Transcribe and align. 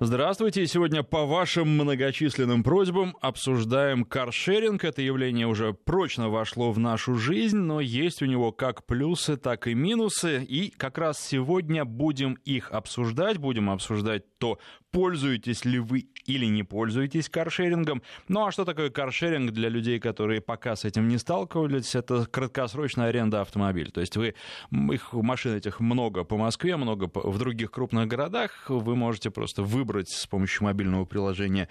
Здравствуйте. 0.00 0.64
Сегодня 0.68 1.02
по 1.02 1.26
вашим 1.26 1.70
многочисленным 1.70 2.62
просьбам 2.62 3.16
обсуждаем 3.20 4.04
каршеринг. 4.04 4.84
Это 4.84 5.02
явление 5.02 5.48
уже 5.48 5.72
прочно 5.72 6.28
вошло 6.28 6.70
в 6.70 6.78
нашу 6.78 7.16
жизнь, 7.16 7.56
но 7.56 7.80
есть 7.80 8.22
у 8.22 8.26
него 8.26 8.52
как 8.52 8.86
плюсы, 8.86 9.36
так 9.36 9.66
и 9.66 9.74
минусы. 9.74 10.44
И 10.44 10.70
как 10.70 10.98
раз 10.98 11.18
сегодня 11.18 11.84
будем 11.84 12.34
их 12.44 12.70
обсуждать. 12.70 13.38
Будем 13.38 13.70
обсуждать 13.70 14.37
то, 14.38 14.58
пользуетесь 14.90 15.64
ли 15.64 15.78
вы 15.78 16.08
или 16.24 16.46
не 16.46 16.62
пользуетесь 16.62 17.28
каршерингом. 17.28 18.02
Ну 18.28 18.46
а 18.46 18.52
что 18.52 18.64
такое 18.64 18.90
каршеринг 18.90 19.50
для 19.52 19.68
людей, 19.68 19.98
которые 19.98 20.40
пока 20.40 20.76
с 20.76 20.84
этим 20.84 21.08
не 21.08 21.18
сталкивались? 21.18 21.94
Это 21.94 22.26
краткосрочная 22.26 23.08
аренда 23.08 23.40
автомобиля. 23.40 23.90
То 23.90 24.00
есть 24.00 24.16
вы, 24.16 24.34
их 24.70 25.12
машин 25.12 25.54
этих 25.54 25.80
много 25.80 26.24
по 26.24 26.36
Москве, 26.36 26.76
много 26.76 27.10
в 27.14 27.38
других 27.38 27.70
крупных 27.70 28.06
городах. 28.06 28.68
Вы 28.68 28.96
можете 28.96 29.30
просто 29.30 29.62
выбрать 29.62 30.08
с 30.08 30.26
помощью 30.26 30.64
мобильного 30.64 31.04
приложения 31.04 31.68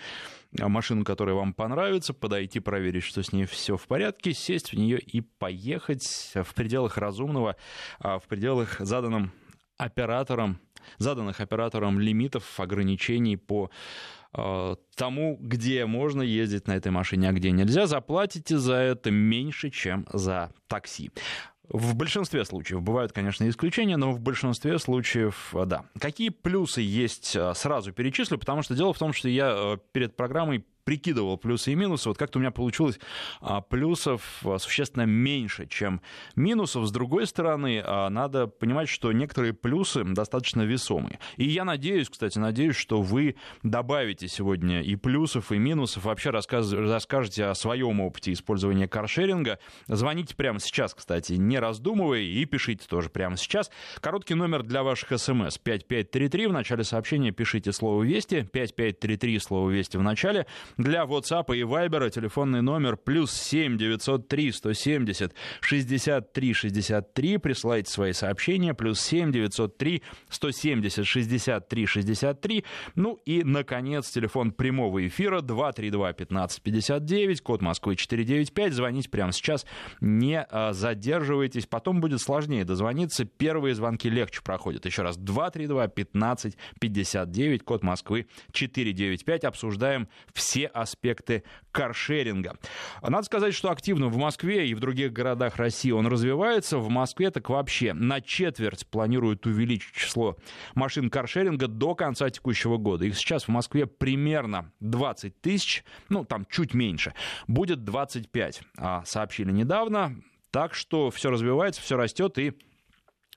машину, 0.52 1.04
которая 1.04 1.36
вам 1.36 1.54
понравится, 1.54 2.14
подойти, 2.14 2.60
проверить, 2.60 3.04
что 3.04 3.24
с 3.24 3.32
ней 3.32 3.46
все 3.46 3.78
в 3.78 3.88
порядке, 3.88 4.34
сесть 4.34 4.72
в 4.72 4.78
нее 4.78 5.00
и 5.00 5.22
поехать 5.22 6.32
в 6.34 6.54
пределах 6.54 6.98
разумного, 6.98 7.56
а, 8.00 8.20
в 8.20 8.24
пределах 8.24 8.80
заданным 8.80 9.32
оператором, 9.78 10.60
заданных 10.98 11.42
оператором 11.42 12.00
лимитов, 12.00 12.60
ограничений 12.60 13.38
по 13.38 13.70
а, 14.34 14.76
тому, 14.96 15.38
где 15.40 15.86
можно 15.86 16.22
ездить 16.22 16.68
на 16.68 16.76
этой 16.76 16.92
машине, 16.92 17.30
а 17.30 17.34
где 17.34 17.52
нельзя, 17.52 17.88
заплатите 17.88 18.58
за 18.58 18.76
это 18.76 19.12
меньше, 19.12 19.70
чем 19.70 20.06
за 20.12 20.52
такси. 20.68 21.12
В 21.70 21.96
большинстве 21.96 22.46
случаев, 22.46 22.82
бывают, 22.82 23.12
конечно, 23.12 23.48
исключения, 23.50 23.98
но 23.98 24.12
в 24.12 24.22
большинстве 24.22 24.80
случаев, 24.80 25.54
э, 25.54 25.66
да. 25.66 25.86
Какие 26.00 26.30
плюсы 26.30 26.82
есть, 26.82 27.36
э, 27.36 27.54
сразу 27.56 27.92
перечислю, 27.92 28.38
потому 28.38 28.62
что 28.62 28.74
дело 28.74 28.94
в 28.94 28.98
том, 28.98 29.12
что 29.12 29.28
я 29.28 29.54
э, 29.54 29.78
перед 29.92 30.16
программой 30.16 30.66
прикидывал 30.88 31.36
плюсы 31.36 31.74
и 31.74 31.76
минусы, 31.76 32.08
вот 32.08 32.18
как-то 32.18 32.40
у 32.40 32.42
меня 32.42 32.52
получилось 32.52 32.98
а, 33.42 33.60
плюсов 33.60 34.22
а, 34.46 34.58
существенно 34.58 35.04
меньше, 35.04 35.68
чем 35.68 36.00
минусов. 36.38 36.86
С 36.88 36.92
другой 36.92 37.28
стороны, 37.28 37.84
а, 37.84 38.10
надо 38.10 38.48
понимать, 38.48 38.88
что 38.88 39.12
некоторые 39.12 39.52
плюсы 39.52 40.06
достаточно 40.06 40.62
весомые. 40.62 41.20
И 41.36 41.44
я 41.44 41.66
надеюсь, 41.66 42.08
кстати, 42.08 42.40
надеюсь, 42.40 42.78
что 42.78 43.02
вы 43.02 43.36
добавите 43.64 44.30
сегодня 44.30 44.82
и 44.82 44.96
плюсов, 44.96 45.52
и 45.52 45.58
минусов, 45.58 46.06
вообще 46.06 46.30
расскажете 46.30 47.48
о 47.48 47.54
своем 47.54 48.00
опыте 48.00 48.32
использования 48.32 48.88
каршеринга. 48.88 49.60
Звоните 49.88 50.38
прямо 50.38 50.62
сейчас, 50.62 50.94
кстати, 50.94 51.34
не 51.34 51.60
раздумывая, 51.60 52.22
и 52.22 52.46
пишите 52.46 52.88
тоже 52.88 53.10
прямо 53.10 53.36
сейчас. 53.36 53.72
Короткий 54.00 54.36
номер 54.36 54.64
для 54.64 54.84
ваших 54.84 55.20
смс 55.20 55.58
5533. 55.58 56.48
В 56.48 56.54
начале 56.54 56.86
сообщения 56.86 57.32
пишите 57.32 57.74
слово 57.74 58.04
«Вести», 58.04 58.44
5533 58.44 59.40
слово 59.40 59.70
«Вести» 59.70 59.98
в 59.98 60.02
начале. 60.02 60.48
Для 60.78 61.06
WhatsApp 61.06 61.56
и 61.56 61.62
Viber 61.64 62.08
телефонный 62.12 62.62
номер 62.62 62.98
плюс 62.98 63.32
7 63.32 63.78
903 63.80 64.52
170 64.52 65.34
63 65.62 66.54
63. 66.54 67.38
Присылайте 67.38 67.92
свои 67.92 68.14
сообщения. 68.14 68.76
Плюс 68.76 69.02
7 69.02 69.32
903 69.32 70.04
170 70.30 71.08
63 71.08 71.86
63. 71.88 72.66
Ну 72.94 73.20
и, 73.26 73.44
наконец, 73.44 74.12
телефон 74.12 74.52
прямого 74.52 75.06
эфира 75.08 75.42
232 75.42 76.14
15 76.14 76.62
59, 76.62 77.42
код 77.42 77.62
Москвы 77.64 77.96
495. 77.96 78.74
Звоните 78.74 79.10
прямо 79.10 79.32
сейчас, 79.32 79.66
не 80.00 80.40
а, 80.44 80.74
задерживайтесь. 80.74 81.66
Потом 81.66 82.02
будет 82.02 82.22
сложнее 82.22 82.66
дозвониться. 82.66 83.26
Первые 83.26 83.74
звонки 83.74 84.10
легче 84.12 84.42
проходят. 84.44 84.86
Еще 84.86 85.02
раз, 85.02 85.18
232 85.18 85.88
15 85.88 86.58
59, 86.80 87.64
код 87.64 87.84
Москвы 87.84 88.28
495. 88.52 89.44
Обсуждаем 89.44 90.08
все 90.34 90.67
аспекты 90.68 91.44
каршеринга. 91.72 92.58
Надо 93.02 93.24
сказать, 93.24 93.54
что 93.54 93.72
активно 93.72 94.08
в 94.08 94.18
Москве 94.18 94.68
и 94.68 94.74
в 94.74 94.80
других 94.80 95.14
городах 95.14 95.58
России 95.58 95.92
он 95.92 96.08
развивается. 96.08 96.78
В 96.78 96.90
Москве 96.90 97.32
так 97.32 97.50
вообще 97.50 97.94
на 97.94 98.22
четверть 98.22 98.88
планируют 98.88 99.46
увеличить 99.46 99.94
число 99.94 100.38
машин 100.76 101.10
каршеринга 101.10 101.68
до 101.68 101.96
конца 101.96 102.30
текущего 102.30 102.78
года. 102.78 103.06
Их 103.06 103.16
сейчас 103.18 103.46
в 103.46 103.50
Москве 103.50 103.86
примерно 103.88 104.72
20 104.80 105.42
тысяч, 105.42 105.84
ну 106.10 106.26
там 106.26 106.46
чуть 106.50 106.74
меньше. 106.74 107.14
Будет 107.48 107.84
25, 107.84 108.62
а 108.78 109.04
сообщили 109.06 109.52
недавно. 109.52 110.16
Так 110.52 110.74
что 110.74 111.12
все 111.12 111.30
развивается, 111.30 111.82
все 111.82 111.98
растет 111.98 112.38
и 112.38 112.54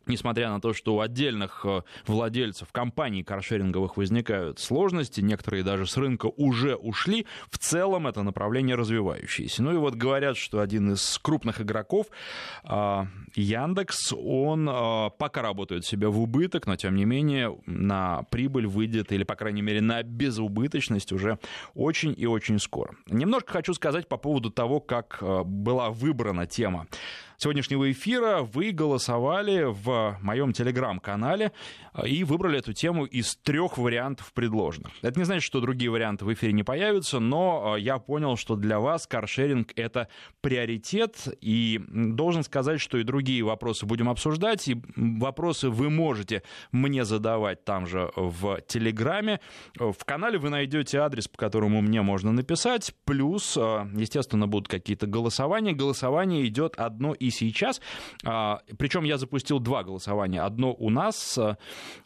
несмотря 0.06 0.50
на 0.50 0.60
то, 0.60 0.72
что 0.72 0.96
у 0.96 1.00
отдельных 1.00 1.62
э, 1.64 1.82
владельцев 2.06 2.68
компаний 2.72 3.22
каршеринговых 3.22 3.96
возникают 3.96 4.58
сложности, 4.58 5.20
некоторые 5.20 5.62
даже 5.62 5.86
с 5.86 5.96
рынка 5.96 6.26
уже 6.26 6.74
ушли, 6.74 7.26
в 7.50 7.58
целом 7.58 8.06
это 8.06 8.22
направление 8.22 8.76
развивающееся. 8.76 9.62
Ну 9.62 9.72
и 9.72 9.76
вот 9.76 9.94
говорят, 9.94 10.36
что 10.36 10.60
один 10.60 10.92
из 10.92 11.18
крупных 11.18 11.60
игроков, 11.60 12.06
э, 12.64 13.04
Яндекс, 13.34 14.12
он 14.12 14.68
э, 14.68 15.10
пока 15.18 15.42
работает 15.42 15.84
себе 15.84 16.08
в 16.08 16.20
убыток, 16.20 16.66
но 16.66 16.76
тем 16.76 16.96
не 16.96 17.04
менее 17.04 17.58
на 17.66 18.22
прибыль 18.30 18.66
выйдет, 18.66 19.12
или, 19.12 19.24
по 19.24 19.36
крайней 19.36 19.62
мере, 19.62 19.80
на 19.80 20.02
безубыточность 20.02 21.12
уже 21.12 21.38
очень 21.74 22.14
и 22.16 22.26
очень 22.26 22.58
скоро. 22.58 22.94
Немножко 23.06 23.52
хочу 23.52 23.74
сказать 23.74 24.08
по 24.08 24.16
поводу 24.16 24.50
того, 24.50 24.80
как 24.80 25.22
была 25.44 25.90
выбрана 25.90 26.46
тема 26.46 26.86
сегодняшнего 27.40 27.90
эфира 27.90 28.42
вы 28.42 28.70
голосовали 28.70 29.64
в 29.64 30.18
моем 30.20 30.52
телеграм-канале 30.52 31.52
э, 31.94 32.06
и 32.06 32.22
выбрали 32.22 32.58
эту 32.58 32.74
тему 32.74 33.06
из 33.06 33.36
трех 33.36 33.78
вариантов 33.78 34.32
предложенных. 34.34 34.92
Это 35.00 35.18
не 35.18 35.24
значит, 35.24 35.44
что 35.44 35.60
другие 35.60 35.90
варианты 35.90 36.26
в 36.26 36.32
эфире 36.34 36.52
не 36.52 36.62
появятся, 36.62 37.18
но 37.18 37.76
э, 37.76 37.80
я 37.80 37.98
понял, 37.98 38.36
что 38.36 38.56
для 38.56 38.78
вас 38.78 39.06
каршеринг— 39.06 39.72
это 39.76 40.08
приоритет, 40.42 41.28
и 41.40 41.80
должен 41.88 42.42
сказать, 42.42 42.80
что 42.80 42.98
и 42.98 43.04
другие 43.04 43.42
вопросы 43.42 43.86
будем 43.86 44.10
обсуждать, 44.10 44.68
и 44.68 44.76
вопросы 44.96 45.70
вы 45.70 45.88
можете 45.88 46.42
мне 46.72 47.04
задавать 47.06 47.64
там 47.64 47.86
же 47.86 48.10
в 48.16 48.60
Телеграме. 48.66 49.40
В 49.76 50.04
канале 50.04 50.38
вы 50.38 50.50
найдете 50.50 50.98
адрес, 50.98 51.26
по 51.26 51.38
которому 51.38 51.80
мне 51.80 52.02
можно 52.02 52.32
написать, 52.32 52.94
плюс, 53.06 53.56
э, 53.56 53.86
естественно, 53.94 54.46
будут 54.46 54.68
какие-то 54.68 55.06
голосования. 55.06 55.72
Голосование 55.72 56.46
идет 56.46 56.74
одно 56.76 57.14
сейчас. 57.30 57.80
А, 58.24 58.60
Причем 58.78 59.04
я 59.04 59.18
запустил 59.18 59.58
два 59.58 59.84
голосования. 59.84 60.42
Одно 60.42 60.74
у 60.74 60.90
нас 60.90 61.38
э, 61.38 61.56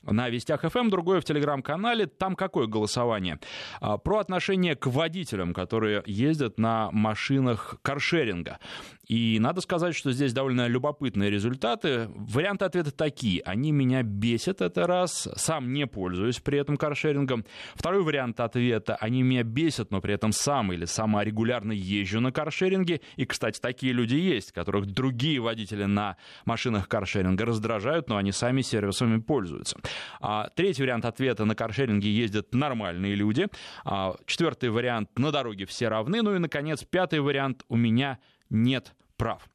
на 0.03 0.29
Вестях 0.29 0.63
ФМ, 0.63 0.91
другое 0.91 1.21
в 1.21 1.25
Телеграм-канале. 1.25 2.07
Там 2.07 2.37
какое 2.37 2.67
голосование? 2.67 3.39
А, 3.81 3.99
про 3.99 4.19
отношение 4.19 4.75
к 4.75 4.87
водителям, 4.87 5.55
которые 5.55 6.03
ездят 6.07 6.59
на 6.59 6.91
машинах 6.93 7.77
каршеринга. 7.83 8.59
И 9.07 9.39
надо 9.39 9.61
сказать, 9.61 9.95
что 9.95 10.13
здесь 10.13 10.33
довольно 10.33 10.67
любопытные 10.67 11.31
результаты. 11.31 12.09
Варианты 12.15 12.65
ответа 12.65 12.91
такие. 12.91 13.43
Они 13.43 13.71
меня 13.73 14.03
бесят, 14.03 14.63
это 14.63 14.87
раз. 14.87 15.29
Сам 15.37 15.73
не 15.73 15.87
пользуюсь 15.87 16.41
при 16.41 16.59
этом 16.59 16.77
каршерингом. 16.77 17.45
Второй 17.75 18.03
вариант 18.03 18.41
ответа. 18.41 18.97
Они 18.97 19.23
меня 19.23 19.43
бесят, 19.43 19.91
но 19.91 20.01
при 20.01 20.15
этом 20.15 20.33
сам 20.33 20.73
или 20.73 20.85
сама 20.87 21.25
регулярно 21.25 21.73
езжу 21.73 22.21
на 22.21 22.33
каршеринге. 22.33 23.01
И, 23.17 23.27
кстати, 23.27 23.61
такие 23.61 23.93
люди 23.93 24.15
есть, 24.15 24.53
которых 24.53 24.87
другие 24.87 25.14
водители 25.39 25.85
на 25.85 26.17
машинах 26.45 26.89
каршеринга 26.89 27.45
раздражают, 27.45 28.09
но 28.09 28.17
они 28.17 28.33
сами 28.33 28.61
сервисами 28.63 29.21
пользуются. 29.21 29.79
А, 30.21 30.49
третий 30.55 30.83
вариант 30.83 31.05
ответа. 31.05 31.45
На 31.45 31.55
каршеринге 31.55 32.11
ездят 32.11 32.55
нормальные 32.55 33.15
люди. 33.15 33.49
А, 33.85 34.15
четвертый 34.27 34.71
вариант. 34.71 35.11
На 35.19 35.31
дороге 35.31 35.67
все 35.67 35.89
равны. 35.89 36.23
Ну 36.23 36.35
и, 36.35 36.39
наконец, 36.39 36.85
пятый 36.85 37.21
вариант. 37.21 37.65
У 37.69 37.77
меня 37.77 38.19
нет 38.51 38.95
прав. 39.17 39.49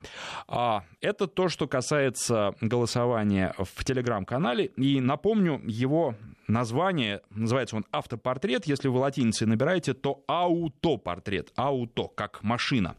А, 0.48 0.84
это 1.02 1.28
то, 1.28 1.50
что 1.50 1.68
касается 1.68 2.56
голосования 2.62 3.54
в 3.58 3.84
телеграм-канале. 3.84 4.66
И 4.66 5.00
напомню, 5.00 5.62
его 5.66 6.16
название, 6.48 7.22
называется 7.30 7.76
он 7.76 7.86
«Автопортрет». 7.92 8.66
Если 8.66 8.88
вы 8.88 9.00
латиницей 9.00 9.48
набираете, 9.48 9.94
то 9.94 10.24
«Аутопортрет». 10.28 11.52
«Ауто» 11.56 12.08
как 12.08 12.42
машина 12.44 12.96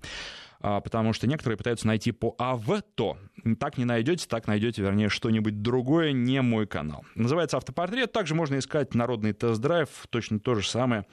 потому 0.60 1.12
что 1.12 1.26
некоторые 1.26 1.56
пытаются 1.56 1.86
найти 1.86 2.12
по 2.12 2.34
авто. 2.38 3.16
Так 3.58 3.78
не 3.78 3.84
найдете, 3.84 4.26
так 4.28 4.46
найдете, 4.46 4.82
вернее, 4.82 5.08
что-нибудь 5.08 5.62
другое, 5.62 6.12
не 6.12 6.42
мой 6.42 6.66
канал. 6.66 7.04
Называется 7.14 7.56
автопортрет. 7.56 8.12
Также 8.12 8.34
можно 8.34 8.58
искать 8.58 8.94
народный 8.94 9.32
тест-драйв, 9.32 9.88
точно 10.10 10.38
то 10.38 10.54
же 10.54 10.68
самое 10.68 11.06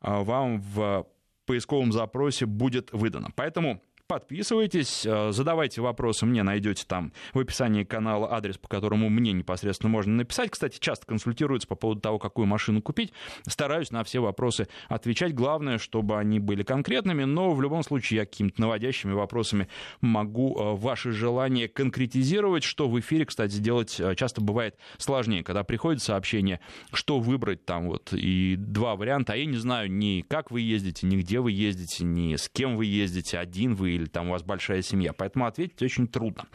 а, 0.00 0.22
вам 0.22 0.60
в 0.60 1.06
поисковом 1.46 1.92
запросе 1.92 2.46
будет 2.46 2.92
выдано. 2.92 3.30
Поэтому 3.34 3.82
подписывайтесь, 4.06 5.06
э, 5.06 5.32
задавайте 5.32 5.80
вопросы 5.80 6.26
мне, 6.26 6.42
найдете 6.42 6.84
там 6.86 7.12
в 7.32 7.38
описании 7.38 7.84
канала 7.84 8.32
адрес, 8.32 8.58
по 8.58 8.68
которому 8.68 9.08
мне 9.08 9.32
непосредственно 9.32 9.90
можно 9.90 10.14
написать. 10.14 10.50
Кстати, 10.50 10.78
часто 10.78 11.06
консультируются 11.06 11.68
по 11.68 11.74
поводу 11.74 12.00
того, 12.00 12.18
какую 12.18 12.46
машину 12.46 12.82
купить. 12.82 13.12
Стараюсь 13.46 13.90
на 13.90 14.04
все 14.04 14.20
вопросы 14.20 14.68
отвечать. 14.88 15.34
Главное, 15.34 15.78
чтобы 15.78 16.18
они 16.18 16.38
были 16.38 16.62
конкретными, 16.62 17.24
но 17.24 17.52
в 17.52 17.62
любом 17.62 17.82
случае 17.82 18.20
я 18.20 18.26
какими-то 18.26 18.60
наводящими 18.60 19.12
вопросами 19.12 19.68
могу 20.00 20.56
э, 20.58 20.76
ваши 20.76 21.12
желания 21.12 21.68
конкретизировать, 21.68 22.64
что 22.64 22.88
в 22.88 22.98
эфире, 23.00 23.24
кстати, 23.24 23.52
сделать 23.52 23.98
э, 23.98 24.14
часто 24.14 24.40
бывает 24.40 24.76
сложнее, 24.98 25.42
когда 25.42 25.64
приходит 25.64 26.02
сообщение, 26.02 26.60
что 26.92 27.18
выбрать 27.18 27.64
там 27.64 27.88
вот, 27.88 28.12
и 28.12 28.56
два 28.56 28.96
варианта, 28.96 29.32
а 29.32 29.36
я 29.36 29.46
не 29.46 29.56
знаю 29.56 29.90
ни 29.90 30.22
как 30.28 30.50
вы 30.50 30.60
ездите, 30.60 31.06
ни 31.06 31.16
где 31.16 31.40
вы 31.40 31.52
ездите, 31.52 32.04
ни 32.04 32.36
с 32.36 32.48
кем 32.48 32.76
вы 32.76 32.86
ездите, 32.86 33.38
один 33.38 33.74
вы 33.74 33.92
или 33.92 34.01
там 34.06 34.28
у 34.28 34.32
вас 34.32 34.42
большая 34.42 34.82
семья. 34.82 35.12
Поэтому 35.12 35.46
ответить 35.46 35.82
очень 35.82 36.08
трудно. 36.08 36.46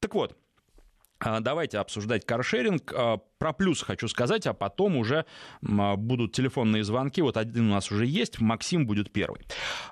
Так 0.00 0.14
вот, 0.14 0.36
а, 1.20 1.40
Давайте 1.40 1.78
обсуждать 1.78 2.26
каршеринг. 2.26 2.92
А, 2.94 3.18
про 3.38 3.52
плюс 3.52 3.82
хочу 3.82 4.08
сказать, 4.08 4.46
а 4.46 4.52
потом 4.52 4.96
уже 4.96 5.24
будут 5.62 6.32
телефонные 6.32 6.84
звонки. 6.84 7.22
Вот 7.22 7.36
один 7.36 7.68
у 7.68 7.74
нас 7.74 7.90
уже 7.90 8.06
есть, 8.06 8.40
Максим 8.40 8.86
будет 8.86 9.12
первый. 9.12 9.42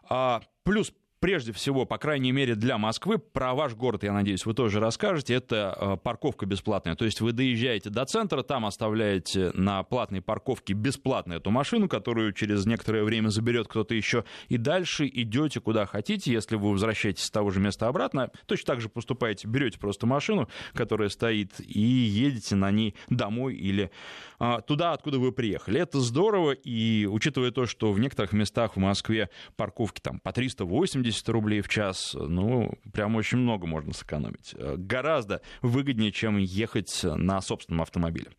А, 0.09 0.43
плюс 0.65 0.93
прежде 1.23 1.53
всего, 1.53 1.87
по 1.87 1.99
крайней 1.99 2.33
мере, 2.33 2.57
для 2.57 2.79
Москвы, 2.79 3.17
про 3.17 3.55
ваш 3.55 3.75
город, 3.75 4.03
я 4.03 4.13
надеюсь, 4.13 4.45
вы 4.45 4.55
тоже 4.55 4.81
расскажете, 4.81 5.35
это 5.35 5.77
э, 5.81 5.97
парковка 6.03 6.47
бесплатная. 6.47 6.97
То 6.97 7.05
есть 7.05 7.21
вы 7.21 7.31
доезжаете 7.31 7.91
до 7.91 8.05
центра, 8.05 8.43
там 8.43 8.67
оставляете 8.67 9.53
на 9.55 9.85
платной 9.85 10.21
парковке 10.21 10.73
бесплатно 10.73 11.35
эту 11.35 11.53
машину, 11.53 11.89
которую 11.89 12.33
через 12.33 12.67
некоторое 12.67 13.05
время 13.05 13.29
заберет 13.29 13.69
кто-то 13.69 13.95
еще, 13.95 14.25
и 14.49 14.57
дальше 14.57 15.07
идете 15.07 15.61
куда 15.61 15.87
хотите. 15.87 16.33
Если 16.33 16.57
вы 16.57 16.73
возвращаетесь 16.73 17.23
с 17.23 17.31
того 17.31 17.51
же 17.51 17.61
места 17.61 17.87
обратно, 17.87 18.33
точно 18.47 18.67
так 18.67 18.81
же 18.81 18.89
поступаете, 18.89 19.47
берете 19.47 19.79
просто 19.79 20.09
машину, 20.09 20.49
которая 20.75 21.09
стоит, 21.09 21.53
и 21.61 21.81
едете 21.81 22.57
на 22.57 22.73
ней 22.73 22.97
домой 23.09 23.55
или 23.55 23.93
а, 24.41 24.61
туда, 24.61 24.91
откуда 24.91 25.21
вы 25.21 25.31
приехали. 25.31 25.81
Это 25.81 26.01
здорово, 26.01 26.51
и 26.51 27.07
учитывая 27.09 27.53
то, 27.53 27.67
что 27.67 27.93
в 27.93 28.01
некоторых 28.01 28.33
местах 28.33 28.75
в 28.75 28.81
Москве 28.81 29.31
парковки 29.55 30.01
там 30.01 30.19
по 30.19 30.33
380 30.33 31.12
рублей 31.29 31.61
в 31.61 31.69
час, 31.69 32.15
ну, 32.15 32.79
прям 32.93 33.17
очень 33.17 33.39
много 33.39 33.67
можно 33.67 33.93
сэкономить. 33.93 34.55
Гораздо 34.59 35.41
выгоднее, 35.61 36.13
чем 36.13 36.39
ехать 36.39 37.01
на 37.03 37.41
собственном 37.41 37.83
автомобиле. 37.83 38.31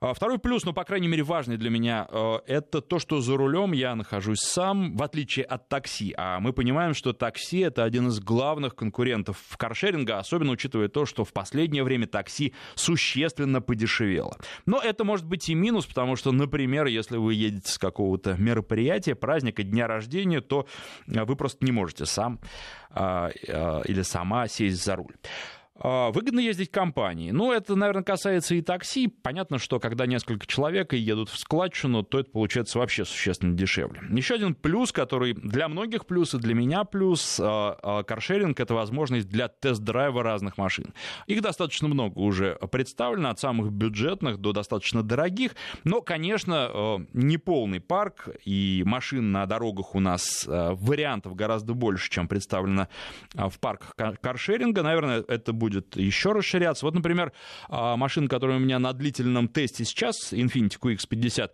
А 0.00 0.12
второй 0.12 0.38
плюс, 0.38 0.64
ну, 0.64 0.72
по 0.72 0.84
крайней 0.84 1.08
мере, 1.08 1.22
важный 1.22 1.56
для 1.56 1.70
меня, 1.70 2.06
э, 2.10 2.38
это 2.46 2.80
то, 2.80 2.98
что 2.98 3.20
за 3.20 3.36
рулем 3.36 3.72
я 3.72 3.94
нахожусь 3.94 4.40
сам, 4.40 4.96
в 4.96 5.02
отличие 5.02 5.44
от 5.44 5.68
такси. 5.68 6.14
А 6.16 6.38
мы 6.40 6.52
понимаем, 6.52 6.94
что 6.94 7.12
такси— 7.12 7.58
это 7.60 7.84
один 7.84 8.08
из 8.08 8.20
главных 8.20 8.74
конкурентов 8.74 9.38
в 9.48 9.56
каршеринга, 9.56 10.18
особенно 10.18 10.52
учитывая 10.52 10.88
то, 10.88 11.06
что 11.06 11.24
в 11.24 11.32
последнее 11.32 11.82
время 11.82 12.06
такси 12.06 12.54
существенно 12.74 13.60
подешевело. 13.60 14.36
Но 14.66 14.80
это 14.80 15.04
может 15.04 15.26
быть 15.26 15.48
и 15.48 15.54
минус, 15.54 15.86
потому 15.86 16.16
что, 16.16 16.32
например, 16.32 16.86
если 16.86 17.16
вы 17.16 17.34
едете 17.34 17.70
с 17.70 17.78
какого-то 17.78 18.36
мероприятия, 18.38 19.14
праздника, 19.14 19.62
дня 19.62 19.86
рождения, 19.86 20.40
то 20.40 20.66
э, 21.06 21.24
вы 21.24 21.36
просто 21.36 21.64
не 21.64 21.72
можете 21.72 22.04
сам 22.06 22.40
а, 22.90 23.28
э, 23.28 23.82
или 23.86 24.02
сама 24.02 24.48
сесть 24.48 24.82
за 24.82 24.96
руль. 24.96 25.14
А, 25.78 26.10
выгодно 26.10 26.40
ездить 26.40 26.70
компании. 26.70 27.30
Ну, 27.30 27.52
это, 27.52 27.74
наверное, 27.76 28.02
касается 28.02 28.54
и 28.54 28.62
такси. 28.62 29.08
Понятно, 29.08 29.58
что 29.58 29.78
когда 29.78 30.06
несколько 30.06 30.46
человек 30.46 30.94
едут 30.94 31.28
в 31.28 31.38
складчину, 31.38 32.02
то 32.02 32.18
это 32.18 32.30
получается 32.30 32.78
вообще 32.78 33.04
существенно 33.04 33.54
дешевле. 33.56 34.00
Еще 34.10 34.34
один 34.34 34.54
плюс, 34.54 34.92
который 34.92 35.34
для 35.34 35.68
многих 35.68 36.06
плюс 36.06 36.34
и 36.34 36.38
для 36.38 36.54
меня 36.54 36.84
плюс, 36.84 37.38
а, 37.40 37.78
а, 37.82 38.02
каршеринг— 38.04 38.58
это 38.60 38.74
возможность 38.74 39.28
для 39.28 39.48
тест-драйва 39.48 40.22
разных 40.22 40.56
машин. 40.56 40.94
Их 41.26 41.42
достаточно 41.42 41.88
много 41.88 42.18
уже 42.18 42.58
представлено, 42.72 43.30
от 43.30 43.38
самых 43.38 43.70
бюджетных 43.70 44.38
до 44.38 44.52
достаточно 44.52 45.02
дорогих. 45.02 45.52
Но, 45.84 46.00
конечно, 46.00 47.06
не 47.12 47.36
полный 47.36 47.80
парк, 47.80 48.28
и 48.44 48.82
машин 48.86 49.32
на 49.32 49.44
дорогах 49.46 49.94
у 49.94 50.00
нас 50.00 50.46
вариантов 50.46 51.34
гораздо 51.34 51.74
больше, 51.74 52.10
чем 52.10 52.28
представлено 52.28 52.88
в 53.34 53.58
парках 53.60 53.94
каршеринга. 54.20 54.82
Наверное, 54.82 55.24
это 55.26 55.52
будет 55.52 55.65
будет 55.66 55.96
еще 55.96 56.30
расширяться. 56.30 56.86
Вот, 56.86 56.94
например, 56.94 57.32
а, 57.68 57.96
машина, 57.96 58.28
которая 58.28 58.58
у 58.58 58.60
меня 58.60 58.78
на 58.78 58.92
длительном 58.92 59.48
тесте 59.48 59.84
сейчас, 59.84 60.32
Infiniti 60.32 60.78
QX50, 60.80 61.50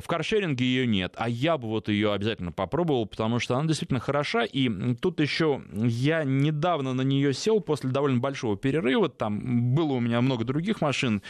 в 0.00 0.06
каршеринге 0.06 0.64
ее 0.64 0.86
нет, 0.86 1.14
а 1.16 1.28
я 1.28 1.58
бы 1.58 1.68
вот 1.68 1.88
ее 1.88 2.12
обязательно 2.12 2.52
попробовал, 2.52 3.06
потому 3.06 3.38
что 3.38 3.56
она 3.56 3.66
действительно 3.66 4.00
хороша. 4.00 4.44
И 4.44 4.94
тут 4.94 5.20
еще 5.20 5.62
я 5.74 6.24
недавно 6.24 6.94
на 6.94 7.02
нее 7.02 7.34
сел 7.34 7.60
после 7.60 7.90
довольно 7.90 8.18
большого 8.18 8.56
перерыва. 8.56 9.08
Там 9.08 9.74
было 9.74 9.92
у 9.92 10.00
меня 10.00 10.20
много 10.20 10.44
других 10.44 10.80
машин. 10.80 11.22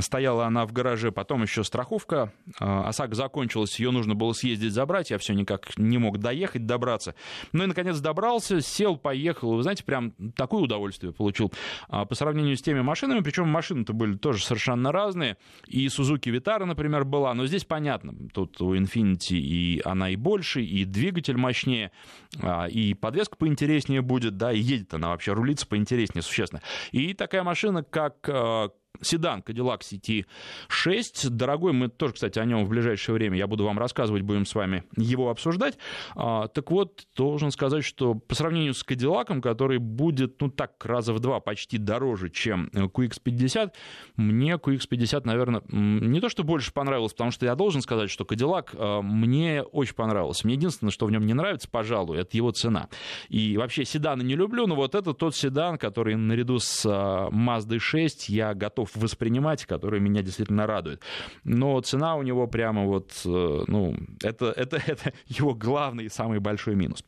Стояла 0.00 0.46
она 0.46 0.66
в 0.66 0.72
гараже, 0.72 1.12
потом 1.12 1.42
еще 1.42 1.64
страховка. 1.64 2.32
А, 2.58 2.88
ОСАГО 2.88 3.14
закончилась, 3.14 3.78
ее 3.78 3.90
нужно 3.90 4.14
было 4.14 4.32
съездить 4.32 4.72
забрать. 4.72 5.10
Я 5.10 5.18
все 5.18 5.34
никак 5.34 5.76
не 5.76 5.98
мог 5.98 6.18
доехать, 6.18 6.66
добраться. 6.66 7.14
Ну 7.52 7.64
и, 7.64 7.66
наконец, 7.66 7.98
добрался, 8.00 8.60
сел, 8.60 8.96
поехал. 8.96 9.54
Вы 9.54 9.62
знаете, 9.62 9.84
прям 9.84 10.12
такое 10.34 10.62
удовольствие 10.62 11.12
получил 11.12 11.52
а, 11.88 12.04
по 12.04 12.14
сравнению 12.14 12.56
с 12.56 12.62
теми 12.62 12.80
машинами. 12.80 13.20
Причем 13.20 13.48
машины-то 13.48 13.92
были 13.92 14.16
тоже 14.16 14.44
совершенно 14.44 14.92
разные. 14.92 15.36
И 15.66 15.86
Suzuki 15.86 16.34
Vitara, 16.34 16.64
например, 16.64 17.04
была. 17.04 17.34
Но 17.34 17.46
здесь 17.46 17.64
понятно, 17.64 18.07
Тут 18.32 18.60
у 18.60 18.74
Infiniti 18.74 19.36
и 19.36 19.82
она 19.84 20.10
и 20.10 20.16
больше, 20.16 20.62
и 20.62 20.84
двигатель 20.84 21.36
мощнее, 21.36 21.92
а, 22.40 22.66
и 22.66 22.94
подвеска 22.94 23.36
поинтереснее 23.36 24.02
будет, 24.02 24.36
да, 24.36 24.52
и 24.52 24.58
едет 24.58 24.94
она 24.94 25.08
вообще, 25.08 25.32
рулится 25.32 25.66
поинтереснее 25.66 26.22
существенно. 26.22 26.62
И 26.92 27.14
такая 27.14 27.42
машина, 27.42 27.82
как 27.82 28.28
а, 28.28 28.70
седан 29.00 29.40
Cadillac 29.40 29.80
CT6. 29.80 31.30
Дорогой, 31.30 31.72
мы 31.72 31.88
тоже, 31.88 32.14
кстати, 32.14 32.38
о 32.38 32.44
нем 32.44 32.64
в 32.64 32.68
ближайшее 32.68 33.14
время, 33.14 33.38
я 33.38 33.46
буду 33.46 33.64
вам 33.64 33.78
рассказывать, 33.78 34.22
будем 34.22 34.46
с 34.46 34.54
вами 34.54 34.84
его 34.96 35.30
обсуждать. 35.30 35.78
А, 36.14 36.48
так 36.48 36.70
вот, 36.70 37.06
должен 37.16 37.50
сказать, 37.50 37.84
что 37.84 38.14
по 38.14 38.34
сравнению 38.34 38.74
с 38.74 38.84
Cadillac, 38.84 39.40
который 39.40 39.78
будет, 39.78 40.40
ну 40.40 40.50
так, 40.50 40.84
раза 40.84 41.12
в 41.12 41.20
два 41.20 41.40
почти 41.40 41.78
дороже, 41.78 42.30
чем 42.30 42.70
QX50, 42.72 43.72
мне 44.16 44.54
QX50, 44.54 45.22
наверное, 45.24 45.62
не 45.68 46.20
то, 46.20 46.28
что 46.28 46.44
больше 46.44 46.72
понравилось, 46.72 47.12
потому 47.12 47.30
что 47.30 47.46
я 47.46 47.54
должен 47.54 47.82
сказать, 47.82 48.10
что 48.10 48.24
Cadillac 48.24 48.70
а, 48.74 49.02
мне 49.02 49.62
очень 49.62 49.94
понравился. 49.94 50.46
Мне 50.46 50.54
единственное, 50.54 50.90
что 50.90 51.06
в 51.06 51.10
нем 51.10 51.26
не 51.26 51.34
нравится, 51.34 51.68
пожалуй, 51.70 52.18
это 52.18 52.36
его 52.36 52.50
цена. 52.50 52.88
И 53.28 53.56
вообще 53.56 53.84
седаны 53.84 54.22
не 54.22 54.34
люблю, 54.34 54.66
но 54.66 54.74
вот 54.74 54.94
это 54.94 55.14
тот 55.14 55.36
седан, 55.36 55.78
который 55.78 56.16
наряду 56.16 56.58
с 56.58 56.84
а, 56.86 57.28
Mazda 57.30 57.78
6 57.78 58.28
я 58.28 58.54
готов 58.54 58.87
воспринимать, 58.94 59.66
который 59.66 60.00
меня 60.00 60.22
действительно 60.22 60.66
радует. 60.66 61.02
Но 61.44 61.80
цена 61.80 62.16
у 62.16 62.22
него 62.22 62.46
прямо 62.46 62.84
вот, 62.84 63.12
э, 63.24 63.64
ну, 63.66 63.96
это, 64.22 64.46
это, 64.46 64.76
это 64.86 65.12
его 65.26 65.54
главный 65.54 66.06
и 66.06 66.08
самый 66.08 66.40
большой 66.40 66.74
минус. 66.74 67.04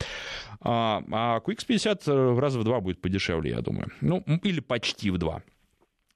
А, 0.60 1.02
а 1.10 1.40
QX50 1.40 2.02
э, 2.06 2.30
в 2.32 2.38
раза 2.38 2.58
в 2.58 2.64
два 2.64 2.80
будет 2.80 3.00
подешевле, 3.00 3.50
я 3.50 3.60
думаю. 3.60 3.90
Ну, 4.00 4.24
или 4.42 4.60
почти 4.60 5.10
в 5.10 5.18
два. 5.18 5.42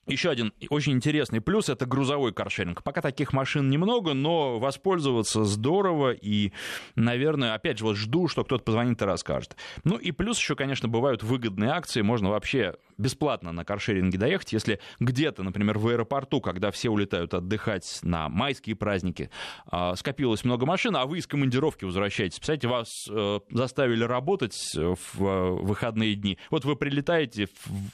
Еще 0.06 0.28
один 0.28 0.52
очень 0.68 0.92
интересный 0.92 1.40
плюс— 1.40 1.68
это 1.70 1.86
грузовой 1.86 2.32
каршеринг. 2.32 2.82
Пока 2.82 3.00
таких 3.00 3.32
машин 3.32 3.70
немного, 3.70 4.12
но 4.12 4.58
воспользоваться 4.58 5.44
здорово 5.44 6.12
и, 6.12 6.52
наверное, 6.94 7.54
опять 7.54 7.78
же, 7.78 7.84
вот 7.84 7.96
жду, 7.96 8.28
что 8.28 8.44
кто-то 8.44 8.62
позвонит 8.62 9.00
и 9.00 9.04
расскажет. 9.04 9.56
Ну 9.82 9.96
и 9.96 10.12
плюс 10.12 10.38
еще, 10.38 10.56
конечно, 10.56 10.88
бывают 10.88 11.22
выгодные 11.22 11.70
акции, 11.70 12.02
можно 12.02 12.28
вообще 12.30 12.74
бесплатно 12.98 13.52
на 13.52 13.64
каршеринге 13.64 14.18
доехать, 14.18 14.52
если 14.52 14.80
где-то, 15.00 15.42
например, 15.42 15.78
в 15.78 15.88
аэропорту, 15.88 16.40
когда 16.40 16.70
все 16.70 16.90
улетают 16.90 17.34
отдыхать 17.34 18.00
на 18.02 18.28
майские 18.28 18.76
праздники, 18.76 19.30
а, 19.66 19.94
скопилось 19.96 20.44
много 20.44 20.66
машин, 20.66 20.96
а 20.96 21.06
вы 21.06 21.18
из 21.18 21.26
командировки 21.26 21.84
возвращаетесь. 21.84 22.38
Представляете, 22.38 22.68
вас 22.68 23.08
э, 23.10 23.40
заставили 23.50 24.04
работать 24.04 24.54
в 24.74 25.54
выходные 25.62 26.14
дни. 26.14 26.38
Вот 26.50 26.64
вы 26.64 26.76
прилетаете 26.76 27.48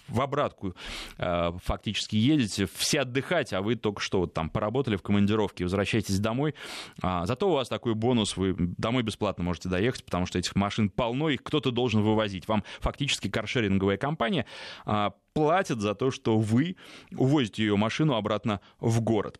в 0.08 0.20
обратку 0.20 0.74
э, 1.18 1.52
фактически 1.62 2.16
едете, 2.16 2.68
все 2.74 3.00
отдыхать, 3.00 3.52
а 3.52 3.62
вы 3.62 3.76
только 3.76 4.00
что 4.00 4.20
вот 4.20 4.34
там 4.34 4.50
поработали 4.50 4.96
в 4.96 5.02
командировке, 5.02 5.64
возвращаетесь 5.64 6.18
домой. 6.18 6.54
А, 7.02 7.26
зато 7.26 7.48
у 7.48 7.52
вас 7.52 7.68
такой 7.68 7.94
бонус, 7.94 8.36
вы 8.36 8.54
домой 8.58 9.02
бесплатно 9.02 9.44
можете 9.44 9.68
доехать, 9.68 10.04
потому 10.04 10.26
что 10.26 10.38
этих 10.38 10.54
машин 10.56 10.90
полно, 10.90 11.30
их 11.30 11.42
кто-то 11.42 11.70
должен 11.70 12.02
вывозить. 12.02 12.48
Вам 12.48 12.64
фактически 12.80 13.28
каршеринговая 13.28 13.96
компания 13.96 14.46
а, 14.90 15.12
платит 15.34 15.80
за 15.80 15.94
то, 15.94 16.10
что 16.10 16.36
вы 16.36 16.76
увозите 17.16 17.62
ее 17.62 17.76
машину 17.76 18.16
обратно 18.16 18.60
в 18.80 19.00
город. 19.00 19.38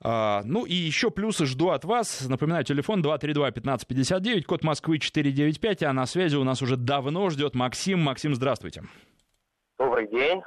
А, 0.00 0.40
ну 0.44 0.64
и 0.64 0.72
еще 0.72 1.10
плюсы 1.10 1.44
жду 1.44 1.68
от 1.68 1.84
вас. 1.84 2.26
Напоминаю, 2.26 2.64
телефон 2.64 3.02
232-1559, 3.02 4.42
код 4.44 4.64
Москвы 4.64 4.98
495, 4.98 5.82
а 5.82 5.92
на 5.92 6.06
связи 6.06 6.36
у 6.36 6.44
нас 6.44 6.62
уже 6.62 6.78
давно 6.78 7.28
ждет 7.28 7.54
Максим. 7.54 8.00
Максим, 8.00 8.34
здравствуйте. 8.34 8.84
Добрый 9.78 10.08
день. 10.08 10.40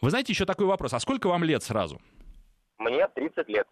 Вы 0.00 0.10
знаете, 0.10 0.32
еще 0.32 0.44
такой 0.44 0.66
вопрос. 0.66 0.94
А 0.94 1.00
сколько 1.00 1.26
вам 1.26 1.42
лет 1.42 1.64
сразу? 1.64 2.00
Мне 2.78 3.08
30 3.08 3.48
лет. 3.48 3.66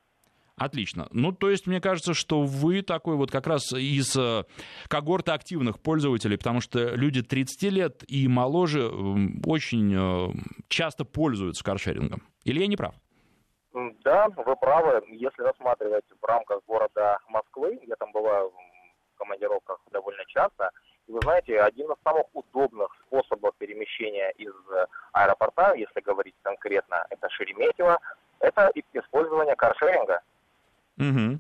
Отлично. 0.56 1.08
Ну, 1.10 1.32
то 1.32 1.50
есть, 1.50 1.66
мне 1.66 1.80
кажется, 1.80 2.14
что 2.14 2.42
вы 2.42 2.82
такой 2.82 3.16
вот 3.16 3.30
как 3.30 3.46
раз 3.48 3.72
из 3.72 4.16
э, 4.16 4.44
когорты 4.88 5.32
активных 5.32 5.80
пользователей, 5.80 6.38
потому 6.38 6.60
что 6.60 6.94
люди 6.94 7.22
30 7.22 7.62
лет 7.72 8.04
и 8.06 8.28
моложе 8.28 8.88
очень 9.44 9.92
э, 9.94 10.32
часто 10.68 11.04
пользуются 11.04 11.64
каршерингом. 11.64 12.22
Или 12.44 12.60
я 12.60 12.68
не 12.68 12.76
прав? 12.76 12.94
Да, 14.04 14.28
вы 14.28 14.54
правы. 14.54 15.02
Если 15.08 15.42
рассматривать 15.42 16.04
в 16.20 16.24
рамках 16.24 16.60
города 16.68 17.18
Москвы, 17.28 17.80
я 17.88 17.96
там 17.96 18.12
бываю 18.12 18.50
в 18.50 19.18
командировках 19.18 19.80
довольно 19.90 20.24
часто, 20.28 20.70
и 21.08 21.12
вы 21.12 21.18
знаете, 21.22 21.60
один 21.60 21.90
из 21.90 21.96
самых 22.04 22.26
удобных 22.32 22.88
способов 23.06 23.54
перемещения 23.58 24.30
из 24.38 24.54
аэропорта, 25.12 25.74
если 25.74 26.00
говорить 26.00 26.36
конкретно, 26.42 27.04
это 27.10 27.28
Шереметьево, 27.30 27.98
это 28.38 28.70
использование 28.92 29.56
каршеринга. 29.56 30.20
Угу. 30.98 31.38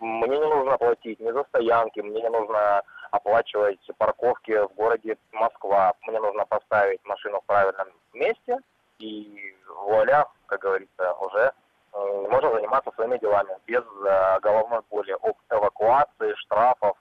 Мне 0.00 0.38
не 0.38 0.48
нужно 0.48 0.78
платить 0.78 1.20
ни 1.20 1.30
за 1.30 1.44
стоянки, 1.44 2.00
мне 2.00 2.22
не 2.22 2.30
нужно 2.30 2.82
оплачивать 3.10 3.80
парковки 3.98 4.52
в 4.66 4.74
городе 4.74 5.16
Москва. 5.32 5.94
Мне 6.06 6.20
нужно 6.20 6.46
поставить 6.46 7.04
машину 7.04 7.40
в 7.40 7.46
правильном 7.46 7.88
месте, 8.14 8.58
и 8.98 9.54
вуаля, 9.68 10.26
как 10.46 10.60
говорится, 10.60 11.14
уже 11.14 11.52
можно 11.92 12.52
заниматься 12.52 12.92
своими 12.92 13.18
делами 13.18 13.56
без 13.66 13.82
э, 13.82 14.40
головной 14.40 14.80
боли 14.90 15.16
об 15.22 15.36
эвакуации, 15.50 16.34
штрафов 16.36 16.96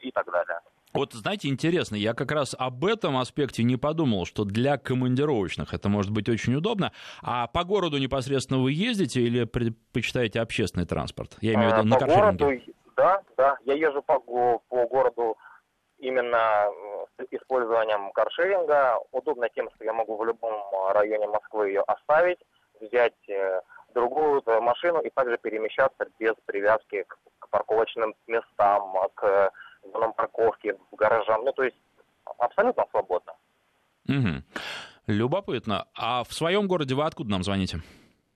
и 0.00 0.12
так 0.12 0.30
далее. 0.30 0.60
Вот, 0.96 1.12
знаете, 1.12 1.48
интересно, 1.48 1.96
я 1.96 2.14
как 2.14 2.32
раз 2.32 2.54
об 2.58 2.84
этом 2.84 3.18
аспекте 3.18 3.62
не 3.62 3.76
подумал, 3.76 4.24
что 4.24 4.44
для 4.44 4.78
командировочных 4.78 5.74
это 5.74 5.88
может 5.88 6.10
быть 6.10 6.28
очень 6.28 6.54
удобно. 6.54 6.92
А 7.22 7.46
по 7.48 7.64
городу 7.64 7.98
непосредственно 7.98 8.60
вы 8.60 8.72
ездите 8.72 9.20
или 9.20 9.44
предпочитаете 9.44 10.40
общественный 10.40 10.86
транспорт? 10.86 11.36
Я 11.40 11.54
имею 11.54 11.70
в 11.70 11.72
виду 11.74 11.88
на 11.88 11.98
по 11.98 12.06
городу, 12.06 12.50
да, 12.96 13.22
да, 13.36 13.58
я 13.64 13.74
езжу 13.74 14.02
по, 14.02 14.18
по 14.18 14.86
городу 14.86 15.36
именно 15.98 16.66
с 17.18 17.26
использованием 17.30 18.10
каршеринга. 18.12 18.98
Удобно 19.12 19.48
тем, 19.50 19.68
что 19.74 19.84
я 19.84 19.92
могу 19.92 20.16
в 20.16 20.24
любом 20.24 20.62
районе 20.92 21.26
Москвы 21.26 21.68
ее 21.68 21.82
оставить, 21.82 22.38
взять 22.80 23.28
э, 23.28 23.60
другую 23.94 24.42
машину 24.62 25.00
и 25.00 25.10
также 25.10 25.36
перемещаться 25.38 26.06
без 26.18 26.34
привязки 26.46 27.02
к, 27.02 27.18
к 27.38 27.48
парковочным 27.50 28.14
местам, 28.26 28.94
к 29.14 29.52
зонам 29.92 30.12
парковки, 30.12 30.74
гаражам. 30.92 31.44
Ну, 31.44 31.52
то 31.52 31.64
есть 31.64 31.76
абсолютно 32.38 32.84
свободно. 32.90 33.32
Угу. 34.08 34.42
Любопытно. 35.06 35.86
А 35.94 36.24
в 36.24 36.32
своем 36.32 36.66
городе 36.66 36.94
вы 36.94 37.04
откуда 37.04 37.30
нам 37.30 37.42
звоните? 37.42 37.78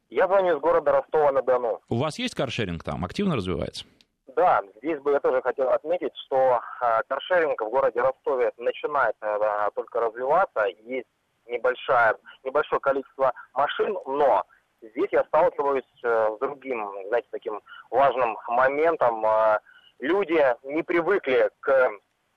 Я 0.09 0.27
звоню 0.27 0.57
из 0.57 0.61
города 0.61 0.93
Ростова-на-Дону. 0.93 1.81
У 1.89 1.97
вас 1.97 2.19
есть 2.19 2.35
каршеринг 2.35 2.83
там? 2.83 3.05
Активно 3.05 3.37
развивается? 3.37 3.85
Да, 4.37 4.61
здесь 4.77 4.99
бы 5.01 5.13
я 5.13 5.21
тоже 5.21 5.43
хотел 5.43 5.71
отметить, 5.71 6.13
что 6.27 6.61
э, 6.83 7.01
каршеринг 7.09 7.61
в 7.61 7.69
городе 7.69 8.01
Ростове 8.01 8.53
начинает 8.59 9.17
э, 9.23 9.69
только 9.75 10.01
развиваться. 10.01 10.65
Есть 10.85 11.09
небольшое, 11.47 12.15
небольшое 12.45 12.81
количество 12.81 13.33
машин, 13.55 13.97
но 14.07 14.45
здесь 14.81 15.09
я 15.13 15.25
сталкиваюсь 15.25 15.85
э, 16.03 16.31
с 16.37 16.39
другим, 16.41 16.89
знаете, 17.09 17.29
таким 17.31 17.61
важным 17.91 18.37
моментом. 18.49 19.25
Люди 20.01 20.43
не 20.63 20.83
привыкли 20.83 21.51
к 21.61 21.91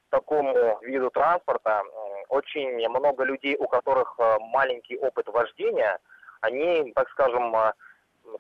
такому 0.10 0.80
виду 0.82 1.10
транспорта. 1.10 1.84
Очень 2.28 2.88
много 2.90 3.24
людей, 3.24 3.56
у 3.58 3.68
которых 3.68 4.16
э, 4.20 4.38
маленький 4.40 4.98
опыт 4.98 5.28
вождения, 5.28 5.98
они, 6.42 6.92
так 6.94 7.10
скажем, 7.10 7.56
э, 7.56 7.72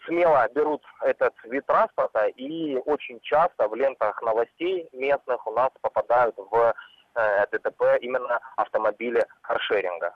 смело 0.06 0.48
берут 0.54 0.84
этот 1.02 1.34
вид 1.46 1.66
транспорта 1.66 2.28
и 2.28 2.76
очень 2.86 3.20
часто 3.22 3.68
в 3.68 3.76
лентах 3.76 4.22
новостей 4.22 4.90
местных 4.92 5.48
у 5.48 5.52
нас 5.52 5.70
попадают 5.82 6.36
в 6.38 6.74
э, 7.16 7.46
ДТП 7.52 7.98
именно 8.02 8.40
автомобили 8.58 9.26
каршеринга. 9.42 10.14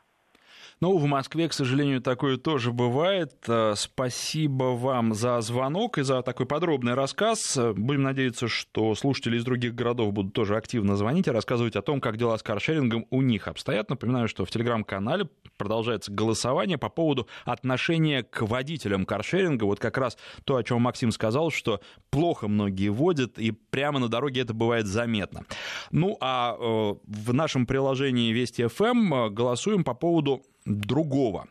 Ну, 0.80 0.96
в 0.96 1.06
Москве, 1.06 1.50
к 1.50 1.54
сожалению, 1.54 2.02
такое 2.02 2.38
тоже 2.38 2.72
бывает. 2.72 3.34
Э, 3.48 3.74
спасибо 3.76 4.76
вам 4.76 5.16
за 5.16 5.42
звонок 5.42 5.98
и 5.98 6.04
за 6.04 6.22
такой 6.22 6.46
подробный 6.46 6.94
рассказ. 6.94 7.58
Будем 7.76 8.04
надеяться, 8.04 8.48
что 8.48 8.94
слушатели 8.94 9.38
из 9.38 9.44
других 9.44 9.74
городов 9.74 10.14
будут 10.14 10.34
тоже 10.34 10.56
активно 10.56 10.96
звонить 10.96 11.26
и 11.26 11.32
рассказывать 11.32 11.76
о 11.76 11.82
том, 11.82 12.00
как 12.00 12.18
дела 12.18 12.38
с 12.38 12.44
каршерингом 12.44 13.08
у 13.10 13.24
них 13.24 13.48
обстоят. 13.48 13.90
Напоминаю, 13.90 14.28
что 14.28 14.46
в 14.46 14.52
телеграм-канале 14.52 15.28
продолжается 15.58 16.12
голосование 16.12 16.78
по 16.78 16.90
поводу 16.90 17.28
отношения 17.44 18.22
к 18.22 18.44
водителям 18.44 19.08
каршеринга. 19.08 19.64
Вот 19.64 19.80
как 19.80 19.98
раз 19.98 20.16
то, 20.44 20.58
о 20.58 20.64
чем 20.64 20.84
Максим 20.84 21.12
сказал, 21.12 21.50
что 21.50 21.82
плохо 22.12 22.48
многие 22.48 22.90
водят, 22.90 23.40
и 23.40 23.50
прямо 23.50 23.98
на 23.98 24.10
дороге 24.10 24.42
это 24.42 24.54
бывает 24.54 24.86
заметно. 24.86 25.46
Ну, 25.90 26.18
а 26.22 26.56
э, 26.56 26.96
в 27.04 27.34
нашем 27.34 27.66
приложении 27.66 28.32
Вести 28.32 28.62
FM 28.62 28.92
эм 28.92 29.34
голосуем 29.34 29.84
по 29.84 29.96
поводу 29.96 30.44
другого. 30.68 31.46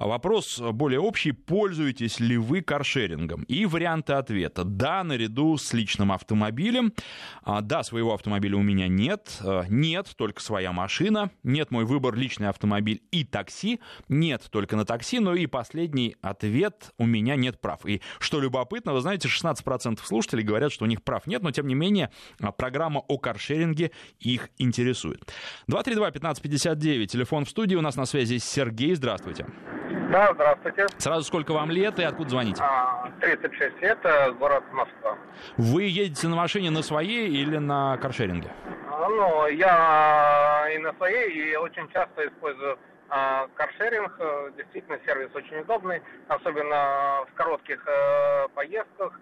А 0.00 0.06
вопрос 0.06 0.58
более 0.58 0.98
общий. 0.98 1.32
Пользуетесь 1.32 2.20
ли 2.20 2.38
вы 2.38 2.62
каршерингом? 2.62 3.42
И 3.42 3.66
варианты 3.66 4.14
ответа. 4.14 4.64
Да, 4.64 5.04
наряду 5.04 5.58
с 5.58 5.74
личным 5.74 6.10
автомобилем. 6.10 6.94
А, 7.42 7.60
да, 7.60 7.82
своего 7.82 8.14
автомобиля 8.14 8.56
у 8.56 8.62
меня 8.62 8.88
нет. 8.88 9.36
А, 9.42 9.66
нет, 9.68 10.10
только 10.16 10.40
своя 10.40 10.72
машина. 10.72 11.30
Нет, 11.42 11.70
мой 11.70 11.84
выбор 11.84 12.14
личный 12.14 12.48
автомобиль 12.48 13.02
и 13.10 13.24
такси. 13.24 13.78
Нет, 14.08 14.46
только 14.50 14.74
на 14.74 14.86
такси. 14.86 15.18
Ну 15.18 15.34
и 15.34 15.44
последний 15.44 16.16
ответ. 16.22 16.94
У 16.96 17.04
меня 17.04 17.36
нет 17.36 17.60
прав. 17.60 17.84
И 17.84 18.00
что 18.20 18.40
любопытно, 18.40 18.94
вы 18.94 19.02
знаете, 19.02 19.28
16% 19.28 19.98
слушателей 20.02 20.44
говорят, 20.44 20.72
что 20.72 20.86
у 20.86 20.88
них 20.88 21.02
прав 21.02 21.26
нет, 21.26 21.42
но 21.42 21.50
тем 21.50 21.66
не 21.66 21.74
менее 21.74 22.10
программа 22.56 23.00
о 23.00 23.18
каршеринге 23.18 23.90
их 24.18 24.48
интересует. 24.56 25.30
232-1559, 25.70 27.06
телефон 27.06 27.44
в 27.44 27.50
студии. 27.50 27.74
У 27.74 27.82
нас 27.82 27.96
на 27.96 28.06
связи 28.06 28.38
Сергей. 28.38 28.94
Здравствуйте. 28.94 29.44
Да, 30.10 30.30
здравствуйте. 30.34 30.86
Сразу 30.98 31.24
сколько 31.24 31.52
вам 31.52 31.70
лет 31.70 31.98
и 31.98 32.02
откуда 32.02 32.30
звоните? 32.30 32.62
36 33.20 33.60
а, 33.60 33.80
лет, 33.80 33.98
город 34.38 34.64
Москва. 34.72 35.16
Вы 35.56 35.84
едете 35.84 36.28
на 36.28 36.36
машине 36.36 36.70
на 36.70 36.82
своей 36.82 37.28
или 37.28 37.58
на 37.58 37.96
каршеринге? 37.98 38.50
А, 38.88 39.08
ну, 39.08 39.46
я 39.48 40.68
и 40.72 40.78
на 40.78 40.92
своей, 40.94 41.52
и 41.52 41.56
очень 41.56 41.88
часто 41.92 42.26
использую 42.26 42.78
а, 43.08 43.48
каршеринг. 43.54 44.18
Действительно, 44.56 44.98
сервис 45.04 45.30
очень 45.34 45.58
удобный, 45.58 46.02
особенно 46.28 47.24
в 47.30 47.34
коротких 47.34 47.82
э, 47.86 48.48
поездках 48.54 49.18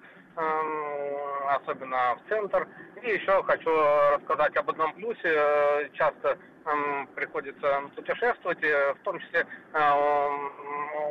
особенно 1.49 2.17
в 2.17 2.29
центр. 2.29 2.69
И 3.03 3.11
еще 3.11 3.43
хочу 3.45 3.71
рассказать 4.15 4.57
об 4.57 4.71
одном 4.71 4.93
плюсе. 4.95 5.91
Часто 5.95 6.39
приходится 7.15 7.83
путешествовать, 7.95 8.61
в 8.61 9.03
том 9.05 9.19
числе 9.21 9.47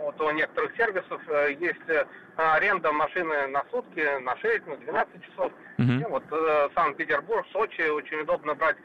вот 0.07 0.21
у 0.21 0.31
некоторых 0.31 0.75
сервисов 0.77 1.21
э, 1.27 1.53
есть 1.59 1.89
э, 1.89 2.05
аренда 2.37 2.91
машины 2.91 3.47
на 3.47 3.63
сутки, 3.71 4.19
на 4.21 4.37
6, 4.37 4.67
на 4.67 4.77
12 4.77 5.25
часов. 5.25 5.51
Uh-huh. 5.77 6.01
И 6.01 6.05
вот 6.05 6.23
э, 6.31 6.69
Санкт-Петербург, 6.75 7.45
Сочи, 7.51 7.89
очень 7.89 8.21
удобно 8.21 8.55
брать 8.55 8.77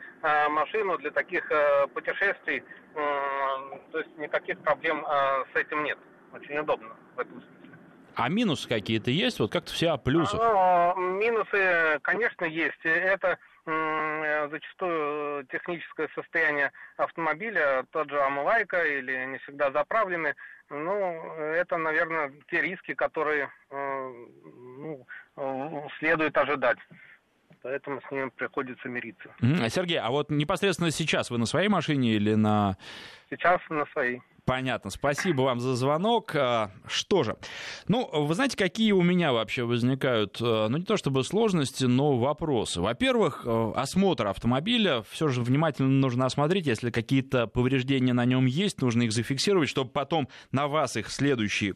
машину 0.51 0.99
для 0.99 1.11
таких 1.11 1.51
путешествий. 1.95 2.63
То 2.95 3.99
есть 3.99 4.17
никаких 4.19 4.59
проблем 4.61 5.05
с 5.53 5.57
этим 5.57 5.83
нет. 5.83 5.99
Очень 6.33 6.59
удобно 6.59 6.91
в 7.17 7.19
этом 7.19 7.43
смысле. 7.43 7.62
А 8.15 8.29
минусы 8.29 8.69
какие-то 8.69 9.11
есть? 9.11 9.41
Вот 9.41 9.53
как-то 9.53 9.73
все 9.73 9.91
о 9.91 9.97
плюсах. 9.97 10.41
А, 10.43 10.95
минусы, 10.95 11.99
конечно, 12.03 12.45
есть. 12.45 12.85
Это 12.85 13.39
зачастую 13.65 15.47
техническое 15.47 16.09
состояние 16.15 16.73
автомобиля, 16.97 17.85
тот 17.93 18.11
же 18.11 18.21
омывайка 18.21 18.83
или 18.83 19.25
не 19.27 19.39
всегда 19.39 19.71
заправлены. 19.71 20.35
Ну, 20.69 21.35
это, 21.37 21.77
наверное, 21.77 22.33
те 22.51 22.63
риски, 22.63 22.95
которые 22.95 23.51
э, 23.71 24.13
ну, 24.79 25.07
следует 25.99 26.37
ожидать 26.37 26.79
поэтому 27.63 28.01
с 28.09 28.11
ним 28.11 28.31
приходится 28.33 28.89
мириться. 28.89 29.31
Сергей, 29.69 29.99
а 29.99 30.11
вот 30.11 30.31
непосредственно 30.31 30.91
сейчас 30.91 31.31
вы 31.31 31.39
на 31.39 31.47
своей 31.47 31.69
машине 31.69 32.11
или 32.11 32.35
на... 32.35 32.77
Сейчас 33.31 33.61
на 33.71 33.87
своей. 33.93 34.21
Понятно. 34.45 34.91
Спасибо 34.91 35.43
вам 35.43 35.61
за 35.61 35.77
звонок. 35.77 36.35
А, 36.35 36.73
что 36.89 37.23
же, 37.23 37.37
ну, 37.87 38.09
вы 38.13 38.35
знаете, 38.35 38.57
какие 38.57 38.91
у 38.91 39.01
меня 39.01 39.33
вообще 39.33 39.63
возникают, 39.63 40.39
а, 40.41 40.69
ну, 40.69 40.79
не 40.79 40.85
то 40.85 40.97
чтобы 40.97 41.23
сложности, 41.23 41.85
но 41.85 42.19
вопросы. 42.19 42.81
Во-первых, 42.81 43.43
а, 43.47 43.73
осмотр 43.77 44.27
автомобиля. 44.27 45.05
Все 45.09 45.29
же 45.29 45.43
внимательно 45.43 45.91
нужно 45.91 46.27
осмотреть. 46.27 46.67
Если 46.67 46.91
какие-то 46.91 47.47
повреждения 47.47 48.15
на 48.15 48.25
нем 48.25 48.47
есть, 48.47 48.83
нужно 48.83 49.03
их 49.03 49.13
зафиксировать, 49.13 49.69
чтобы 49.69 49.91
потом 49.91 50.29
на 50.51 50.67
вас 50.67 50.97
их 50.97 51.11
следующий 51.11 51.75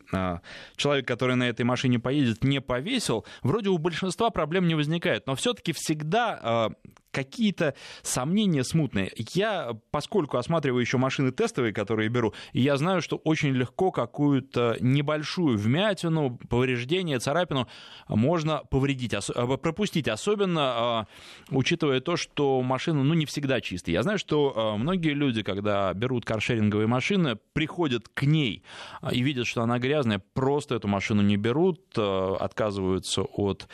человек, 0.77 1.07
который 1.07 1.37
на 1.37 1.49
этой 1.49 1.63
машине 1.63 2.01
поедет, 2.01 2.43
не 2.43 2.61
повесил. 2.61 3.25
Вроде 3.43 3.69
у 3.69 3.79
большинства 3.79 4.31
проблем 4.31 4.67
не 4.67 4.75
возникает, 4.75 5.29
но 5.29 5.37
все-таки 5.37 5.73
всегда 5.73 6.71
какие-то 7.17 7.75
сомнения 8.03 8.63
смутные. 8.63 9.11
Я, 9.33 9.73
поскольку 9.91 10.37
осматриваю 10.37 10.83
еще 10.83 10.99
машины 10.99 11.33
тестовые, 11.33 11.73
которые 11.73 12.11
беру, 12.11 12.35
я 12.53 12.77
знаю, 12.77 13.01
что 13.01 13.17
очень 13.17 13.55
легко 13.55 13.91
какую-то 13.91 14.77
небольшую 14.81 15.57
вмятину, 15.57 16.39
повреждение, 16.51 17.19
царапину 17.19 17.69
можно 18.07 18.59
повредить, 18.71 19.15
пропустить, 19.63 20.09
особенно 20.09 21.07
учитывая 21.51 22.01
то, 22.01 22.17
что 22.17 22.61
машина 22.61 23.03
ну, 23.03 23.15
не 23.15 23.25
всегда 23.25 23.63
чистая. 23.63 23.95
Я 23.95 24.03
знаю, 24.03 24.19
что 24.19 24.77
многие 24.79 25.15
люди, 25.15 25.43
когда 25.43 25.95
берут 25.95 26.27
каршеринговые 26.27 26.87
машины, 26.87 27.39
приходят 27.55 28.09
к 28.09 28.25
ней 28.25 28.63
и 29.11 29.23
видят, 29.23 29.47
что 29.47 29.63
она 29.63 29.79
грязная, 29.79 30.21
просто 30.35 30.75
эту 30.75 30.87
машину 30.89 31.23
не 31.23 31.39
берут, 31.39 31.97
отказываются 31.97 33.23
от 33.23 33.69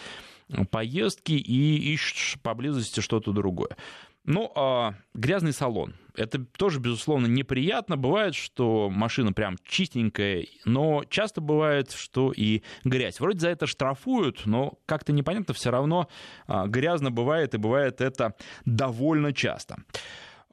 поездки 0.71 1.33
и 1.33 1.93
ищут 1.93 2.41
поблизости 2.43 3.01
что-то 3.01 3.33
другое. 3.33 3.77
Ну, 4.25 4.53
а 4.55 4.95
грязный 5.15 5.53
салон. 5.53 5.95
Это 6.15 6.45
тоже, 6.45 6.79
безусловно, 6.79 7.27
неприятно. 7.27 7.97
Бывает, 7.97 8.35
что 8.35 8.89
машина 8.89 9.33
прям 9.33 9.57
чистенькая, 9.67 10.47
но 10.65 11.03
часто 11.09 11.41
бывает, 11.41 11.91
что 11.91 12.33
и 12.37 12.63
грязь. 12.85 13.19
Вроде 13.19 13.41
за 13.41 13.49
это 13.49 13.67
штрафуют, 13.67 14.43
но 14.45 14.75
как-то 14.87 15.13
непонятно, 15.13 15.55
все 15.55 15.71
равно 15.71 16.09
а, 16.47 16.67
грязно 16.67 17.11
бывает, 17.11 17.55
и 17.55 17.59
бывает 17.59 18.01
это 18.01 18.35
довольно 18.65 19.33
часто. 19.33 19.79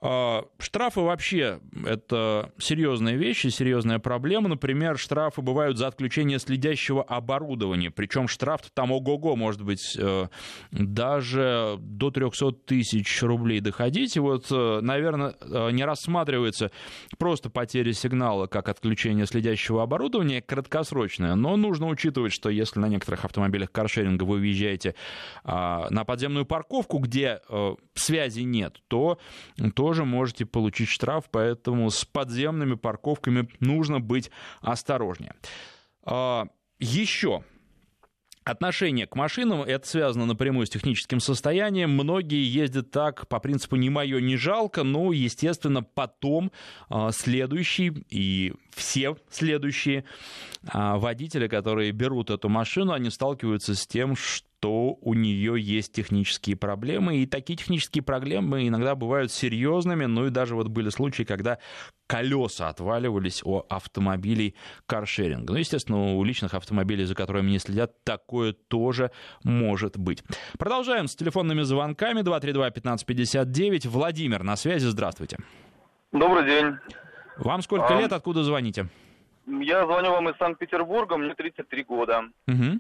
А, 0.02 0.46
штрафы 0.60 1.02
вообще 1.02 1.60
это 1.86 2.54
серьезная 2.58 3.16
вещь 3.16 3.44
и 3.44 3.50
серьезная 3.50 4.00
проблема. 4.00 4.48
Например, 4.48 4.98
штрафы 4.98 5.42
бывают 5.42 5.78
за 5.78 5.88
отключение 5.88 6.40
следящего 6.40 7.04
оборудования. 7.04 7.92
Причем 7.92 8.28
штраф 8.30 8.62
там 8.74 8.92
ого-го 8.92 9.36
может 9.36 9.62
быть 9.62 9.98
э, 9.98 10.28
даже 10.72 11.76
до 11.80 12.12
300 12.12 12.52
тысяч 12.66 13.22
рублей 13.22 13.60
доходить. 13.60 14.16
И 14.16 14.20
вот, 14.22 14.48
э, 14.52 14.80
наверное, 14.82 15.36
э, 15.42 15.72
не 15.72 15.84
рассматривается 15.84 16.72
просто 17.18 17.50
потеря 17.50 17.92
сигнала 17.92 18.48
как 18.48 18.70
отключение 18.70 19.26
следящего 19.26 19.84
оборудования 19.84 20.42
краткосрочное. 20.42 21.36
Но 21.36 21.58
нужно 21.58 21.88
учитывать, 21.88 22.32
что 22.32 22.50
если 22.50 22.80
на 22.80 22.88
некоторых 22.88 23.26
автомобилях 23.26 23.70
каршеринга 23.72 24.24
вы 24.24 24.38
уезжаете 24.38 24.96
а, 25.44 25.88
на 25.90 26.06
подземную 26.06 26.46
парковку, 26.46 27.00
где 27.00 27.42
связи 27.94 28.42
нет, 28.42 28.82
то, 28.88 29.20
то 29.76 29.89
тоже 29.90 30.06
можете 30.06 30.46
получить 30.46 30.88
штраф, 30.88 31.26
поэтому 31.32 31.90
с 31.90 32.06
подземными 32.06 32.76
парковками 32.76 33.50
нужно 33.60 34.00
быть 34.00 34.30
осторожнее. 34.62 35.34
А, 36.04 36.46
еще 36.78 37.44
Отношение 38.46 39.06
к 39.06 39.16
машинам, 39.16 39.62
это 39.62 39.88
связано 39.88 40.26
напрямую 40.26 40.66
с 40.66 40.72
техническим 40.72 41.20
состоянием. 41.20 41.92
Многие 41.92 42.44
ездят 42.44 42.90
так 42.90 43.28
по 43.28 43.40
принципу 43.40 43.76
«не 43.76 43.92
мое, 43.92 44.20
не 44.22 44.38
жалко», 44.38 44.82
но, 44.82 45.12
естественно, 45.12 45.84
потом 45.84 46.52
а, 46.90 47.12
следующий 47.12 47.94
и 48.10 48.54
все 48.72 49.18
следующие 49.30 50.04
а, 50.68 50.98
водители, 50.98 51.48
которые 51.48 51.92
берут 51.92 52.32
эту 52.32 52.50
машину, 52.50 52.94
они 52.94 53.12
сталкиваются 53.12 53.76
с 53.76 53.86
тем, 53.86 54.16
что 54.16 54.49
то 54.60 54.98
у 55.02 55.14
нее 55.14 55.60
есть 55.60 55.94
технические 55.94 56.56
проблемы, 56.56 57.18
и 57.18 57.26
такие 57.26 57.58
технические 57.58 58.04
проблемы 58.04 58.68
иногда 58.68 58.96
бывают 58.96 59.32
серьезными, 59.32 60.06
ну 60.06 60.28
и 60.28 60.30
даже 60.30 60.56
вот 60.56 60.68
были 60.68 60.90
случаи, 60.90 61.24
когда 61.24 61.60
колеса 62.08 62.70
отваливались 62.70 63.42
у 63.44 63.64
автомобилей 63.70 64.56
каршеринга. 64.86 65.54
Ну, 65.54 65.60
естественно, 65.60 66.16
у 66.16 66.24
личных 66.24 66.54
автомобилей, 66.54 67.06
за 67.06 67.16
которыми 67.16 67.52
не 67.52 67.60
следят, 67.60 68.04
такое 68.04 68.54
тоже 68.54 69.12
может 69.44 69.98
быть. 69.98 70.24
Продолжаем 70.58 71.08
с 71.08 71.16
телефонными 71.16 71.62
звонками 71.62 72.22
232-1559. 72.22 73.88
Владимир 73.88 74.44
на 74.44 74.56
связи, 74.56 74.88
здравствуйте. 74.88 75.38
Добрый 76.12 76.46
день. 76.46 76.76
Вам 77.38 77.62
сколько 77.62 77.96
а... 77.96 78.02
лет, 78.02 78.12
откуда 78.12 78.44
звоните? 78.44 78.88
Я 79.46 79.86
звоню 79.86 80.12
вам 80.12 80.30
из 80.30 80.38
Санкт-Петербурга, 80.38 81.18
мне 81.18 81.34
33 81.34 81.84
года. 81.84 82.24
Угу. 82.48 82.80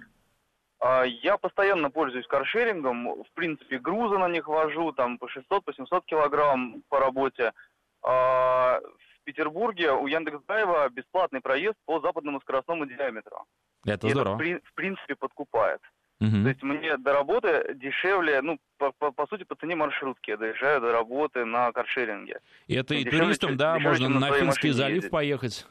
А, 0.80 1.04
я 1.04 1.38
постоянно 1.38 1.90
пользуюсь 1.92 2.28
каршерингом, 2.28 3.24
в 3.24 3.32
принципе, 3.34 3.80
грузы 3.80 4.18
на 4.18 4.30
них 4.30 4.48
вожу, 4.48 4.92
там 4.94 5.18
по 5.18 5.28
600, 5.28 5.66
по 5.66 5.74
700 5.74 6.06
килограмм 6.06 6.84
по 6.90 7.00
работе. 7.00 7.54
А, 8.02 8.80
в 8.80 9.24
Петербурге 9.26 9.92
у 9.92 10.08
Яндекс.Драйва 10.08 10.90
бесплатный 10.90 11.42
проезд 11.42 11.76
по 11.86 12.00
западному 12.00 12.40
скоростному 12.42 12.86
диаметру. 12.86 13.46
Это 13.86 14.08
И 14.08 14.12
здорово. 14.12 14.42
Это, 14.42 14.62
в 14.66 14.74
принципе, 14.74 15.16
подкупает. 15.16 15.82
Угу. 16.22 16.32
То 16.44 16.50
есть 16.50 16.64
мне 16.64 16.98
до 16.98 17.14
работы 17.14 17.74
дешевле, 17.76 18.42
ну, 18.42 18.60
по, 18.78 18.92
по, 18.92 19.12
по 19.12 19.28
сути, 19.28 19.44
по 19.44 19.56
цене 19.56 19.76
маршрутки 19.76 20.32
я 20.32 20.38
доезжаю 20.38 20.82
до 20.82 20.92
работы 20.92 21.46
на 21.46 21.72
каршеринге. 21.72 22.40
И 22.68 22.76
это 22.76 22.94
и 22.94 23.04
дешевле, 23.04 23.26
туристам, 23.26 23.58
да, 23.58 23.78
дешевле, 23.78 24.08
можно 24.08 24.20
на 24.20 24.34
Финский 24.34 24.72
залив 24.72 24.96
ездить. 24.96 25.12
поехать. 25.12 25.66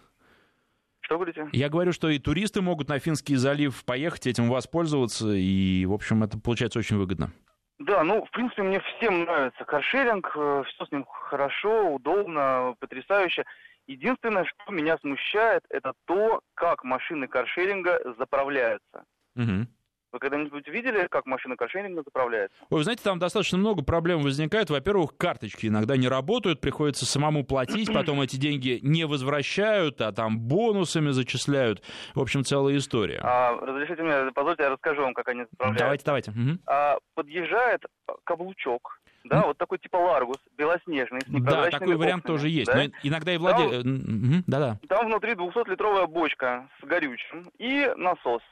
Что 1.08 1.14
говорите? 1.14 1.48
Я 1.52 1.70
говорю, 1.70 1.92
что 1.92 2.10
и 2.10 2.18
туристы 2.18 2.60
могут 2.60 2.90
на 2.90 2.98
Финский 2.98 3.36
залив 3.36 3.82
поехать, 3.86 4.26
этим 4.26 4.50
воспользоваться, 4.50 5.32
и, 5.32 5.86
в 5.86 5.94
общем, 5.94 6.22
это 6.22 6.38
получается 6.38 6.80
очень 6.80 6.98
выгодно. 6.98 7.32
Да, 7.78 8.04
ну, 8.04 8.26
в 8.26 8.30
принципе, 8.30 8.62
мне 8.62 8.78
всем 8.80 9.20
нравится 9.20 9.64
каршеринг, 9.64 10.30
э, 10.36 10.64
все 10.66 10.84
с 10.84 10.92
ним 10.92 11.06
хорошо, 11.06 11.94
удобно, 11.94 12.74
потрясающе. 12.78 13.46
Единственное, 13.86 14.44
что 14.44 14.70
меня 14.70 14.98
смущает, 14.98 15.62
это 15.70 15.94
то, 16.04 16.42
как 16.52 16.84
машины 16.84 17.26
каршеринга 17.26 18.02
заправляются. 18.18 19.04
Угу. 19.34 19.66
Вы 20.10 20.18
когда-нибудь 20.20 20.66
видели, 20.68 21.06
как 21.10 21.26
машина 21.26 21.56
каршеринга 21.56 22.02
заправляется? 22.02 22.56
Ой, 22.70 22.78
вы 22.78 22.84
знаете, 22.84 23.02
там 23.02 23.18
достаточно 23.18 23.58
много 23.58 23.82
проблем 23.82 24.22
возникает. 24.22 24.70
Во-первых, 24.70 25.16
карточки 25.16 25.66
иногда 25.66 25.96
не 25.96 26.08
работают, 26.08 26.60
приходится 26.60 27.04
самому 27.04 27.44
платить, 27.44 27.92
потом 27.92 28.22
эти 28.22 28.36
деньги 28.36 28.78
не 28.82 29.04
возвращают, 29.04 30.00
а 30.00 30.12
там 30.12 30.40
бонусами 30.40 31.10
зачисляют. 31.10 31.82
В 32.14 32.20
общем, 32.20 32.42
целая 32.42 32.78
история. 32.78 33.20
А, 33.22 33.54
разрешите 33.54 34.02
мне, 34.02 34.32
позвольте, 34.32 34.62
я 34.62 34.70
расскажу 34.70 35.02
вам, 35.02 35.12
как 35.12 35.28
они 35.28 35.44
заправляются. 35.50 35.84
Давайте, 35.84 36.04
давайте. 36.04 36.30
Угу. 36.30 36.58
А, 36.66 36.96
подъезжает 37.14 37.84
каблучок, 38.24 38.98
да, 39.24 39.42
вот 39.42 39.58
такой 39.58 39.78
типа 39.78 39.96
Ларгус, 39.96 40.38
белоснежный, 40.56 41.20
с 41.20 41.26
Да, 41.28 41.68
такой 41.70 41.96
вариант 41.96 42.24
тоже 42.24 42.48
есть. 42.48 42.70
Да? 42.70 42.76
Но 42.76 42.90
иногда 43.02 43.34
и 43.34 43.36
владе... 43.36 43.82
Там, 43.82 44.44
да-да. 44.46 44.78
Там 44.88 45.06
внутри 45.06 45.32
200-литровая 45.32 46.06
бочка 46.06 46.68
с 46.80 46.86
горючим 46.86 47.50
и 47.58 47.92
насос. 47.96 48.42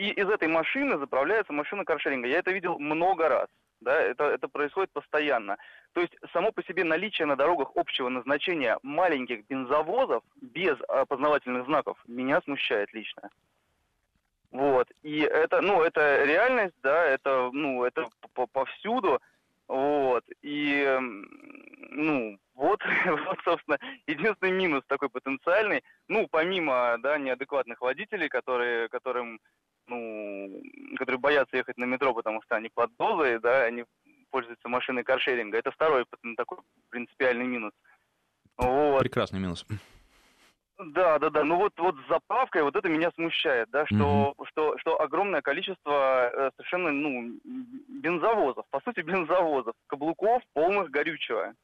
И 0.00 0.12
из 0.12 0.30
этой 0.30 0.48
машины 0.48 0.96
заправляется 0.96 1.52
машина 1.52 1.84
каршеринга. 1.84 2.26
Я 2.26 2.38
это 2.38 2.52
видел 2.52 2.78
много 2.78 3.28
раз. 3.28 3.48
Да, 3.82 4.00
это, 4.00 4.24
это 4.24 4.48
происходит 4.48 4.90
постоянно. 4.92 5.58
То 5.92 6.00
есть 6.00 6.16
само 6.32 6.52
по 6.52 6.62
себе 6.62 6.84
наличие 6.84 7.26
на 7.26 7.36
дорогах 7.36 7.72
общего 7.74 8.08
назначения 8.08 8.78
маленьких 8.82 9.46
бензовозов 9.46 10.22
без 10.40 10.78
опознавательных 10.88 11.66
знаков 11.66 11.98
меня 12.06 12.40
смущает 12.44 12.94
лично. 12.94 13.28
Вот. 14.50 14.90
И 15.02 15.18
это, 15.20 15.60
ну, 15.60 15.82
это 15.82 16.24
реальность, 16.24 16.76
да, 16.82 17.04
это, 17.04 17.50
ну, 17.52 17.84
это 17.84 18.06
повсюду. 18.54 19.20
Вот. 19.68 20.24
И, 20.40 20.98
ну, 21.90 22.38
вот, 22.54 22.80
вот, 23.06 23.38
собственно, 23.44 23.78
единственный 24.06 24.52
минус 24.52 24.82
такой 24.86 25.10
потенциальный. 25.10 25.84
Ну, 26.08 26.26
помимо, 26.26 26.96
да, 27.02 27.18
неадекватных 27.18 27.82
водителей, 27.82 28.30
которые, 28.30 28.88
которым 28.88 29.40
ну, 29.90 30.62
которые 30.96 31.18
боятся 31.18 31.56
ехать 31.56 31.76
на 31.76 31.84
метро, 31.84 32.14
потому 32.14 32.40
что 32.42 32.56
они 32.56 32.70
под 32.72 32.90
дозой, 32.96 33.38
да, 33.40 33.64
они 33.64 33.84
пользуются 34.30 34.68
машиной 34.68 35.02
каршеринга. 35.02 35.58
Это 35.58 35.70
второй 35.72 36.06
такой 36.36 36.58
принципиальный 36.88 37.46
минус. 37.46 37.72
Вот. 38.56 39.00
Прекрасный 39.00 39.40
минус. 39.40 39.66
Да, 40.78 41.18
да, 41.18 41.28
да. 41.28 41.44
Ну 41.44 41.56
вот, 41.56 41.72
вот 41.78 41.94
с 41.96 42.08
заправкой 42.08 42.62
вот 42.62 42.74
это 42.74 42.88
меня 42.88 43.10
смущает, 43.14 43.68
да, 43.70 43.84
что, 43.86 44.34
mm 44.36 44.46
что, 44.48 44.78
что 44.78 45.00
огромное 45.00 45.42
количество 45.42 46.30
э, 46.32 46.50
совершенно, 46.56 46.90
ну, 46.90 47.38
бензовозов, 48.02 48.64
по 48.70 48.80
сути, 48.80 49.00
бензовозов, 49.06 49.74
каблуков, 49.86 50.42
полных 50.54 50.90
горючего. 50.90 51.54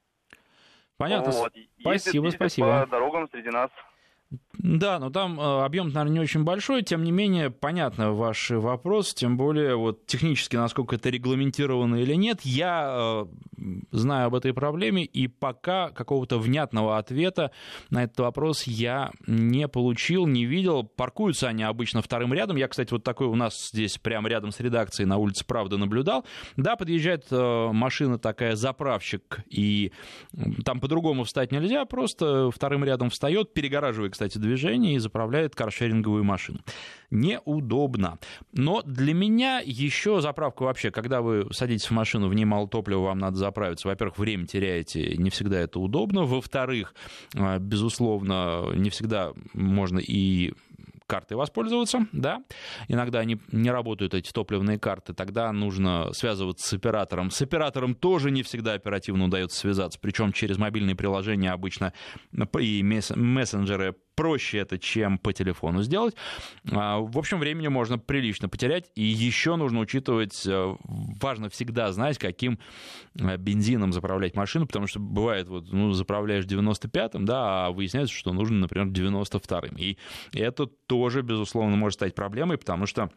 Понятно. 0.98 1.30
Вот. 1.30 1.52
Спасибо, 1.80 2.26
ездит, 2.26 2.38
спасибо. 2.38 2.82
По 2.82 2.86
дорогам 2.86 3.28
среди 3.30 3.50
нас. 3.50 3.70
Да, 4.58 4.98
но 4.98 5.10
там 5.10 5.38
э, 5.38 5.64
объем, 5.64 5.88
наверное, 5.88 6.14
не 6.14 6.20
очень 6.20 6.42
большой, 6.42 6.82
тем 6.82 7.04
не 7.04 7.12
менее, 7.12 7.50
понятно 7.50 8.12
ваш 8.12 8.50
вопрос, 8.50 9.14
тем 9.14 9.36
более 9.36 9.76
вот 9.76 10.06
технически, 10.06 10.56
насколько 10.56 10.96
это 10.96 11.10
регламентировано 11.10 11.96
или 11.96 12.14
нет. 12.14 12.40
Я, 12.42 13.26
э, 13.26 13.26
знаю 13.90 14.26
об 14.26 14.34
этой 14.34 14.52
проблеме, 14.52 15.04
и 15.04 15.28
пока 15.28 15.90
какого-то 15.90 16.38
внятного 16.38 16.98
ответа 16.98 17.50
на 17.90 18.04
этот 18.04 18.18
вопрос 18.20 18.64
я 18.64 19.10
не 19.26 19.68
получил, 19.68 20.26
не 20.26 20.44
видел. 20.44 20.84
Паркуются 20.84 21.48
они 21.48 21.62
обычно 21.62 22.02
вторым 22.02 22.32
рядом. 22.32 22.56
Я, 22.56 22.68
кстати, 22.68 22.92
вот 22.92 23.04
такой 23.04 23.26
у 23.26 23.34
нас 23.34 23.70
здесь 23.72 23.98
прямо 23.98 24.28
рядом 24.28 24.52
с 24.52 24.60
редакцией 24.60 25.06
на 25.06 25.16
улице 25.16 25.44
Правда 25.46 25.76
наблюдал. 25.76 26.24
Да, 26.56 26.76
подъезжает 26.76 27.26
э, 27.30 27.68
машина 27.72 28.18
такая, 28.18 28.56
заправщик, 28.56 29.40
и 29.48 29.92
там 30.64 30.80
по-другому 30.80 31.24
встать 31.24 31.52
нельзя, 31.52 31.84
просто 31.84 32.50
вторым 32.50 32.84
рядом 32.84 33.10
встает, 33.10 33.54
перегораживая, 33.54 34.10
кстати, 34.10 34.38
движение 34.38 34.94
и 34.94 34.98
заправляет 34.98 35.54
каршеринговую 35.54 36.24
машину. 36.24 36.60
Неудобно. 37.10 38.18
Но 38.52 38.82
для 38.82 39.14
меня 39.14 39.60
еще 39.64 40.20
заправка 40.20 40.64
вообще, 40.64 40.90
когда 40.90 41.20
вы 41.20 41.46
садитесь 41.52 41.86
в 41.86 41.92
машину, 41.92 42.28
в 42.28 42.34
ней 42.34 42.44
мало 42.44 42.68
топлива, 42.68 43.00
вам 43.00 43.18
надо 43.18 43.36
заправиться. 43.56 43.88
Во-первых, 43.88 44.18
время 44.18 44.46
теряете, 44.46 45.16
не 45.16 45.30
всегда 45.30 45.58
это 45.60 45.80
удобно. 45.80 46.24
Во-вторых, 46.24 46.94
э, 47.34 47.58
безусловно, 47.58 48.72
не 48.74 48.90
всегда 48.90 49.32
можно 49.54 49.98
и 49.98 50.52
картой 51.06 51.36
воспользоваться, 51.36 52.06
да, 52.12 52.42
иногда 52.88 53.20
они 53.20 53.38
не 53.52 53.70
работают, 53.70 54.12
эти 54.12 54.32
топливные 54.32 54.76
карты, 54.76 55.14
тогда 55.14 55.52
нужно 55.52 56.12
связываться 56.12 56.68
с 56.68 56.72
оператором. 56.72 57.30
С 57.30 57.40
оператором 57.40 57.94
тоже 57.94 58.32
не 58.32 58.42
всегда 58.42 58.72
оперативно 58.72 59.26
удается 59.26 59.56
связаться, 59.56 60.00
причем 60.02 60.32
через 60.32 60.58
мобильные 60.58 60.96
приложения 60.96 61.52
обычно 61.52 61.92
и 62.60 62.82
мессенджеры 62.82 63.94
проще 64.16 64.58
это, 64.58 64.78
чем 64.78 65.18
по 65.18 65.32
телефону 65.32 65.82
сделать. 65.82 66.16
А, 66.72 66.98
в 66.98 67.16
общем, 67.18 67.38
времени 67.38 67.68
можно 67.68 67.98
прилично 67.98 68.48
потерять. 68.48 68.90
И 68.96 69.02
еще 69.02 69.56
нужно 69.56 69.80
учитывать, 69.80 70.44
э, 70.46 70.76
важно 70.84 71.48
всегда 71.50 71.92
знать, 71.92 72.18
каким 72.18 72.58
э, 73.14 73.36
бензином 73.36 73.92
заправлять 73.92 74.34
машину, 74.34 74.66
потому 74.66 74.86
что 74.86 74.98
бывает, 74.98 75.48
вот, 75.48 75.70
ну, 75.70 75.92
заправляешь 75.92 76.46
95-м, 76.46 77.24
да, 77.24 77.66
а 77.66 77.70
выясняется, 77.70 78.14
что 78.14 78.32
нужно, 78.32 78.58
например, 78.58 78.88
92-м. 78.88 79.76
И 79.76 79.98
это 80.32 80.66
тоже, 80.66 81.22
безусловно, 81.22 81.76
может 81.76 81.98
стать 81.98 82.14
проблемой, 82.14 82.56
потому 82.56 82.86
что 82.86 83.10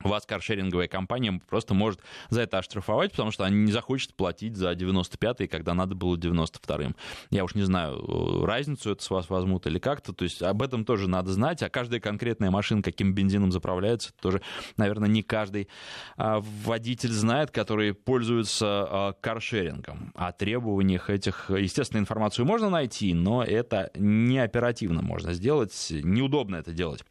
вас 0.00 0.26
каршеринговая 0.26 0.88
компания 0.88 1.40
просто 1.48 1.74
может 1.74 2.00
за 2.30 2.42
это 2.42 2.58
оштрафовать, 2.58 3.12
потому 3.12 3.30
что 3.30 3.44
они 3.44 3.56
не 3.56 3.72
захочет 3.72 4.14
платить 4.14 4.56
за 4.56 4.72
95-й, 4.72 5.48
когда 5.48 5.74
надо 5.74 5.94
было 5.94 6.16
92-м. 6.16 6.94
Я 7.30 7.44
уж 7.44 7.54
не 7.54 7.62
знаю, 7.62 7.96
э, 7.96 8.44
разницу 8.44 8.92
это 8.92 9.02
с 9.02 9.10
вас 9.10 9.28
возьмут 9.28 9.66
или 9.66 9.78
как-то, 9.78 10.12
то 10.12 10.24
есть 10.24 10.42
об 10.42 10.62
этом 10.62 10.84
тоже 10.84 11.08
надо 11.08 11.32
знать, 11.32 11.62
а 11.62 11.68
каждая 11.68 12.00
конкретная 12.00 12.50
машина 12.50 12.82
каким 12.82 13.12
бензином 13.12 13.52
заправляется, 13.52 14.12
тоже, 14.20 14.40
наверное, 14.76 15.08
не 15.08 15.22
каждый 15.22 15.68
а, 16.16 16.40
водитель 16.40 17.12
знает, 17.12 17.50
который 17.50 17.94
пользуется 17.94 18.66
а, 18.66 19.12
каршерингом. 19.12 20.12
О 20.14 20.32
требованиях 20.32 21.10
этих, 21.10 21.50
естественно, 21.50 22.00
информацию 22.00 22.46
можно 22.46 22.70
найти, 22.70 23.14
но 23.14 23.42
это 23.42 23.90
не 23.94 24.38
оперативно 24.38 25.02
можно 25.02 25.32
сделать, 25.32 25.88
неудобно 25.90 26.56
это 26.56 26.72
делать 26.72 27.04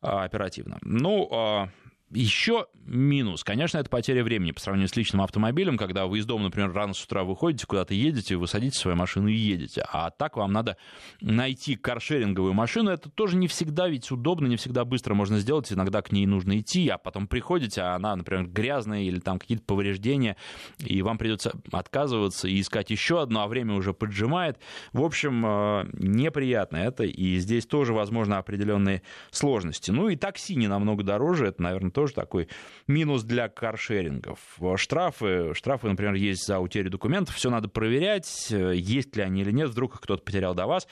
а, 0.00 0.24
оперативно. 0.24 0.78
Ну, 0.82 1.70
еще 2.10 2.66
минус, 2.86 3.42
конечно, 3.42 3.78
это 3.78 3.90
потеря 3.90 4.22
времени 4.22 4.52
по 4.52 4.60
сравнению 4.60 4.88
с 4.88 4.96
личным 4.96 5.22
автомобилем, 5.22 5.76
когда 5.76 6.06
вы 6.06 6.18
из 6.18 6.26
дома, 6.26 6.44
например, 6.44 6.72
рано 6.72 6.94
с 6.94 7.02
утра 7.02 7.24
выходите, 7.24 7.66
куда-то 7.66 7.94
едете, 7.94 8.36
вы 8.36 8.46
садитесь 8.46 8.78
в 8.78 8.82
свою 8.82 8.96
машину 8.96 9.28
и 9.28 9.34
едете. 9.34 9.84
А 9.92 10.10
так 10.10 10.36
вам 10.36 10.52
надо 10.52 10.76
найти 11.20 11.74
каршеринговую 11.74 12.54
машину. 12.54 12.90
Это 12.90 13.10
тоже 13.10 13.36
не 13.36 13.48
всегда 13.48 13.88
ведь 13.88 14.10
удобно, 14.12 14.46
не 14.46 14.56
всегда 14.56 14.84
быстро 14.84 15.14
можно 15.14 15.38
сделать. 15.38 15.72
Иногда 15.72 16.00
к 16.00 16.12
ней 16.12 16.26
нужно 16.26 16.60
идти, 16.60 16.88
а 16.88 16.98
потом 16.98 17.26
приходите, 17.26 17.82
а 17.82 17.96
она, 17.96 18.14
например, 18.14 18.46
грязная 18.46 19.02
или 19.02 19.18
там 19.18 19.40
какие-то 19.40 19.64
повреждения, 19.64 20.36
и 20.78 21.02
вам 21.02 21.18
придется 21.18 21.54
отказываться 21.72 22.46
и 22.46 22.60
искать 22.60 22.90
еще 22.90 23.20
одну, 23.20 23.40
а 23.40 23.48
время 23.48 23.74
уже 23.74 23.92
поджимает. 23.92 24.58
В 24.92 25.02
общем, 25.02 25.44
э, 25.44 25.88
неприятно 25.94 26.76
это, 26.76 27.02
и 27.02 27.38
здесь 27.38 27.66
тоже, 27.66 27.92
возможно, 27.92 28.38
определенные 28.38 29.02
сложности. 29.32 29.90
Ну 29.90 30.08
и 30.08 30.14
такси 30.14 30.54
не 30.54 30.68
намного 30.68 31.02
дороже, 31.02 31.46
это, 31.46 31.62
наверное, 31.62 31.90
тоже 31.96 32.12
такой 32.12 32.48
минус 32.86 33.22
для 33.22 33.48
каршерингов. 33.48 34.38
Штрафы, 34.76 35.54
штрафы, 35.54 35.88
например, 35.88 36.12
есть 36.12 36.46
за 36.46 36.58
утерю 36.58 36.90
документов, 36.90 37.34
все 37.34 37.48
надо 37.48 37.68
проверять, 37.68 38.48
есть 38.50 39.16
ли 39.16 39.22
они 39.22 39.40
или 39.40 39.50
нет, 39.50 39.70
вдруг 39.70 39.98
кто-то 39.98 40.22
потерял 40.22 40.54
до 40.54 40.66
вас 40.66 40.86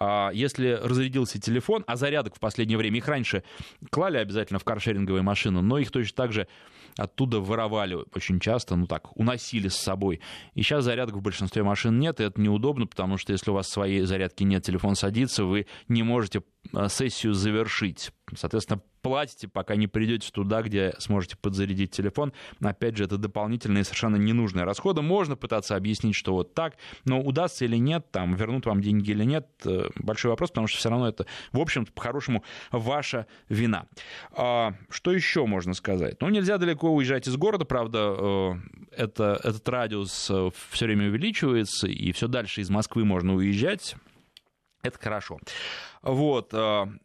а 0.00 0.30
если 0.34 0.72
разрядился 0.82 1.40
телефон, 1.40 1.84
а 1.86 1.94
зарядок 1.94 2.34
в 2.34 2.40
последнее 2.40 2.76
время, 2.76 2.98
их 2.98 3.06
раньше 3.06 3.44
клали 3.90 4.18
обязательно 4.18 4.58
в 4.58 4.64
каршеринговые 4.64 5.22
машины, 5.22 5.62
но 5.62 5.78
их 5.78 5.92
точно 5.92 6.16
так 6.16 6.32
же 6.32 6.48
оттуда 6.96 7.40
воровали 7.40 7.96
очень 8.14 8.40
часто, 8.40 8.76
ну 8.76 8.86
так, 8.86 9.16
уносили 9.16 9.68
с 9.68 9.76
собой. 9.76 10.20
И 10.54 10.62
сейчас 10.62 10.84
зарядок 10.84 11.16
в 11.16 11.22
большинстве 11.22 11.62
машин 11.62 11.98
нет, 11.98 12.20
и 12.20 12.24
это 12.24 12.40
неудобно, 12.40 12.86
потому 12.86 13.18
что 13.18 13.32
если 13.32 13.50
у 13.50 13.54
вас 13.54 13.68
своей 13.68 14.02
зарядки 14.02 14.42
нет, 14.42 14.64
телефон 14.64 14.94
садится, 14.94 15.44
вы 15.44 15.66
не 15.88 16.02
можете 16.02 16.42
а, 16.72 16.88
сессию 16.88 17.34
завершить. 17.34 18.10
Соответственно, 18.36 18.80
платите, 19.02 19.48
пока 19.48 19.76
не 19.76 19.86
придете 19.86 20.30
туда, 20.32 20.62
где 20.62 20.94
сможете 20.98 21.36
подзарядить 21.36 21.90
телефон. 21.90 22.32
Опять 22.60 22.96
же, 22.96 23.04
это 23.04 23.18
дополнительные 23.18 23.84
совершенно 23.84 24.16
ненужные 24.16 24.64
расходы. 24.64 25.02
Можно 25.02 25.36
пытаться 25.36 25.76
объяснить, 25.76 26.14
что 26.14 26.32
вот 26.32 26.54
так, 26.54 26.76
но 27.04 27.20
удастся 27.20 27.64
или 27.64 27.76
нет, 27.76 28.10
там, 28.10 28.34
вернут 28.34 28.66
вам 28.66 28.80
деньги 28.80 29.10
или 29.10 29.24
нет, 29.24 29.48
э, 29.64 29.88
большой 29.96 30.30
вопрос, 30.30 30.50
потому 30.50 30.66
что 30.66 30.78
все 30.78 30.90
равно 30.90 31.08
это, 31.08 31.26
в 31.52 31.60
общем 31.60 31.86
по-хорошему, 31.86 32.44
ваша 32.70 33.26
вина. 33.48 33.86
А, 34.32 34.74
что 34.90 35.12
еще 35.12 35.46
можно 35.46 35.74
сказать? 35.74 36.20
Ну, 36.20 36.28
нельзя 36.28 36.58
далеко 36.58 36.90
уезжать 36.90 37.28
из 37.28 37.36
города, 37.36 37.64
правда, 37.64 38.14
э, 38.16 38.52
это, 38.96 39.40
этот 39.42 39.68
радиус 39.68 40.30
э, 40.30 40.50
все 40.70 40.86
время 40.86 41.08
увеличивается, 41.08 41.86
и 41.86 42.12
все 42.12 42.28
дальше 42.28 42.60
из 42.60 42.70
Москвы 42.70 43.04
можно 43.04 43.34
уезжать. 43.34 43.96
Это 44.82 44.98
хорошо. 44.98 45.38
Вот, 46.02 46.52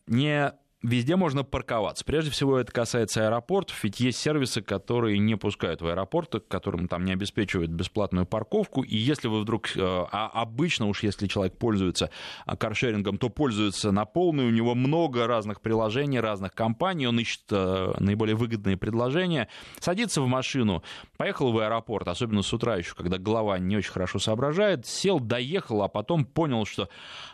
не 0.08 0.54
Везде 0.82 1.18
можно 1.18 1.44
парковаться. 1.44 2.06
Прежде 2.06 2.32
всего, 2.32 2.58
это 2.58 2.72
касается 2.72 3.28
аэропортов, 3.28 3.84
ведь 3.84 4.00
есть 4.00 4.18
сервисы, 4.18 4.62
которые 4.62 5.20
не 5.20 5.36
пускают 5.36 5.82
в 5.82 5.88
аэропорты, 5.88 6.40
которым 6.40 6.88
там 6.88 7.04
не 7.04 7.12
обеспечивают 7.12 7.70
бесплатную 7.70 8.26
парковку. 8.26 8.84
И 8.84 8.96
если 8.96 9.28
вы 9.28 9.42
вдруг, 9.42 9.76
э, 9.76 9.82
а 9.82 10.30
обычно 10.34 10.88
уж 10.88 11.04
если 11.04 11.28
человек 11.28 11.58
пользуется 11.58 12.12
а, 12.46 12.56
каршерингом, 12.56 13.18
то 13.18 13.28
пользуется 13.28 13.92
на 13.92 14.06
полную, 14.06 14.48
у 14.48 14.52
него 14.52 14.74
много 14.74 15.28
разных 15.28 15.60
приложений, 15.60 16.22
разных 16.22 16.54
компаний, 16.54 17.08
он 17.08 17.20
ищет 17.20 17.44
э, 17.52 17.96
наиболее 18.00 18.38
выгодные 18.38 18.78
предложения, 18.78 19.50
садится 19.82 20.22
в 20.22 20.28
машину, 20.28 20.82
поехал 21.18 21.52
в 21.52 21.58
аэропорт, 21.58 22.08
особенно 22.08 22.42
с 22.42 22.54
утра 22.54 22.78
еще, 22.78 22.96
когда 22.96 23.18
голова 23.18 23.60
не 23.60 23.76
очень 23.76 23.92
хорошо 23.92 24.18
соображает, 24.18 24.86
сел, 24.86 25.20
доехал, 25.20 25.84
а 25.84 25.90
потом 25.90 26.24
понял, 26.24 26.66
что 26.66 26.88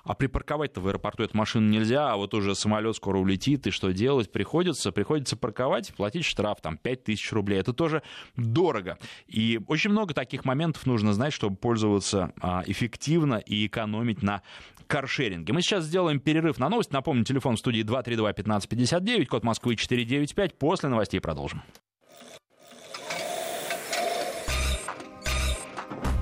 а 0.03 0.15
припарковать-то 0.15 0.81
в 0.81 0.88
аэропорту 0.88 1.21
эту 1.21 1.38
машину 1.38 1.69
нельзя, 1.69 2.12
а 2.12 2.15
вот 2.15 2.34
уже 2.34 2.55
самолет 2.55 2.95
скоро 2.95 3.19
улетит 3.19 3.34
летит, 3.35 3.67
и 3.67 3.71
что 3.71 3.91
делать? 3.91 4.31
Приходится, 4.31 4.91
приходится 4.91 5.35
парковать, 5.35 5.93
платить 5.95 6.25
штраф, 6.25 6.61
там, 6.61 6.77
5000 6.77 7.31
рублей. 7.33 7.59
Это 7.59 7.73
тоже 7.73 8.01
дорого. 8.35 8.97
И 9.27 9.59
очень 9.67 9.91
много 9.91 10.13
таких 10.13 10.45
моментов 10.45 10.85
нужно 10.85 11.13
знать, 11.13 11.33
чтобы 11.33 11.57
пользоваться 11.57 12.31
а, 12.41 12.63
эффективно 12.65 13.35
и 13.35 13.67
экономить 13.67 14.23
на 14.23 14.41
каршеринге. 14.87 15.51
Мы 15.53 15.61
сейчас 15.61 15.83
сделаем 15.83 16.19
перерыв 16.19 16.57
на 16.59 16.69
новость. 16.69 16.91
Напомню, 16.91 17.25
телефон 17.25 17.55
в 17.55 17.59
студии 17.59 17.83
232-1559, 17.83 19.25
код 19.25 19.43
Москвы 19.43 19.75
495. 19.75 20.57
После 20.57 20.89
новостей 20.89 21.19
продолжим. 21.19 21.61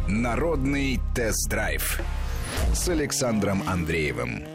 Народный 0.07 0.99
тест-драйв 1.15 2.01
с 2.73 2.89
Александром 2.89 3.63
Андреевым. 3.67 4.52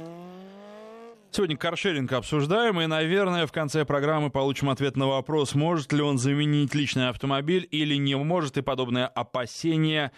Сегодня 1.31 1.59
каршеринг 1.59 2.11
обсуждаем, 2.13 2.81
и, 2.81 2.87
наверное, 2.87 3.47
в 3.47 3.53
конце 3.53 3.85
программы 3.85 4.31
получим 4.31 4.71
ответ 4.71 4.97
на 4.97 5.07
вопрос, 5.07 5.55
может 5.55 5.93
ли 5.93 6.01
он 6.01 6.17
заменить 6.17 6.75
личный 6.75 7.11
автомобиль 7.11 7.69
или 7.71 7.97
не 7.97 8.17
может, 8.17 8.57
и 8.57 8.63
подобные 8.63 9.05
опасения 9.07 10.11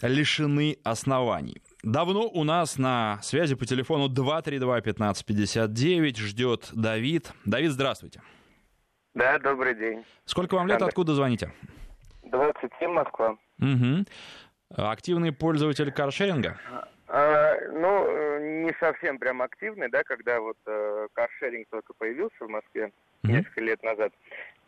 лишены 0.00 0.78
оснований. 0.82 1.60
Давно 1.82 2.28
у 2.28 2.44
нас 2.44 2.78
на 2.78 3.20
связи 3.22 3.54
по 3.54 3.66
телефону 3.66 4.08
232-1559 4.08 6.16
ждет 6.16 6.70
Давид. 6.72 7.30
Давид, 7.44 7.72
здравствуйте. 7.72 8.22
Да, 9.14 9.38
добрый 9.38 9.74
день. 9.74 10.02
Сколько 10.24 10.54
вам 10.54 10.66
лет, 10.66 10.80
откуда 10.80 11.14
звоните? 11.14 11.52
27, 12.24 12.90
Москва. 12.90 13.36
Угу. 13.60 14.06
Активный 14.76 15.30
пользователь 15.30 15.92
каршеринга? 15.92 16.58
А, 17.06 17.56
ну, 17.70 18.62
не 18.64 18.72
совсем 18.80 19.18
прям 19.18 19.42
активный, 19.42 19.88
да, 19.90 20.02
когда 20.04 20.40
вот 20.40 20.56
э, 20.66 21.08
каршеринг 21.12 21.68
только 21.70 21.92
появился 21.94 22.44
в 22.44 22.48
Москве 22.48 22.84
mm-hmm. 22.84 23.30
несколько 23.30 23.60
лет 23.60 23.82
назад. 23.82 24.12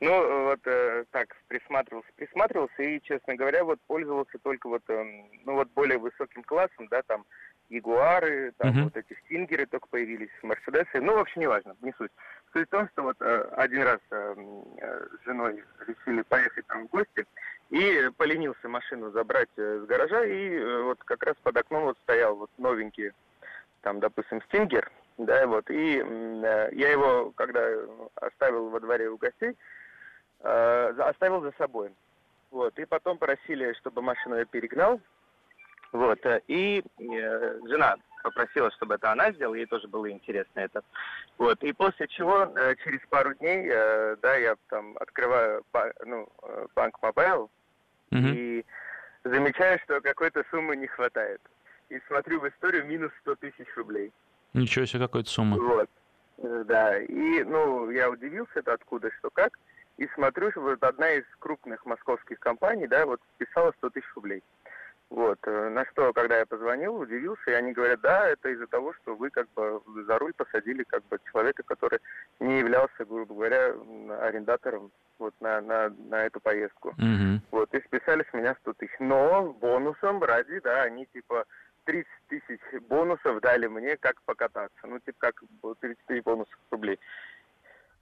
Ну, 0.00 0.44
вот 0.44 0.60
э, 0.66 1.04
так 1.10 1.34
присматривался, 1.48 2.08
присматривался 2.16 2.82
и, 2.82 3.00
честно 3.02 3.34
говоря, 3.34 3.64
вот 3.64 3.80
пользовался 3.86 4.38
только 4.42 4.68
вот, 4.68 4.82
э, 4.88 5.24
ну 5.44 5.54
вот 5.54 5.68
более 5.74 5.98
высоким 5.98 6.42
классом, 6.42 6.86
да, 6.88 7.02
там 7.02 7.24
Ягуары, 7.68 8.52
там 8.58 8.70
uh-huh. 8.70 8.84
вот 8.84 8.96
эти 8.96 9.18
Стингеры 9.24 9.66
только 9.66 9.88
появились, 9.88 10.30
Мерседесы. 10.42 11.00
Ну, 11.00 11.14
вообще 11.14 11.40
не 11.40 11.46
важно, 11.46 11.74
не 11.80 11.92
суть. 11.98 12.12
Суть 12.52 12.68
в 12.68 12.70
том, 12.70 12.88
что 12.90 13.02
вот 13.02 13.16
э, 13.20 13.48
один 13.56 13.82
раз 13.82 13.98
э, 14.10 14.34
э, 14.78 15.06
с 15.20 15.24
женой 15.24 15.64
решили 15.86 16.22
поехать 16.22 16.66
там 16.66 16.86
в 16.86 16.90
гости, 16.90 17.26
и 17.70 18.10
поленился 18.16 18.68
машину 18.68 19.10
забрать 19.10 19.48
э, 19.56 19.80
с 19.82 19.86
гаража, 19.86 20.24
и 20.24 20.50
э, 20.50 20.82
вот 20.82 21.02
как 21.04 21.22
раз 21.24 21.34
под 21.42 21.56
окном 21.56 21.84
вот 21.84 21.98
стоял 22.04 22.36
вот 22.36 22.50
новенький, 22.58 23.10
там, 23.80 23.98
допустим, 23.98 24.40
Стингер, 24.42 24.90
да, 25.18 25.46
вот, 25.46 25.68
и 25.70 26.00
э, 26.04 26.68
я 26.72 26.90
его, 26.90 27.32
когда 27.32 27.66
оставил 28.16 28.68
во 28.68 28.78
дворе 28.78 29.08
у 29.08 29.16
гостей, 29.16 29.56
э, 30.40 30.94
оставил 30.98 31.40
за 31.42 31.52
собой. 31.58 31.92
Вот, 32.50 32.78
и 32.78 32.84
потом 32.84 33.18
просили, 33.18 33.72
чтобы 33.74 34.02
машину 34.02 34.36
я 34.36 34.44
перегнал, 34.44 35.00
вот, 35.92 36.24
э, 36.24 36.40
и 36.48 36.82
э, 36.98 37.60
жена 37.66 37.96
попросила, 38.22 38.70
чтобы 38.72 38.94
это 38.94 39.12
она 39.12 39.32
сделала, 39.32 39.54
ей 39.54 39.66
тоже 39.66 39.86
было 39.88 40.10
интересно 40.10 40.60
это. 40.60 40.82
Вот, 41.38 41.62
и 41.62 41.72
после 41.72 42.08
чего 42.08 42.50
э, 42.56 42.74
через 42.82 43.00
пару 43.08 43.34
дней, 43.34 43.68
э, 43.70 44.16
да, 44.20 44.34
я 44.36 44.56
там 44.68 44.96
открываю 44.98 45.64
ба- 45.72 45.92
ну, 46.04 46.28
э, 46.42 46.66
банк 46.74 47.00
Mobile 47.02 47.50
mm-hmm. 48.10 48.34
и 48.34 48.64
замечаю, 49.24 49.78
что 49.84 50.00
какой-то 50.00 50.44
суммы 50.50 50.76
не 50.76 50.86
хватает. 50.86 51.40
И 51.88 52.00
смотрю 52.08 52.40
в 52.40 52.48
историю 52.48 52.84
минус 52.84 53.12
100 53.20 53.36
тысяч 53.36 53.76
рублей. 53.76 54.12
Ничего 54.54 54.86
себе, 54.86 55.00
какой-то 55.06 55.30
сумма. 55.30 55.56
Вот, 55.56 55.88
э, 56.38 56.64
да, 56.66 56.98
и, 56.98 57.44
ну, 57.44 57.90
я 57.90 58.10
удивился, 58.10 58.58
это 58.58 58.72
откуда, 58.72 59.10
что 59.18 59.30
как, 59.30 59.56
и 59.98 60.06
смотрю, 60.14 60.50
что 60.50 60.60
вот 60.60 60.82
одна 60.82 61.10
из 61.12 61.24
крупных 61.38 61.84
московских 61.86 62.38
компаний, 62.38 62.86
да, 62.86 63.06
вот 63.06 63.20
списала 63.38 63.72
100 63.78 63.90
тысяч 63.90 64.14
рублей. 64.14 64.42
Вот. 65.08 65.38
Э, 65.44 65.68
на 65.68 65.84
что, 65.86 66.12
когда 66.12 66.38
я 66.38 66.46
позвонил, 66.46 66.96
удивился, 66.96 67.50
и 67.50 67.54
они 67.54 67.72
говорят, 67.72 68.00
да, 68.00 68.28
это 68.28 68.48
из-за 68.48 68.66
того, 68.66 68.92
что 68.94 69.14
вы 69.14 69.30
как 69.30 69.48
бы 69.54 69.80
за 70.06 70.18
руль 70.18 70.32
посадили 70.34 70.82
как 70.82 71.04
бы 71.06 71.18
человека, 71.30 71.62
который 71.62 72.00
не 72.40 72.58
являлся, 72.58 73.04
грубо 73.04 73.34
говоря, 73.34 73.74
арендатором 74.20 74.90
вот 75.18 75.34
на, 75.40 75.60
на, 75.60 75.90
на 76.10 76.26
эту 76.26 76.40
поездку. 76.40 76.94
Mm-hmm. 76.98 77.40
Вот, 77.52 77.72
и 77.72 77.80
списали 77.82 78.26
с 78.28 78.34
меня 78.34 78.56
100 78.62 78.72
тысяч. 78.74 78.94
Но 78.98 79.52
бонусом 79.52 80.22
ради, 80.22 80.58
да, 80.60 80.82
они 80.82 81.06
типа 81.06 81.46
30 81.84 82.06
тысяч 82.28 82.60
бонусов 82.88 83.40
дали 83.40 83.66
мне, 83.68 83.96
как 83.96 84.20
покататься. 84.22 84.86
Ну, 84.86 84.98
типа, 84.98 85.18
как 85.18 85.42
33 85.80 86.20
бонусов 86.20 86.58
рублей. 86.70 86.98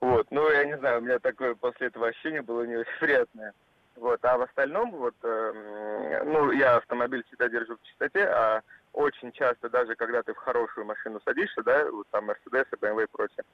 Вот, 0.00 0.26
ну, 0.30 0.50
я 0.50 0.64
не 0.64 0.76
знаю, 0.78 0.98
у 0.98 1.02
меня 1.02 1.18
такое 1.18 1.54
после 1.54 1.88
этого 1.88 2.08
ощущение 2.08 2.42
было 2.42 2.64
не 2.64 2.76
очень 2.76 2.92
приятное. 3.00 3.52
Вот, 3.96 4.24
а 4.24 4.36
в 4.36 4.42
остальном, 4.42 4.90
вот, 4.90 5.14
э, 5.22 6.22
ну, 6.24 6.50
я 6.50 6.76
автомобиль 6.76 7.22
всегда 7.28 7.48
держу 7.48 7.76
в 7.76 7.82
чистоте, 7.86 8.24
а 8.24 8.60
очень 8.92 9.30
часто, 9.32 9.68
даже 9.68 9.94
когда 9.94 10.22
ты 10.22 10.34
в 10.34 10.38
хорошую 10.38 10.84
машину 10.86 11.20
садишься, 11.24 11.62
да, 11.62 11.88
вот 11.90 12.06
там 12.10 12.28
Mercedes, 12.28 12.66
BMW 12.80 13.04
и 13.04 13.08
прочее, 13.10 13.44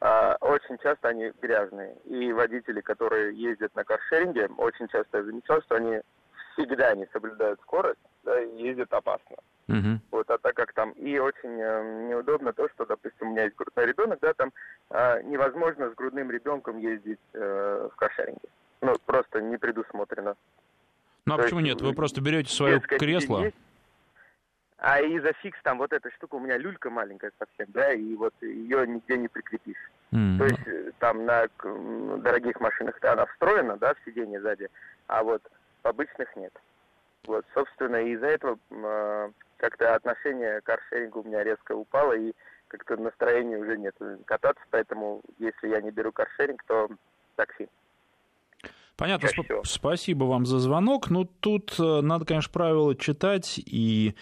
э, 0.00 0.34
очень 0.40 0.78
часто 0.78 1.08
они 1.08 1.32
грязные. 1.40 1.96
И 2.06 2.32
водители, 2.32 2.80
которые 2.80 3.36
ездят 3.36 3.74
на 3.76 3.84
каршеринге, 3.84 4.48
очень 4.58 4.88
часто 4.88 5.18
я 5.18 5.24
замечал, 5.24 5.62
что 5.62 5.76
они 5.76 6.00
всегда 6.54 6.94
не 6.94 7.06
соблюдают 7.12 7.60
скорость, 7.60 8.00
да, 8.24 8.40
и 8.40 8.62
ездят 8.62 8.92
опасно. 8.92 9.36
Uh-huh. 9.68 9.98
Вот, 10.10 10.28
а 10.30 10.38
так 10.38 10.54
как 10.54 10.72
там 10.74 10.90
и 10.92 11.18
очень 11.18 11.58
э, 11.58 12.06
неудобно 12.08 12.52
то, 12.52 12.68
что, 12.68 12.84
допустим, 12.84 13.28
у 13.28 13.30
меня 13.30 13.44
есть 13.44 13.56
грудной 13.56 13.86
ребенок, 13.86 14.18
да, 14.20 14.34
там 14.34 14.52
э, 14.90 15.22
невозможно 15.22 15.90
с 15.90 15.94
грудным 15.94 16.30
ребенком 16.30 16.78
ездить 16.78 17.20
э, 17.32 17.88
в 17.90 17.96
каршеринге 17.96 18.48
ну, 18.84 18.94
просто 19.06 19.40
не 19.40 19.56
предусмотрено. 19.56 20.36
Ну 21.26 21.34
а 21.34 21.36
То 21.38 21.42
почему 21.44 21.60
есть, 21.60 21.74
нет? 21.74 21.82
Вы 21.82 21.94
просто 21.94 22.20
берете 22.20 22.54
свое 22.54 22.80
кресло. 22.80 23.44
Есть, 23.44 23.56
а 24.78 25.00
из-за 25.00 25.32
фикс 25.34 25.58
там 25.62 25.78
вот 25.78 25.92
эта 25.92 26.10
штука, 26.10 26.34
у 26.34 26.40
меня 26.40 26.58
люлька 26.58 26.90
маленькая 26.90 27.32
совсем, 27.38 27.66
да, 27.72 27.92
и 27.92 28.14
вот 28.14 28.34
ее 28.42 28.86
нигде 28.86 29.16
не 29.16 29.28
прикрепишь. 29.28 29.90
Mm. 30.12 30.38
То 30.38 30.44
есть 30.44 30.66
э, 30.66 30.90
там 30.98 31.24
на 31.24 31.48
дорогих 32.18 32.60
машинах-то 32.60 33.12
она 33.12 33.26
встроена, 33.26 33.78
да, 33.78 33.94
в 33.94 33.98
сиденье 34.04 34.40
сзади, 34.40 34.68
а 35.06 35.22
вот 35.22 35.42
обычных 35.86 36.34
нет. 36.36 36.52
Вот, 37.26 37.44
собственно, 37.54 37.96
из-за 37.96 38.26
этого 38.26 38.58
э, 38.70 39.30
как-то 39.56 39.94
отношение 39.94 40.60
к 40.60 40.64
каршерингу 40.64 41.20
у 41.20 41.24
меня 41.24 41.42
резко 41.42 41.72
упало, 41.72 42.12
и 42.12 42.32
как-то 42.68 42.96
настроения 42.96 43.56
уже 43.56 43.78
нет 43.78 43.94
кататься, 44.26 44.62
поэтому 44.70 45.22
если 45.38 45.68
я 45.68 45.80
не 45.80 45.90
беру 45.90 46.12
каршеринг, 46.12 46.62
то 46.66 46.88
такси. 47.36 47.68
Понятно, 48.96 49.26
сп- 49.26 49.60
спасибо 49.64 50.24
вам 50.24 50.46
за 50.46 50.58
звонок. 50.58 51.10
Ну, 51.10 51.24
тут 51.24 51.74
э, 51.78 52.00
надо, 52.00 52.24
конечно, 52.24 52.52
правила 52.52 52.94
читать, 52.94 53.58
и, 53.58 54.14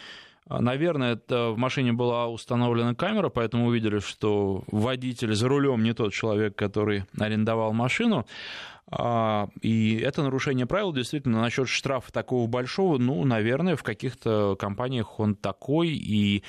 э, 0.48 0.59
наверное, 0.59 1.14
это 1.14 1.51
в 1.51 1.59
машине 1.59 1.92
была 1.92 2.29
установлена 2.29 2.94
камера, 2.94 3.29
поэтому 3.29 3.66
увидели, 3.66 3.98
что 3.98 4.62
водитель 4.68 5.35
за 5.35 5.48
рулем 5.48 5.83
не 5.83 5.92
тот 5.92 6.12
человек, 6.12 6.57
который 6.57 7.05
арендовал 7.18 7.72
машину. 7.72 8.27
А, 8.94 9.48
и 9.62 9.96
это 9.96 10.22
нарушение 10.22 10.66
правил, 10.66 10.92
действительно, 10.92 11.40
насчет 11.40 11.66
штрафа 11.66 12.12
такого 12.12 12.46
большого, 12.46 12.98
ну, 12.98 13.24
наверное, 13.24 13.74
в 13.74 13.83
каких-то 13.83 14.55
компаниях 14.59 15.18
он 15.18 15.35
такой, 15.35 15.88
и 15.88 16.42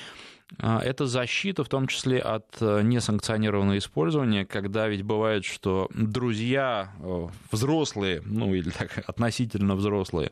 а, 0.58 0.80
это 0.80 1.06
защита, 1.06 1.64
в 1.64 1.70
том 1.70 1.86
числе 1.86 2.18
от 2.18 2.56
э, 2.60 2.82
несанкционированного 2.82 3.78
использования, 3.78 4.44
когда 4.44 4.88
ведь 4.88 5.02
бывает, 5.02 5.46
что 5.46 5.88
друзья 5.94 6.92
э, 7.00 7.28
взрослые, 7.50 8.20
ну 8.26 8.54
или 8.54 8.68
так 8.68 8.98
относительно 9.06 9.74
взрослые, 9.74 10.30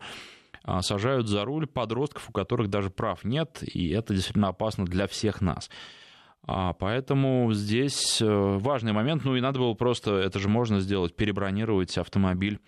а, 0.64 0.82
сажают 0.82 1.28
за 1.28 1.46
руль 1.46 1.66
подростков, 1.66 2.28
у 2.28 2.32
которых 2.32 2.68
даже 2.68 2.90
прав 2.90 3.24
нет, 3.24 3.62
и 3.62 3.88
это 3.88 4.12
действительно 4.12 4.48
опасно 4.48 4.84
для 4.84 5.06
всех 5.06 5.40
нас. 5.40 5.70
А 6.44 6.72
поэтому 6.72 7.52
здесь 7.52 8.20
э, 8.20 8.26
важный 8.26 8.92
момент, 8.92 9.24
ну 9.24 9.36
и 9.36 9.40
надо 9.40 9.60
было 9.60 9.74
просто, 9.74 10.16
это 10.16 10.40
же 10.40 10.48
можно 10.48 10.80
сделать, 10.80 11.14
перебронировать 11.14 11.96
автомобиль 11.98 12.58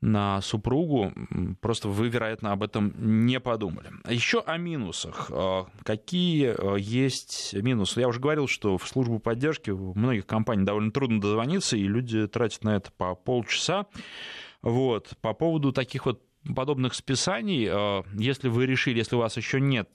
на 0.00 0.40
супругу, 0.40 1.12
просто 1.60 1.88
вы, 1.88 2.08
вероятно, 2.08 2.52
об 2.52 2.62
этом 2.62 2.94
не 2.96 3.38
подумали. 3.38 3.90
Еще 4.08 4.40
о 4.40 4.56
минусах. 4.56 5.30
А, 5.30 5.66
какие 5.82 6.54
а, 6.56 6.76
есть 6.76 7.52
минусы? 7.52 8.00
Я 8.00 8.08
уже 8.08 8.20
говорил, 8.20 8.48
что 8.48 8.78
в 8.78 8.88
службу 8.88 9.18
поддержки 9.18 9.70
в 9.70 9.96
многих 9.96 10.26
компаниях 10.26 10.66
довольно 10.66 10.90
трудно 10.90 11.20
дозвониться, 11.20 11.76
и 11.76 11.82
люди 11.82 12.26
тратят 12.26 12.64
на 12.64 12.76
это 12.76 12.90
по 12.92 13.14
полчаса. 13.14 13.86
Вот. 14.62 15.10
По 15.20 15.34
поводу 15.34 15.72
таких 15.72 16.06
вот 16.06 16.22
подобных 16.56 16.94
списаний, 16.94 17.68
а, 17.70 18.02
если 18.14 18.48
вы 18.48 18.64
решили, 18.64 18.98
если 18.98 19.16
у 19.16 19.18
вас 19.18 19.36
еще 19.36 19.60
нет 19.60 19.90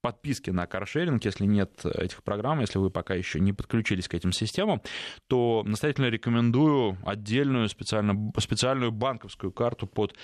подписки 0.00 0.50
на 0.50 0.66
каршеринг, 0.66 1.24
если 1.24 1.46
нет 1.46 1.84
этих 1.84 2.22
программ, 2.22 2.60
если 2.60 2.78
вы 2.78 2.90
пока 2.90 3.14
еще 3.14 3.40
не 3.40 3.52
подключились 3.52 4.08
к 4.08 4.14
этим 4.14 4.32
системам, 4.32 4.82
то 5.28 5.62
настоятельно 5.64 6.06
рекомендую 6.06 6.96
отдельную 7.04 7.68
специально, 7.68 8.32
специальную 8.38 8.92
банковскую 8.92 9.52
карту 9.52 9.86
под 9.86 10.14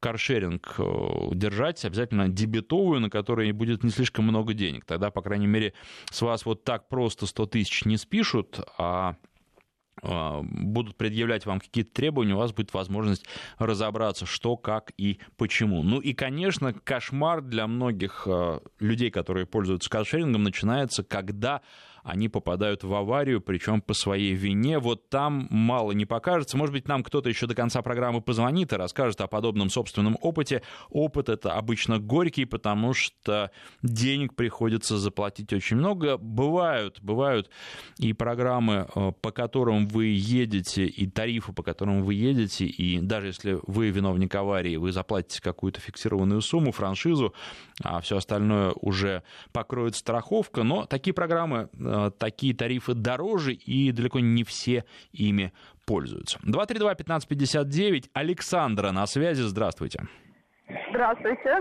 каршеринг 0.00 0.74
э, 0.78 1.30
держать, 1.32 1.84
обязательно 1.84 2.28
дебетовую, 2.28 3.00
на 3.00 3.10
которой 3.10 3.50
будет 3.52 3.82
не 3.82 3.90
слишком 3.90 4.26
много 4.26 4.54
денег. 4.54 4.84
Тогда, 4.84 5.10
по 5.10 5.22
крайней 5.22 5.46
мере, 5.46 5.74
с 6.10 6.22
вас 6.22 6.44
вот 6.44 6.64
так 6.64 6.88
просто 6.88 7.26
100 7.26 7.46
тысяч 7.46 7.84
не 7.84 7.96
спишут, 7.96 8.60
а, 8.78 9.16
будут 10.42 10.96
предъявлять 10.96 11.46
вам 11.46 11.60
какие-то 11.60 11.92
требования, 11.92 12.34
у 12.34 12.38
вас 12.38 12.52
будет 12.52 12.72
возможность 12.74 13.24
разобраться, 13.58 14.26
что, 14.26 14.56
как 14.56 14.92
и 14.96 15.18
почему. 15.36 15.82
Ну 15.82 16.00
и, 16.00 16.12
конечно, 16.12 16.72
кошмар 16.72 17.40
для 17.42 17.66
многих 17.66 18.26
а, 18.26 18.60
людей, 18.80 19.10
которые 19.10 19.46
пользуются 19.46 19.90
каршерингом, 19.90 20.42
начинается, 20.42 21.02
когда 21.02 21.62
они 22.08 22.30
попадают 22.30 22.84
в 22.84 22.94
аварию, 22.94 23.42
причем 23.42 23.82
по 23.82 23.92
своей 23.92 24.32
вине. 24.32 24.78
Вот 24.78 25.10
там 25.10 25.46
мало 25.50 25.92
не 25.92 26.06
покажется. 26.06 26.56
Может 26.56 26.72
быть, 26.72 26.88
нам 26.88 27.02
кто-то 27.02 27.28
еще 27.28 27.46
до 27.46 27.54
конца 27.54 27.82
программы 27.82 28.22
позвонит 28.22 28.72
и 28.72 28.76
расскажет 28.76 29.20
о 29.20 29.26
подобном 29.26 29.68
собственном 29.68 30.16
опыте. 30.22 30.62
Опыт 30.88 31.28
это 31.28 31.52
обычно 31.52 31.98
горький, 31.98 32.46
потому 32.46 32.94
что 32.94 33.50
денег 33.82 34.34
приходится 34.34 34.96
заплатить 34.96 35.52
очень 35.52 35.76
много. 35.76 36.16
Бывают, 36.16 36.98
бывают 37.02 37.50
и 37.98 38.14
программы, 38.14 38.88
э, 38.94 39.12
по 39.20 39.30
которым 39.30 39.86
вы 39.86 40.06
едете, 40.06 40.86
и 40.86 41.06
тарифы, 41.06 41.52
по 41.52 41.62
которым 41.62 42.02
вы 42.02 42.14
едете, 42.14 42.64
и 42.64 43.00
даже 43.00 43.26
если 43.28 43.58
вы 43.66 43.90
виновник 43.90 44.34
аварии, 44.34 44.76
вы 44.76 44.92
заплатите 44.92 45.42
какую-то 45.42 45.80
фиксированную 45.80 46.40
сумму, 46.40 46.72
франшизу, 46.72 47.34
а 47.82 48.00
все 48.00 48.16
остальное 48.16 48.72
уже 48.80 49.22
покроет 49.52 49.94
страховка. 49.94 50.62
Но 50.62 50.86
такие 50.86 51.12
программы 51.12 51.68
э, 51.78 51.97
такие 52.18 52.54
тарифы 52.54 52.94
дороже, 52.94 53.52
и 53.52 53.92
далеко 53.92 54.20
не 54.20 54.44
все 54.44 54.84
ими 55.12 55.52
пользуются. 55.86 56.38
232-1559. 56.46 58.10
Александра 58.12 58.90
на 58.90 59.06
связи. 59.06 59.42
Здравствуйте. 59.42 60.06
Здравствуйте. 60.90 61.58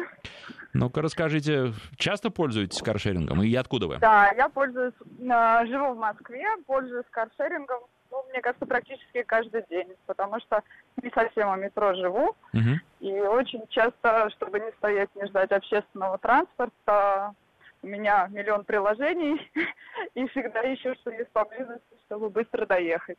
Ну-ка 0.73 1.01
расскажите, 1.01 1.73
часто 1.95 2.29
пользуетесь 2.29 2.81
каршерингом 2.81 3.41
и 3.41 3.55
откуда 3.55 3.87
вы? 3.87 3.97
Да, 3.99 4.31
я 4.35 4.49
пользуюсь, 4.49 4.93
э, 5.01 5.65
живу 5.67 5.93
в 5.93 5.97
Москве, 5.97 6.45
пользуюсь 6.67 7.05
каршерингом, 7.09 7.79
ну, 8.11 8.23
мне 8.29 8.41
кажется, 8.41 8.65
практически 8.65 9.23
каждый 9.23 9.63
день, 9.69 9.87
потому 10.05 10.39
что 10.41 10.61
не 11.01 11.09
совсем 11.11 11.49
у 11.49 11.55
метро 11.55 11.95
живу, 11.95 12.35
угу. 12.53 12.79
И 12.99 13.11
очень 13.11 13.61
часто, 13.69 14.29
чтобы 14.31 14.59
не 14.59 14.71
стоять, 14.77 15.09
не 15.15 15.27
ждать 15.27 15.51
общественного 15.51 16.17
транспорта, 16.17 17.33
у 17.83 17.87
меня 17.87 18.27
миллион 18.31 18.63
приложений, 18.63 19.39
и 20.13 20.27
всегда 20.27 20.61
ищу, 20.73 20.93
что 20.95 21.11
есть 21.11 21.29
поблизости, 21.31 21.97
чтобы 22.05 22.29
быстро 22.29 22.65
доехать. 22.65 23.17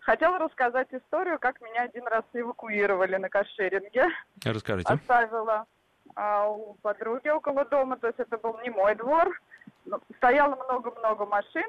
Хотела 0.00 0.38
рассказать 0.38 0.88
историю, 0.92 1.38
как 1.38 1.60
меня 1.60 1.82
один 1.82 2.06
раз 2.06 2.24
эвакуировали 2.32 3.16
на 3.16 3.28
каршеринге. 3.28 4.06
Расскажите. 4.44 4.92
Оставила 4.92 5.66
а, 6.14 6.48
у 6.48 6.74
подруги 6.74 7.28
около 7.28 7.64
дома, 7.64 7.96
то 7.96 8.06
есть 8.06 8.20
это 8.20 8.38
был 8.38 8.56
не 8.60 8.70
мой 8.70 8.94
двор. 8.94 9.40
Но 9.84 10.00
Стояло 10.18 10.54
много-много 10.54 11.26
машин. 11.26 11.68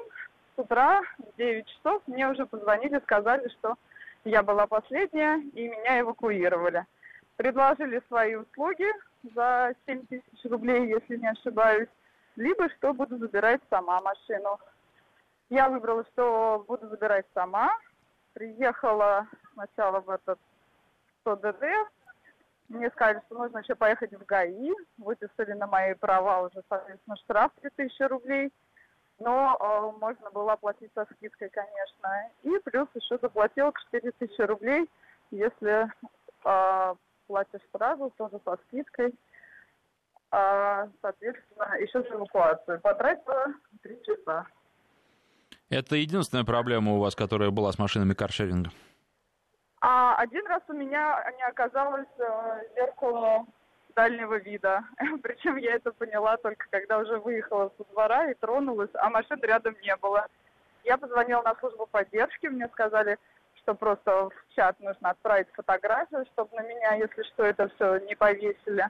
С 0.54 0.60
утра 0.60 1.02
в 1.18 1.36
9 1.36 1.66
часов 1.66 2.02
мне 2.06 2.28
уже 2.28 2.46
позвонили, 2.46 3.00
сказали, 3.00 3.48
что 3.58 3.74
я 4.24 4.42
была 4.42 4.66
последняя, 4.66 5.38
и 5.54 5.68
меня 5.68 6.00
эвакуировали. 6.00 6.84
Предложили 7.36 8.00
свои 8.08 8.36
услуги 8.36 8.86
за 9.34 9.74
7 9.86 10.06
тысяч 10.06 10.44
рублей, 10.44 10.88
если 10.88 11.16
не 11.16 11.28
ошибаюсь, 11.28 11.88
либо 12.38 12.68
что 12.70 12.94
буду 12.94 13.18
забирать 13.18 13.60
сама 13.68 14.00
машину. 14.00 14.58
Я 15.50 15.68
выбрала, 15.68 16.04
что 16.12 16.64
буду 16.68 16.88
забирать 16.88 17.26
сама, 17.34 17.76
приехала 18.32 19.26
сначала 19.54 20.00
в 20.00 20.08
этот 20.08 20.38
100 21.22 21.36
ДД. 21.36 21.64
Мне 22.68 22.90
сказали, 22.90 23.22
что 23.26 23.38
нужно 23.38 23.58
еще 23.58 23.74
поехать 23.74 24.12
в 24.12 24.24
ГАИ. 24.24 24.72
Выписали 24.98 25.52
на 25.52 25.66
мои 25.66 25.94
права 25.94 26.42
уже, 26.42 26.62
соответственно, 26.68 27.16
штраф 27.16 27.50
3000 27.60 28.02
рублей. 28.02 28.52
Но 29.18 29.56
э, 29.58 29.98
можно 29.98 30.30
было 30.30 30.52
оплатить 30.52 30.92
со 30.94 31.06
скидкой, 31.06 31.48
конечно. 31.48 32.30
И 32.44 32.56
плюс 32.60 32.88
еще 32.94 33.18
заплатила 33.20 33.72
4000 33.90 34.40
рублей, 34.42 34.88
если 35.32 35.90
э, 36.44 36.94
платишь 37.26 37.66
сразу, 37.72 38.12
тоже 38.16 38.38
со 38.44 38.56
скидкой. 38.68 39.12
А, 40.30 40.88
соответственно, 41.00 41.76
еще 41.80 42.02
за 42.02 42.14
эвакуацию. 42.14 42.80
Потратила 42.80 43.46
3 43.82 44.02
часа. 44.04 44.46
Это 45.70 45.96
единственная 45.96 46.44
проблема 46.44 46.92
у 46.92 46.98
вас, 46.98 47.14
которая 47.14 47.50
была 47.50 47.72
с 47.72 47.78
машинами 47.78 48.14
каршеринга? 48.14 48.70
А 49.80 50.16
один 50.16 50.46
раз 50.46 50.62
у 50.68 50.72
меня 50.72 51.24
не 51.36 51.42
оказалось 51.44 52.08
э, 52.18 52.60
зеркало 52.74 53.46
дальнего 53.94 54.38
вида. 54.38 54.84
Причем 55.22 55.56
я 55.56 55.74
это 55.74 55.92
поняла 55.92 56.36
только 56.36 56.66
когда 56.70 56.98
уже 56.98 57.18
выехала 57.18 57.72
со 57.76 57.84
двора 57.92 58.30
и 58.30 58.34
тронулась, 58.34 58.90
а 58.94 59.10
машин 59.10 59.40
рядом 59.42 59.76
не 59.82 59.94
было. 59.96 60.26
Я 60.84 60.96
позвонила 60.96 61.42
на 61.42 61.54
службу 61.56 61.86
поддержки, 61.86 62.46
мне 62.46 62.68
сказали, 62.68 63.18
что 63.56 63.74
просто 63.74 64.30
в 64.30 64.54
чат 64.54 64.78
нужно 64.80 65.10
отправить 65.10 65.48
фотографию, 65.52 66.24
чтобы 66.32 66.56
на 66.56 66.62
меня, 66.62 66.94
если 66.94 67.22
что, 67.24 67.44
это 67.44 67.68
все 67.74 67.98
не 68.06 68.14
повесили. 68.14 68.88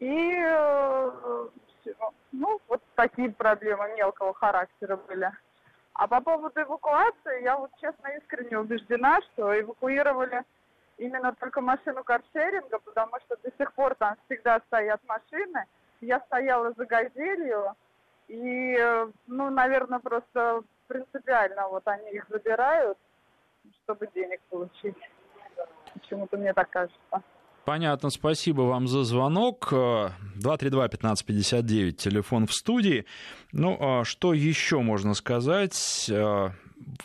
И 0.00 0.34
э, 0.42 1.48
всё. 1.80 1.94
ну, 2.32 2.60
вот 2.68 2.82
такие 2.94 3.30
проблемы 3.30 3.94
мелкого 3.96 4.32
характера 4.34 4.96
были. 4.96 5.30
А 5.92 6.08
по 6.08 6.20
поводу 6.22 6.60
эвакуации, 6.60 7.42
я 7.42 7.58
вот 7.58 7.70
честно 7.80 8.08
искренне 8.16 8.58
убеждена, 8.58 9.20
что 9.20 9.58
эвакуировали 9.60 10.42
именно 10.96 11.34
только 11.34 11.60
машину 11.60 12.02
каршеринга, 12.02 12.78
потому 12.78 13.12
что 13.20 13.36
до 13.42 13.50
сих 13.58 13.72
пор 13.74 13.94
там 13.94 14.16
всегда 14.24 14.60
стоят 14.66 15.00
машины. 15.06 15.66
Я 16.00 16.20
стояла 16.20 16.72
за 16.72 16.86
газелью, 16.86 17.76
и, 18.28 18.76
э, 18.78 19.10
ну, 19.26 19.50
наверное, 19.50 19.98
просто 19.98 20.62
принципиально 20.86 21.68
вот 21.68 21.86
они 21.86 22.10
их 22.12 22.26
забирают, 22.30 22.96
чтобы 23.84 24.08
денег 24.14 24.40
получить. 24.48 24.96
Почему-то 25.92 26.38
мне 26.38 26.54
так 26.54 26.70
кажется. 26.70 27.22
Понятно, 27.64 28.10
спасибо 28.10 28.62
вам 28.62 28.88
за 28.88 29.04
звонок. 29.04 29.72
232-1559, 29.72 31.92
телефон 31.92 32.46
в 32.46 32.52
студии. 32.52 33.06
Ну, 33.52 33.78
а 33.80 34.04
что 34.04 34.34
еще 34.34 34.80
можно 34.80 35.14
сказать? 35.14 36.10
А, 36.10 36.50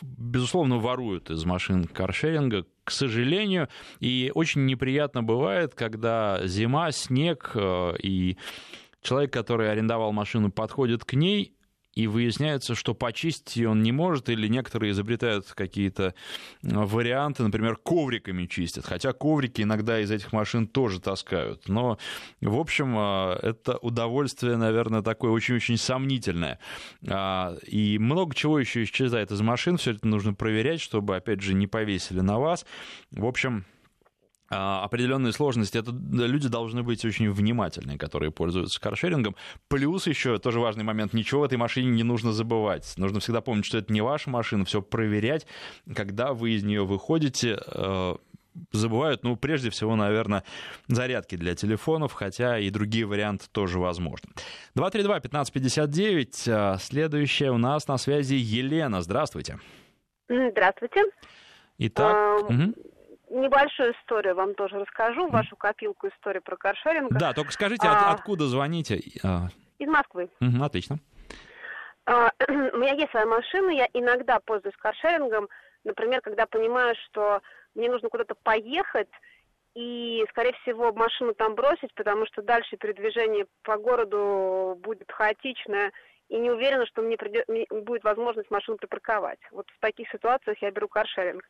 Безусловно, 0.02 0.78
воруют 0.78 1.30
из 1.30 1.44
машин 1.44 1.84
каршеринга, 1.84 2.64
к 2.84 2.90
сожалению. 2.90 3.68
И 4.00 4.32
очень 4.34 4.64
неприятно 4.64 5.22
бывает, 5.22 5.74
когда 5.74 6.46
зима, 6.46 6.90
снег, 6.92 7.52
а, 7.54 7.94
и 7.94 8.36
человек, 9.02 9.32
который 9.32 9.70
арендовал 9.70 10.12
машину, 10.12 10.50
подходит 10.50 11.04
к 11.04 11.14
ней, 11.14 11.52
и 11.96 12.06
выясняется, 12.06 12.74
что 12.74 12.94
почистить 12.94 13.64
он 13.64 13.82
не 13.82 13.90
может, 13.90 14.28
или 14.28 14.46
некоторые 14.48 14.92
изобретают 14.92 15.46
какие-то 15.46 16.14
варианты, 16.62 17.42
например, 17.42 17.76
ковриками 17.76 18.44
чистят, 18.44 18.84
хотя 18.84 19.14
коврики 19.14 19.62
иногда 19.62 19.98
из 19.98 20.10
этих 20.10 20.32
машин 20.32 20.68
тоже 20.68 21.00
таскают. 21.00 21.68
Но, 21.68 21.98
в 22.42 22.58
общем, 22.60 22.94
а, 22.98 23.38
это 23.42 23.78
удовольствие, 23.78 24.58
наверное, 24.58 25.00
такое 25.00 25.30
очень-очень 25.30 25.78
сомнительное. 25.78 26.58
А, 27.08 27.56
и 27.66 27.98
много 27.98 28.34
чего 28.34 28.58
еще 28.58 28.84
исчезает 28.84 29.32
из 29.32 29.40
машин, 29.40 29.78
все 29.78 29.92
это 29.92 30.06
нужно 30.06 30.34
проверять, 30.34 30.82
чтобы, 30.82 31.16
опять 31.16 31.40
же, 31.40 31.54
не 31.54 31.66
повесили 31.66 32.20
на 32.20 32.38
вас. 32.38 32.66
В 33.10 33.24
общем, 33.24 33.64
определенные 34.48 35.32
сложности, 35.32 35.78
это 35.78 35.90
люди 35.92 36.48
должны 36.48 36.82
быть 36.82 37.04
очень 37.04 37.30
внимательные, 37.32 37.98
которые 37.98 38.30
пользуются 38.30 38.80
каршерингом. 38.80 39.34
Плюс 39.68 40.06
еще 40.06 40.38
тоже 40.38 40.60
важный 40.60 40.84
момент, 40.84 41.12
ничего 41.12 41.40
в 41.40 41.44
этой 41.44 41.58
машине 41.58 41.90
не 41.90 42.02
нужно 42.02 42.32
забывать. 42.32 42.94
Нужно 42.96 43.20
всегда 43.20 43.40
помнить, 43.40 43.66
что 43.66 43.78
это 43.78 43.92
не 43.92 44.00
ваша 44.00 44.30
машина, 44.30 44.64
все 44.64 44.82
проверять, 44.82 45.46
когда 45.94 46.32
вы 46.32 46.52
из 46.52 46.62
нее 46.64 46.84
выходите, 46.84 47.58
э, 47.66 48.16
забывают, 48.72 49.22
ну, 49.22 49.36
прежде 49.36 49.70
всего, 49.70 49.96
наверное, 49.96 50.44
зарядки 50.88 51.36
для 51.36 51.54
телефонов, 51.54 52.12
хотя 52.12 52.58
и 52.58 52.70
другие 52.70 53.04
варианты 53.04 53.46
тоже 53.52 53.78
возможны. 53.78 54.30
232-1559, 54.74 56.46
э, 56.46 56.76
следующая 56.80 57.50
у 57.50 57.58
нас 57.58 57.88
на 57.88 57.98
связи 57.98 58.34
Елена, 58.34 59.02
здравствуйте. 59.02 59.58
Здравствуйте. 60.28 61.02
Итак, 61.78 62.16
А, 62.16 62.52
мгм. 62.52 62.74
Небольшую 63.40 63.92
историю 63.92 64.34
вам 64.34 64.54
тоже 64.54 64.78
расскажу, 64.78 65.28
вашу 65.28 65.56
копилку 65.56 66.08
истории 66.08 66.38
про 66.40 66.56
каршеринг. 66.56 67.12
да, 67.12 67.34
только 67.34 67.52
скажите, 67.52 67.86
от- 67.86 68.02
А. 68.02 68.10
откуда 68.12 68.46
звоните? 68.46 69.00
А, 69.22 69.48
Из 69.78 69.88
Москвы. 69.88 70.30
мгм, 70.40 70.62
Отлично. 70.62 70.98
А, 72.06 72.30
У 72.48 72.76
меня 72.78 72.92
есть 72.94 73.10
своя 73.10 73.26
машина, 73.26 73.70
я 73.70 73.86
иногда 73.92 74.40
пользуюсь 74.40 74.76
каршерингом, 74.76 75.48
например, 75.84 76.22
когда 76.22 76.46
понимаю, 76.46 76.94
что 77.04 77.42
мне 77.74 77.90
нужно 77.90 78.08
куда-то 78.08 78.34
поехать, 78.42 79.10
и, 79.74 80.24
скорее 80.30 80.54
всего, 80.62 80.90
машину 80.94 81.34
там 81.34 81.54
бросить, 81.54 81.92
потому 81.94 82.24
что 82.26 82.40
дальше 82.40 82.78
передвижение 82.78 83.46
по 83.64 83.76
городу 83.76 84.78
будет 84.80 85.12
хаотичное, 85.12 85.92
и 86.30 86.38
не 86.38 86.50
уверена, 86.50 86.86
что 86.86 87.02
мне, 87.02 87.18
придет, 87.18 87.46
мне 87.48 87.66
будет 87.70 88.02
возможность 88.02 88.50
машину 88.50 88.78
припарковать. 88.78 89.38
Вот 89.50 89.66
в 89.76 89.78
таких 89.80 90.08
ситуациях 90.10 90.56
я 90.62 90.70
беру 90.70 90.88
каршеринг. 90.88 91.44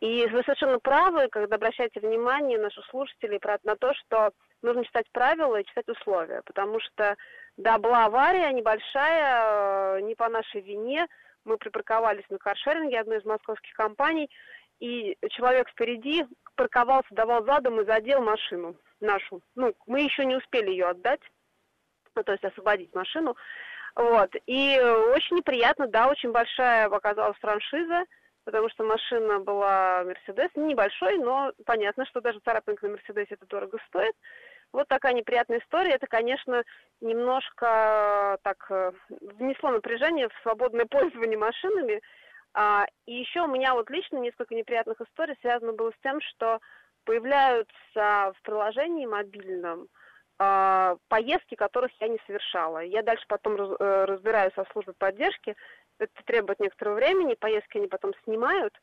И 0.00 0.26
вы 0.26 0.42
совершенно 0.44 0.78
правы, 0.78 1.28
когда 1.28 1.56
обращаете 1.56 2.00
внимание 2.00 2.58
наших 2.58 2.84
слушателей 2.86 3.40
на 3.64 3.76
то, 3.76 3.92
что 3.94 4.30
нужно 4.62 4.84
читать 4.84 5.06
правила 5.12 5.56
и 5.56 5.64
читать 5.64 5.88
условия, 5.88 6.42
потому 6.46 6.78
что, 6.80 7.16
да, 7.56 7.78
была 7.78 8.06
авария 8.06 8.52
небольшая, 8.52 9.98
э, 9.98 10.00
не 10.02 10.14
по 10.14 10.28
нашей 10.28 10.60
вине, 10.60 11.06
мы 11.44 11.56
припарковались 11.56 12.28
на 12.28 12.38
каршеринге 12.38 13.00
одной 13.00 13.18
из 13.18 13.24
московских 13.24 13.72
компаний, 13.74 14.30
и 14.78 15.16
человек 15.30 15.68
впереди 15.68 16.24
парковался, 16.54 17.08
давал 17.10 17.44
задом 17.44 17.80
и 17.80 17.86
задел 17.86 18.22
машину 18.22 18.76
нашу. 19.00 19.40
Ну, 19.56 19.74
мы 19.86 20.02
еще 20.02 20.24
не 20.24 20.36
успели 20.36 20.70
ее 20.70 20.86
отдать, 20.86 21.22
ну, 22.14 22.22
то 22.22 22.32
есть 22.32 22.44
освободить 22.44 22.94
машину. 22.94 23.36
Вот. 23.96 24.30
И 24.46 24.76
э, 24.76 24.92
очень 25.12 25.38
неприятно, 25.38 25.88
да, 25.88 26.08
очень 26.08 26.30
большая 26.30 26.86
оказалась 26.86 27.36
франшиза, 27.38 28.04
потому 28.48 28.70
что 28.70 28.82
машина 28.82 29.40
была 29.40 30.04
Мерседес, 30.04 30.48
небольшой, 30.54 31.18
но 31.18 31.52
понятно, 31.66 32.06
что 32.06 32.22
даже 32.22 32.40
царапинка 32.40 32.86
на 32.86 32.92
Мерседесе 32.92 33.34
это 33.34 33.44
дорого 33.44 33.76
стоит. 33.88 34.14
Вот 34.72 34.88
такая 34.88 35.12
неприятная 35.12 35.58
история. 35.58 35.90
Это, 35.90 36.06
конечно, 36.06 36.62
немножко 37.02 37.66
э, 37.66 38.38
так 38.42 38.66
э, 38.70 38.92
внесло 39.20 39.68
напряжение 39.72 40.30
в 40.30 40.42
свободное 40.42 40.86
пользование 40.90 41.36
машинами. 41.36 42.00
А, 42.54 42.86
и 43.04 43.16
еще 43.16 43.42
у 43.42 43.48
меня 43.48 43.74
вот 43.74 43.90
лично 43.90 44.16
несколько 44.16 44.54
неприятных 44.54 44.98
историй 45.02 45.36
связано 45.42 45.74
было 45.74 45.90
с 45.90 46.02
тем, 46.02 46.18
что 46.22 46.58
появляются 47.04 48.32
в 48.34 48.36
приложении 48.44 49.04
мобильном 49.04 49.88
а, 50.38 50.96
поездки, 51.08 51.56
которых 51.56 51.90
я 52.00 52.08
не 52.08 52.18
совершала. 52.26 52.78
Я 52.78 53.02
дальше 53.02 53.24
потом 53.28 53.56
раз- 53.56 53.76
э, 53.78 54.04
разбираюсь 54.06 54.54
со 54.54 54.64
службой 54.72 54.94
поддержки. 54.94 55.56
Это 55.98 56.12
требует 56.24 56.60
некоторого 56.60 56.96
времени, 56.96 57.34
поездки 57.34 57.78
они 57.78 57.88
потом 57.88 58.12
снимают, 58.24 58.74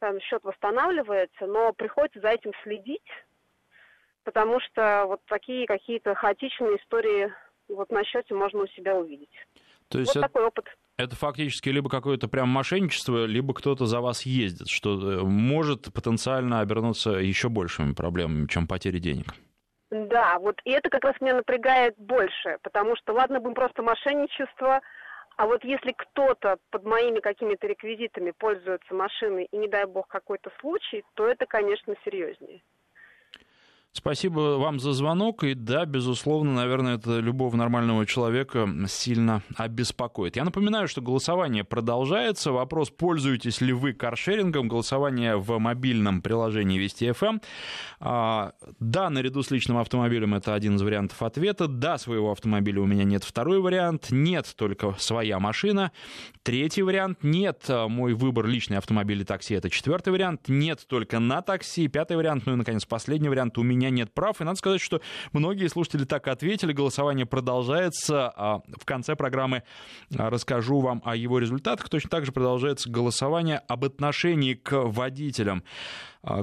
там 0.00 0.20
счет 0.20 0.42
восстанавливается, 0.44 1.46
но 1.46 1.72
приходится 1.72 2.20
за 2.20 2.28
этим 2.28 2.52
следить, 2.62 3.06
потому 4.24 4.60
что 4.60 5.04
вот 5.06 5.20
такие 5.26 5.66
какие-то 5.66 6.14
хаотичные 6.14 6.76
истории 6.76 7.32
вот 7.68 7.90
на 7.90 8.04
счете 8.04 8.34
можно 8.34 8.62
у 8.62 8.66
себя 8.68 8.96
увидеть. 8.96 9.30
То 9.88 9.98
есть 9.98 10.14
Вот 10.14 10.20
это- 10.24 10.28
такой 10.32 10.46
опыт. 10.46 10.66
Это 10.96 11.14
фактически 11.14 11.68
либо 11.68 11.88
какое-то 11.88 12.26
прям 12.28 12.48
мошенничество, 12.48 13.24
либо 13.24 13.54
кто-то 13.54 13.86
за 13.86 14.00
вас 14.00 14.22
ездит, 14.22 14.68
что 14.68 14.98
э, 15.12 15.20
может 15.22 15.92
потенциально 15.94 16.60
обернуться 16.60 17.10
еще 17.12 17.48
большими 17.48 17.92
проблемами, 17.94 18.48
чем 18.48 18.66
потери 18.66 18.98
денег. 18.98 19.26
Да, 19.90 20.38
вот 20.40 20.60
и 20.64 20.70
это 20.70 20.90
как 20.90 21.04
раз 21.04 21.14
меня 21.20 21.36
напрягает 21.36 21.94
больше, 21.96 22.58
потому 22.62 22.96
что, 22.96 23.12
ладно 23.14 23.40
бы 23.40 23.54
просто 23.54 23.82
мошенничество, 23.82 24.80
а 25.38 25.46
вот 25.46 25.62
если 25.62 25.92
кто-то 25.92 26.58
под 26.70 26.84
моими 26.84 27.20
какими-то 27.20 27.68
реквизитами 27.68 28.32
пользуется 28.32 28.92
машиной 28.92 29.44
и, 29.44 29.56
не 29.56 29.68
дай 29.68 29.86
бог, 29.86 30.08
какой-то 30.08 30.50
случай, 30.60 31.04
то 31.14 31.28
это, 31.28 31.46
конечно, 31.46 31.94
серьезнее. 32.04 32.60
Спасибо 33.98 34.58
вам 34.58 34.78
за 34.78 34.92
звонок. 34.92 35.42
И 35.42 35.54
да, 35.54 35.84
безусловно, 35.84 36.54
наверное, 36.54 36.98
это 36.98 37.18
любого 37.18 37.56
нормального 37.56 38.06
человека 38.06 38.68
сильно 38.86 39.42
обеспокоит. 39.56 40.36
Я 40.36 40.44
напоминаю, 40.44 40.86
что 40.86 41.00
голосование 41.00 41.64
продолжается. 41.64 42.52
Вопрос, 42.52 42.90
пользуетесь 42.90 43.60
ли 43.60 43.72
вы 43.72 43.94
каршерингом. 43.94 44.68
Голосование 44.68 45.34
в 45.36 45.58
мобильном 45.58 46.22
приложении 46.22 46.78
Вести. 46.78 47.12
Эм. 47.20 47.42
А, 47.98 48.52
да, 48.78 49.10
наряду 49.10 49.42
с 49.42 49.50
личным 49.50 49.78
автомобилем 49.78 50.32
это 50.32 50.54
один 50.54 50.76
из 50.76 50.82
вариантов 50.82 51.20
ответа. 51.20 51.66
Да, 51.66 51.98
своего 51.98 52.30
автомобиля 52.30 52.82
у 52.82 52.86
меня 52.86 53.02
нет. 53.02 53.24
Второй 53.24 53.60
вариант. 53.60 54.12
Нет, 54.12 54.54
только 54.54 54.94
своя 55.00 55.40
машина. 55.40 55.90
Третий 56.44 56.82
вариант. 56.82 57.18
Нет, 57.24 57.64
мой 57.68 58.14
выбор 58.14 58.46
личный 58.46 58.78
автомобиль 58.78 59.22
и 59.22 59.24
такси. 59.24 59.54
Это 59.54 59.70
четвертый 59.70 60.10
вариант. 60.10 60.42
Нет, 60.46 60.86
только 60.86 61.18
на 61.18 61.42
такси. 61.42 61.88
Пятый 61.88 62.16
вариант. 62.16 62.46
Ну 62.46 62.52
и, 62.52 62.56
наконец, 62.56 62.84
последний 62.84 63.28
вариант. 63.28 63.58
У 63.58 63.64
меня 63.64 63.87
меня 63.88 64.04
нет 64.04 64.12
прав. 64.12 64.40
И 64.40 64.44
надо 64.44 64.58
сказать, 64.58 64.80
что 64.80 65.00
многие 65.32 65.68
слушатели 65.68 66.04
так 66.04 66.28
ответили. 66.28 66.72
Голосование 66.72 67.26
продолжается. 67.26 68.32
А 68.36 68.60
в 68.80 68.84
конце 68.84 69.16
программы 69.16 69.62
а, 70.16 70.30
расскажу 70.30 70.80
вам 70.80 71.02
о 71.04 71.16
его 71.16 71.38
результатах. 71.38 71.88
Точно 71.88 72.10
так 72.10 72.26
же 72.26 72.32
продолжается 72.32 72.90
голосование 72.90 73.58
об 73.68 73.84
отношении 73.84 74.54
к 74.54 74.84
водителям 74.84 75.64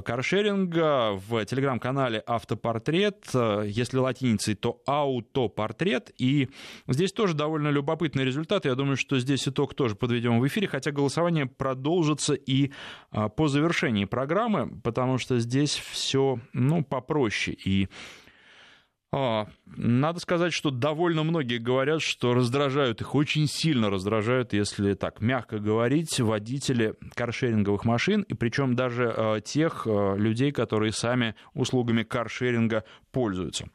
каршеринга 0.04 1.12
в 1.12 1.44
телеграм-канале 1.44 2.22
«Автопортрет». 2.26 3.26
Если 3.64 3.98
латиницей, 3.98 4.54
то 4.54 4.82
«Аутопортрет». 4.86 6.10
И 6.18 6.48
здесь 6.88 7.12
тоже 7.12 7.34
довольно 7.34 7.68
любопытный 7.68 8.24
результат. 8.24 8.64
Я 8.64 8.74
думаю, 8.74 8.96
что 8.96 9.18
здесь 9.18 9.46
итог 9.48 9.74
тоже 9.74 9.94
подведем 9.94 10.40
в 10.40 10.46
эфире, 10.46 10.68
хотя 10.68 10.90
голосование 10.90 11.46
продолжится 11.46 12.34
и 12.34 12.72
а, 13.10 13.28
по 13.28 13.48
завершении 13.48 14.04
программы, 14.04 14.80
потому 14.82 15.18
что 15.18 15.38
здесь 15.38 15.74
все 15.74 16.38
ну, 16.52 16.84
попроще. 16.84 17.56
И 17.64 17.84
а, 17.84 17.88
надо 19.64 20.20
сказать, 20.20 20.52
что 20.52 20.70
довольно 20.70 21.22
многие 21.22 21.58
говорят, 21.58 22.02
что 22.02 22.34
раздражают 22.34 23.00
их, 23.00 23.14
очень 23.14 23.46
сильно 23.46 23.88
раздражают, 23.88 24.52
если 24.52 24.92
так 24.94 25.20
мягко 25.20 25.58
говорить, 25.58 26.20
водители 26.20 26.94
каршеринговых 27.14 27.84
машин, 27.84 28.22
и 28.22 28.34
причем 28.34 28.74
даже 28.74 29.12
а, 29.16 29.40
тех 29.40 29.86
а, 29.86 30.16
людей, 30.16 30.52
которые 30.52 30.92
сами 30.92 31.34
услугами 31.54 32.02
каршеринга 32.02 32.84
пользуются. 33.10 33.68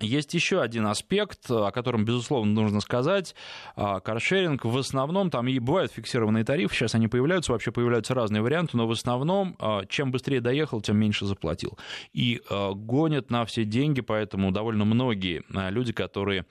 Есть 0.00 0.34
еще 0.34 0.60
один 0.60 0.86
аспект, 0.86 1.48
о 1.50 1.70
котором, 1.70 2.04
безусловно, 2.04 2.52
нужно 2.52 2.80
сказать. 2.80 3.34
А, 3.76 4.00
каршеринг 4.00 4.64
в 4.64 4.76
основном, 4.76 5.30
там 5.30 5.46
и 5.46 5.58
бывают 5.60 5.92
фиксированные 5.92 6.44
тарифы, 6.44 6.74
сейчас 6.74 6.96
они 6.96 7.06
появляются, 7.06 7.52
вообще 7.52 7.70
появляются 7.70 8.12
разные 8.12 8.42
варианты, 8.42 8.76
но 8.76 8.88
в 8.88 8.90
основном, 8.90 9.54
а, 9.60 9.84
чем 9.86 10.10
быстрее 10.10 10.40
доехал, 10.40 10.80
тем 10.80 10.96
меньше 10.96 11.26
заплатил. 11.26 11.78
И 12.12 12.42
а, 12.50 12.72
гонят 12.72 13.30
на 13.30 13.44
все 13.44 13.64
деньги, 13.64 14.00
поэтому 14.00 14.50
довольно 14.50 14.84
многие 14.84 15.44
люди, 15.48 15.92
которые 15.92 16.44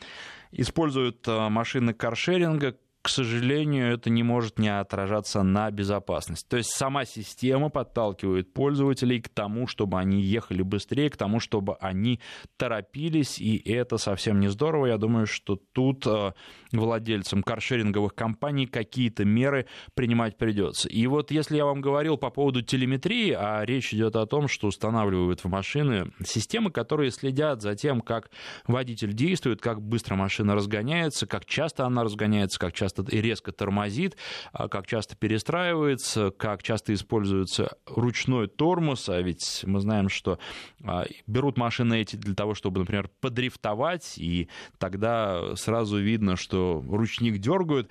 используют 0.52 1.26
машины 1.28 1.94
каршеринга, 1.94 2.78
к 3.04 3.10
сожалению, 3.10 3.94
это 3.94 4.10
не 4.10 4.24
может 4.24 4.58
не 4.58 4.70
отражаться 4.70 5.44
на 5.44 5.70
безопасности. 5.72 6.48
То 6.48 6.56
есть 6.56 6.70
сама 6.70 7.04
система 7.04 7.68
подталкивает 7.68 8.54
пользователей 8.54 9.20
к 9.20 9.28
тому, 9.28 9.68
чтобы 9.68 10.00
они 10.00 10.22
ехали 10.22 10.62
быстрее, 10.62 11.10
к 11.10 11.18
тому, 11.18 11.42
чтобы 11.42 11.76
они 11.82 12.22
торопились, 12.56 13.40
и 13.40 13.58
это 13.58 13.98
совсем 13.98 14.40
не 14.40 14.48
здорово. 14.48 14.86
Я 14.86 14.98
думаю, 14.98 15.28
что 15.28 15.58
тут 15.74 16.08
э, 16.08 16.32
владельцам 16.72 17.44
каршеринговых 17.44 18.16
компаний 18.16 18.68
какие-то 18.68 19.26
меры 19.26 19.68
принимать 19.96 20.38
придется. 20.38 20.88
И 20.88 21.06
вот 21.08 21.30
если 21.30 21.58
я 21.58 21.66
вам 21.66 21.82
говорил 21.82 22.16
по 22.16 22.30
поводу 22.30 22.62
телеметрии, 22.62 23.32
а 23.32 23.66
речь 23.66 23.94
идет 23.94 24.16
о 24.16 24.26
том, 24.28 24.48
что 24.48 24.68
устанавливают 24.68 25.44
в 25.44 25.50
машины 25.50 26.14
системы, 26.26 26.72
которые 26.72 27.12
следят 27.12 27.62
за 27.62 27.76
тем, 27.76 28.00
как 28.00 28.32
водитель 28.66 29.12
действует, 29.12 29.60
как 29.60 29.82
быстро 29.82 30.16
машина 30.16 30.56
разгоняется, 30.56 31.28
как 31.28 31.46
часто 31.46 31.86
она 31.86 32.06
разгоняется, 32.06 32.58
как 32.58 32.72
часто 32.72 32.93
часто 32.94 33.16
и 33.16 33.22
резко 33.22 33.52
тормозит, 33.52 34.18
а 34.52 34.68
как 34.68 34.88
часто 34.88 35.16
перестраивается, 35.16 36.32
как 36.32 36.64
часто 36.64 36.94
используется 36.94 37.78
ручной 37.86 38.48
тормоз, 38.48 39.10
а 39.10 39.22
ведь 39.22 39.64
мы 39.66 39.80
знаем, 39.80 40.10
что 40.10 40.40
а, 40.84 41.06
берут 41.28 41.58
машины 41.58 42.02
эти 42.02 42.16
для 42.16 42.36
того, 42.36 42.54
чтобы, 42.54 42.80
например, 42.80 43.10
подрифтовать, 43.22 44.18
и 44.18 44.50
тогда 44.78 45.56
сразу 45.56 45.98
видно, 46.00 46.36
что 46.36 46.84
ручник 46.88 47.38
дергают. 47.40 47.90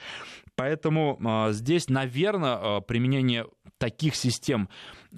Поэтому 0.54 1.18
а, 1.24 1.52
здесь, 1.52 1.88
наверное, 1.88 2.80
применение 2.80 3.46
таких 3.78 4.14
систем 4.14 4.68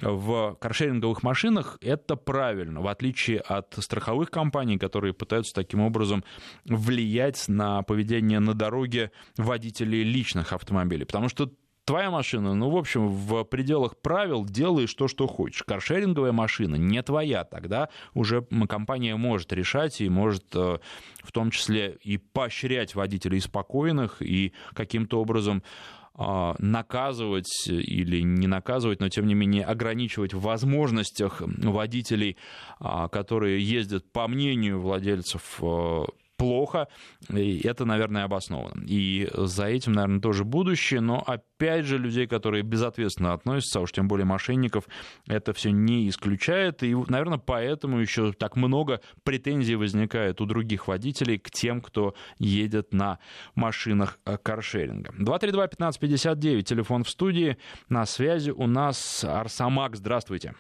в 0.03 0.57
каршеринговых 0.61 1.23
машинах, 1.23 1.79
это 1.81 2.17
правильно, 2.17 2.81
в 2.81 2.89
отличие 2.89 3.41
от 3.41 3.75
страховых 3.79 4.31
компаний, 4.31 4.79
которые 4.79 5.15
пытаются 5.15 5.55
таким 5.55 5.81
образом 5.81 6.25
влиять 6.65 7.49
на 7.49 7.83
поведение 7.83 8.41
на 8.41 8.55
дороге 8.55 9.13
водителей 9.37 10.03
личных 10.03 10.53
автомобилей. 10.53 11.05
Потому 11.05 11.29
что 11.29 11.53
твоя 11.85 12.11
машина, 12.11 12.55
ну, 12.55 12.71
в 12.71 12.77
общем, 12.77 13.09
в 13.09 13.45
пределах 13.45 13.97
правил 13.99 14.45
делаешь 14.45 14.95
то, 14.95 15.09
что 15.09 15.27
хочешь. 15.27 15.63
Каршеринговая 15.63 16.33
машина 16.33 16.77
не 16.77 17.03
твоя, 17.03 17.45
тогда 17.45 17.89
уже 18.15 18.43
компания 18.69 19.17
может 19.17 19.53
решать 19.53 20.01
и 20.01 20.09
может 20.09 20.45
э, 20.55 20.79
в 21.23 21.33
том 21.33 21.51
числе 21.51 21.99
и 22.03 22.17
поощрять 22.19 22.95
водителей 22.95 23.41
спокойных 23.41 24.23
и 24.23 24.53
каким-то 24.73 25.21
образом 25.21 25.63
наказывать 26.17 27.69
или 27.69 28.21
не 28.21 28.47
наказывать, 28.47 29.01
но 29.01 29.09
тем 29.09 29.27
не 29.27 29.35
менее 29.35 29.65
ограничивать 29.65 30.33
в 30.33 30.41
возможностях 30.41 31.41
водителей, 31.41 32.37
а, 32.79 33.09
которые 33.09 33.61
ездят, 33.61 34.11
по 34.13 34.29
мнению 34.29 34.81
владельцев 34.81 35.59
а, 35.61 36.05
плохо, 36.37 36.89
и 37.31 37.61
это, 37.67 37.85
наверное, 37.85 38.25
обосновано. 38.25 38.85
И 38.87 39.29
за 39.33 39.67
этим, 39.67 39.93
наверное, 39.93 40.21
тоже 40.21 40.45
будущее, 40.45 41.01
но 41.01 41.23
опять 41.27 41.85
же 41.85 41.99
людей, 41.99 42.27
которые 42.27 42.63
безответственно 42.63 43.33
относятся, 43.33 43.79
а 43.79 43.83
уж 43.83 43.93
тем 43.93 44.09
более 44.09 44.25
мошенников, 44.25 44.85
это 45.27 45.53
все 45.53 45.71
не 45.71 46.09
исключает, 46.09 46.83
и, 46.83 46.95
наверное, 46.95 47.39
поэтому 47.39 47.99
еще 47.99 48.33
так 48.33 48.57
много 48.57 49.01
претензий 49.23 49.77
возникает 49.77 50.41
у 50.41 50.47
других 50.47 50.89
водителей 50.89 51.39
к 51.39 51.51
тем, 51.51 51.81
кто 51.81 52.15
едет 52.39 52.93
на 52.93 53.19
машинах 53.55 54.19
э, 54.25 54.37
каршеринга. 54.37 55.13
232-1559, 55.19 56.63
телефон 56.63 57.05
в 57.05 57.11
студии, 57.11 57.57
на 57.89 58.07
связи 58.07 58.51
у 58.51 58.67
нас 58.67 59.25
Арсамак, 59.25 59.97
здравствуйте. 59.97 60.55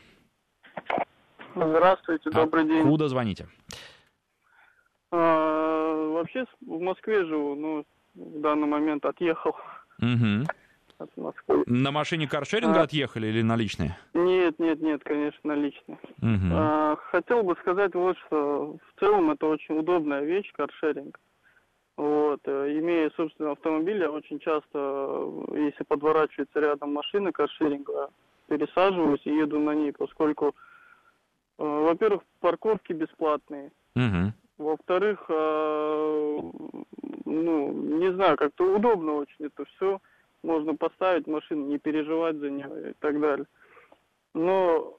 Здравствуйте, 1.54 2.30
добрый 2.30 2.66
день. 2.66 2.80
Откуда 2.80 3.08
звоните? 3.08 3.48
Вообще 6.34 6.50
в 6.60 6.80
Москве 6.80 7.24
живу, 7.24 7.54
но 7.54 7.84
в 8.14 8.40
данный 8.40 8.66
момент 8.66 9.04
отъехал. 9.04 9.56
Угу. 9.98 10.46
От 10.98 11.16
Москвы. 11.16 11.64
На 11.66 11.90
машине 11.90 12.28
каршеринга 12.28 12.80
а, 12.80 12.84
отъехали 12.84 13.26
или 13.26 13.42
наличные? 13.42 13.96
Нет, 14.14 14.58
нет, 14.58 14.80
нет, 14.80 15.02
конечно, 15.02 15.40
наличные. 15.42 15.98
Угу. 16.22 16.52
А, 16.52 16.96
хотел 17.10 17.42
бы 17.42 17.56
сказать 17.60 17.94
вот, 17.94 18.16
что 18.26 18.76
в 18.76 19.00
целом 19.00 19.30
это 19.32 19.46
очень 19.46 19.76
удобная 19.78 20.22
вещь, 20.22 20.52
каршеринг. 20.52 21.18
Вот, 21.96 22.40
э, 22.46 22.78
имея 22.80 23.08
собственный 23.10 23.52
автомобиль, 23.52 23.98
я 23.98 24.10
очень 24.10 24.40
часто, 24.40 25.30
если 25.52 25.84
подворачивается 25.84 26.58
рядом 26.58 26.92
машина 26.92 27.30
каршеринга, 27.30 28.10
пересаживаюсь 28.48 29.20
и 29.24 29.30
еду 29.30 29.60
на 29.60 29.74
ней, 29.74 29.92
поскольку, 29.92 30.56
э, 31.58 31.62
во-первых, 31.64 32.22
парковки 32.40 32.92
бесплатные. 32.92 33.70
Угу. 33.94 34.32
Во-вторых, 34.58 35.24
э, 35.28 36.40
ну, 37.24 37.72
не 37.72 38.12
знаю, 38.12 38.36
как-то 38.36 38.76
удобно 38.76 39.14
очень 39.14 39.46
это 39.46 39.64
все. 39.64 40.00
Можно 40.42 40.76
поставить 40.76 41.26
машину, 41.26 41.66
не 41.66 41.78
переживать 41.78 42.36
за 42.36 42.50
нее 42.50 42.90
и 42.90 42.94
так 43.00 43.20
далее. 43.20 43.46
Но 44.34 44.96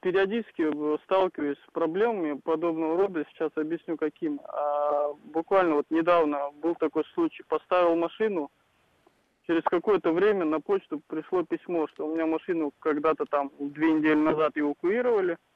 периодически 0.00 0.68
сталкиваюсь 1.04 1.58
с 1.58 1.72
проблемами 1.72 2.40
подобного 2.40 2.96
рода. 2.96 3.24
Сейчас 3.30 3.50
объясню, 3.54 3.96
каким. 3.96 4.40
А, 4.44 5.12
буквально 5.24 5.76
вот 5.76 5.86
недавно 5.90 6.50
был 6.62 6.74
такой 6.74 7.04
случай. 7.14 7.44
Поставил 7.46 7.94
машину, 7.94 8.50
через 9.46 9.62
какое-то 9.62 10.12
время 10.12 10.44
на 10.44 10.60
почту 10.60 11.00
пришло 11.06 11.44
письмо, 11.44 11.86
что 11.88 12.06
у 12.06 12.14
меня 12.14 12.26
машину 12.26 12.72
когда-то 12.80 13.26
там 13.26 13.52
две 13.60 13.92
недели 13.92 14.18
назад 14.18 14.52
эвакуировали– 14.56 15.36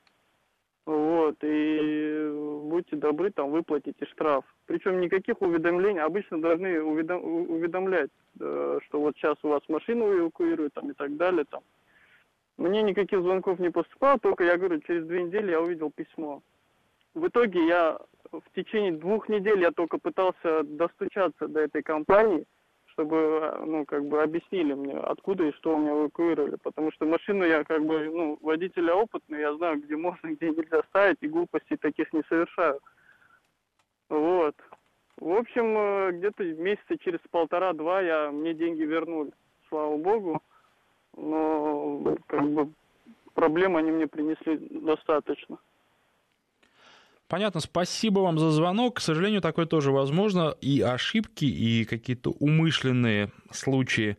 Вот, 0.91 1.37
и 1.43 2.33
будьте 2.65 2.97
добры, 2.97 3.31
там 3.31 3.53
выплатите 3.53 4.05
штраф. 4.07 4.45
Причем 4.67 5.01
никаких 5.01 5.41
уведомлений, 5.41 6.01
обычно 6.01 6.43
должны 6.43 6.83
уведом, 6.83 7.23
уведомлять, 7.23 8.11
э, 8.41 8.81
что 8.87 9.01
вот 9.01 9.15
сейчас 9.17 9.37
у 9.45 9.51
вас 9.51 9.63
машину 9.69 10.13
эвакуируют 10.19 10.75
там, 10.75 10.91
и 10.91 10.95
так 10.95 11.17
далее. 11.17 11.45
Там. 11.49 11.63
Мне 12.57 12.83
никаких 12.83 13.21
звонков 13.23 13.61
не 13.61 13.71
поступало, 13.71 14.19
только 14.19 14.43
я 14.43 14.57
говорю, 14.57 14.81
через 14.81 15.07
две 15.07 15.23
недели 15.23 15.53
я 15.53 15.61
увидел 15.61 15.93
письмо. 15.93 16.43
В 17.15 17.29
итоге 17.29 17.65
я 17.69 17.97
в 18.33 18.43
течение 18.57 18.91
двух 18.91 19.29
недель 19.29 19.61
я 19.61 19.71
только 19.71 19.99
пытался 19.99 20.65
достучаться 20.65 21.47
до 21.47 21.61
этой 21.61 21.85
компании– 21.85 22.47
чтобы, 23.01 23.55
ну, 23.67 23.85
как 23.87 24.05
бы 24.05 24.23
объяснили 24.23 24.75
мне, 24.75 24.95
откуда 24.95 25.45
и 25.45 25.53
что 25.53 25.75
у 25.75 25.79
меня 25.79 25.93
эвакуировали. 25.93 26.57
Потому 26.63 26.93
что 26.93 27.07
машину 27.07 27.45
я, 27.45 27.65
как 27.65 27.85
бы, 27.85 28.11
ну, 28.11 28.39
водителя 28.43 28.95
опытный, 28.95 29.41
я 29.41 29.55
знаю, 29.55 29.81
где 29.81 29.97
можно, 29.97 30.29
где 30.29 30.51
нельзя 30.51 30.83
ставить, 30.89 31.17
и 31.23 31.29
глупостей 31.29 31.77
таких 31.77 32.13
не 32.13 32.23
совершаю. 32.29 32.81
Вот. 34.11 34.55
В 35.17 35.33
общем, 35.33 35.77
э, 35.77 36.13
где-то 36.13 36.45
месяца 36.45 36.99
через 36.99 37.21
полтора-два 37.31 38.03
я, 38.03 38.31
мне 38.31 38.53
деньги 38.53 38.83
вернули, 38.83 39.33
слава 39.69 39.97
богу. 39.97 40.43
Но, 41.17 42.17
как 42.27 42.49
бы, 42.51 42.71
проблем 43.35 43.77
они 43.77 43.93
мне 43.93 44.07
принесли 44.07 44.59
достаточно. 44.71 45.59
Понятно, 47.31 47.61
спасибо 47.61 48.19
вам 48.19 48.41
за 48.41 48.51
звонок. 48.51 48.97
К 48.97 49.01
сожалению, 49.01 49.41
такое 49.41 49.65
тоже 49.65 49.93
возможно. 49.93 50.57
И 50.61 50.81
ошибки, 50.81 51.45
и 51.45 51.85
какие-то 51.85 52.31
умышленные 52.31 53.31
случаи, 53.53 54.19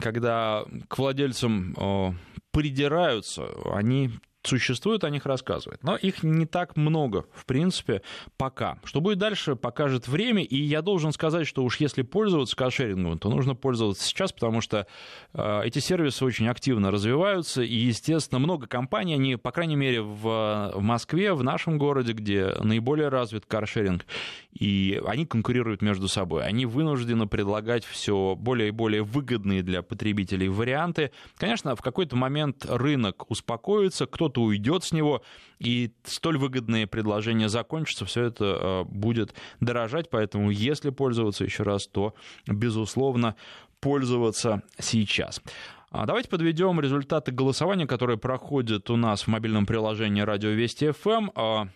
когда 0.00 0.64
к 0.86 0.98
владельцам 0.98 2.16
придираются, 2.52 3.48
они 3.74 4.10
существуют, 4.42 5.04
о 5.04 5.10
них 5.10 5.26
рассказывают. 5.26 5.82
Но 5.82 5.96
их 5.96 6.22
не 6.22 6.46
так 6.46 6.76
много, 6.76 7.24
в 7.32 7.46
принципе, 7.46 8.02
пока. 8.36 8.78
Что 8.84 9.00
будет 9.00 9.18
дальше, 9.18 9.56
покажет 9.56 10.08
время. 10.08 10.42
И 10.42 10.56
я 10.56 10.82
должен 10.82 11.12
сказать, 11.12 11.46
что 11.46 11.64
уж 11.64 11.76
если 11.80 12.02
пользоваться 12.02 12.56
каршерингом, 12.56 13.18
то 13.18 13.30
нужно 13.30 13.54
пользоваться 13.54 14.04
сейчас, 14.04 14.32
потому 14.32 14.60
что 14.60 14.86
э, 15.32 15.62
эти 15.64 15.78
сервисы 15.78 16.24
очень 16.24 16.48
активно 16.48 16.90
развиваются. 16.90 17.62
И, 17.62 17.74
естественно, 17.74 18.38
много 18.38 18.66
компаний, 18.66 19.14
они, 19.14 19.36
по 19.36 19.52
крайней 19.52 19.76
мере, 19.76 20.02
в, 20.02 20.72
в 20.74 20.82
Москве, 20.82 21.34
в 21.34 21.42
нашем 21.42 21.78
городе, 21.78 22.12
где 22.12 22.54
наиболее 22.60 23.08
развит 23.08 23.46
каршеринг, 23.46 24.04
и 24.52 25.00
они 25.06 25.26
конкурируют 25.26 25.82
между 25.82 26.08
собой. 26.08 26.44
Они 26.44 26.66
вынуждены 26.66 27.26
предлагать 27.26 27.84
все 27.84 28.34
более 28.36 28.68
и 28.68 28.72
более 28.72 29.02
выгодные 29.02 29.62
для 29.62 29.82
потребителей 29.82 30.48
варианты. 30.48 31.12
Конечно, 31.36 31.76
в 31.76 31.82
какой-то 31.82 32.16
момент 32.16 32.66
рынок 32.68 33.30
успокоится, 33.30 34.06
кто 34.06 34.31
кто-то 34.32 34.42
уйдет 34.42 34.84
с 34.84 34.92
него, 34.92 35.22
и 35.58 35.92
столь 36.04 36.38
выгодные 36.38 36.86
предложения 36.86 37.48
закончатся, 37.48 38.06
все 38.06 38.24
это 38.24 38.44
э, 38.44 38.84
будет 38.84 39.34
дорожать, 39.60 40.08
поэтому 40.10 40.50
если 40.50 40.90
пользоваться 40.90 41.44
еще 41.44 41.62
раз, 41.62 41.86
то, 41.86 42.14
безусловно, 42.46 43.36
пользоваться 43.80 44.62
сейчас. 44.78 45.42
А 45.90 46.06
давайте 46.06 46.30
подведем 46.30 46.80
результаты 46.80 47.32
голосования, 47.32 47.86
которые 47.86 48.16
проходят 48.16 48.88
у 48.88 48.96
нас 48.96 49.22
в 49.22 49.28
мобильном 49.28 49.66
приложении 49.66 50.22
«Радио 50.22 50.50
Вести 50.50 50.90
ФМ». 50.90 51.30
А 51.34 51.68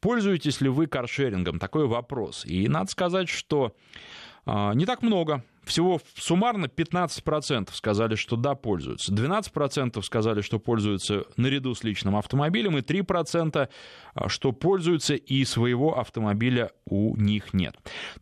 пользуетесь 0.00 0.60
ли 0.60 0.68
вы 0.68 0.86
каршерингом? 0.86 1.58
Такой 1.58 1.86
вопрос. 1.86 2.46
И 2.46 2.68
надо 2.68 2.88
сказать, 2.90 3.28
что 3.28 3.74
а, 4.44 4.72
не 4.74 4.86
так 4.86 5.02
много 5.02 5.42
всего 5.66 6.00
суммарно 6.14 6.66
15% 6.66 7.70
сказали, 7.72 8.14
что 8.14 8.36
да, 8.36 8.54
пользуются. 8.54 9.12
12% 9.12 10.00
сказали, 10.02 10.40
что 10.40 10.58
пользуются 10.58 11.24
наряду 11.36 11.74
с 11.74 11.84
личным 11.84 12.16
автомобилем, 12.16 12.78
и 12.78 12.80
3% 12.80 13.68
а, 14.14 14.28
что 14.28 14.52
пользуются 14.52 15.14
и 15.14 15.44
своего 15.44 15.98
автомобиля 15.98 16.70
у 16.86 17.16
них 17.16 17.52
нет. 17.52 17.76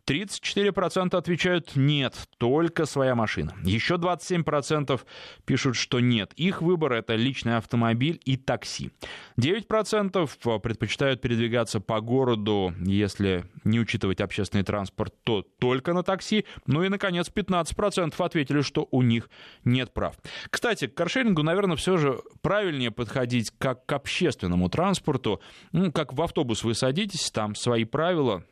34% 0.07 1.15
отвечают 1.15 1.75
нет, 1.75 2.15
только 2.37 2.85
своя 2.85 3.15
машина. 3.15 3.53
Еще 3.63 3.95
27% 3.95 4.99
пишут, 5.45 5.75
что 5.75 5.99
нет. 5.99 6.33
Их 6.35 6.61
выбор 6.61 6.93
это 6.93 7.15
личный 7.15 7.57
автомобиль 7.57 8.19
и 8.25 8.37
такси. 8.37 8.91
9% 9.39 10.29
а, 10.45 10.59
предпочитают 10.59 11.21
передвигаться 11.21 11.79
по 11.79 12.01
городу, 12.01 12.73
если 12.79 13.45
не 13.63 13.79
учитывать 13.79 14.19
общественный 14.19 14.63
транспорт, 14.63 15.13
то 15.23 15.43
только 15.59 15.93
на 15.93 16.03
такси. 16.03 16.45
Ну 16.65 16.83
и, 16.83 16.89
наконец, 16.89 17.29
15% 17.35 18.13
ответили, 18.23 18.61
что 18.61 18.87
у 18.91 19.01
них 19.01 19.29
нет 19.63 19.93
прав. 19.93 20.15
Кстати, 20.49 20.87
к 20.87 20.95
каршерингу, 20.95 21.43
наверное, 21.43 21.75
все 21.75 21.97
же 21.97 22.19
правильнее 22.41 22.91
подходить 22.91 23.51
как 23.57 23.85
к 23.85 23.93
общественному 23.93 24.69
транспорту. 24.69 25.41
Ну, 25.71 25.91
как 25.91 26.13
в 26.13 26.21
автобус 26.21 26.63
вы 26.63 26.73
садитесь, 26.73 27.31
там 27.31 27.55
свои 27.55 27.83
правила, 27.83 28.43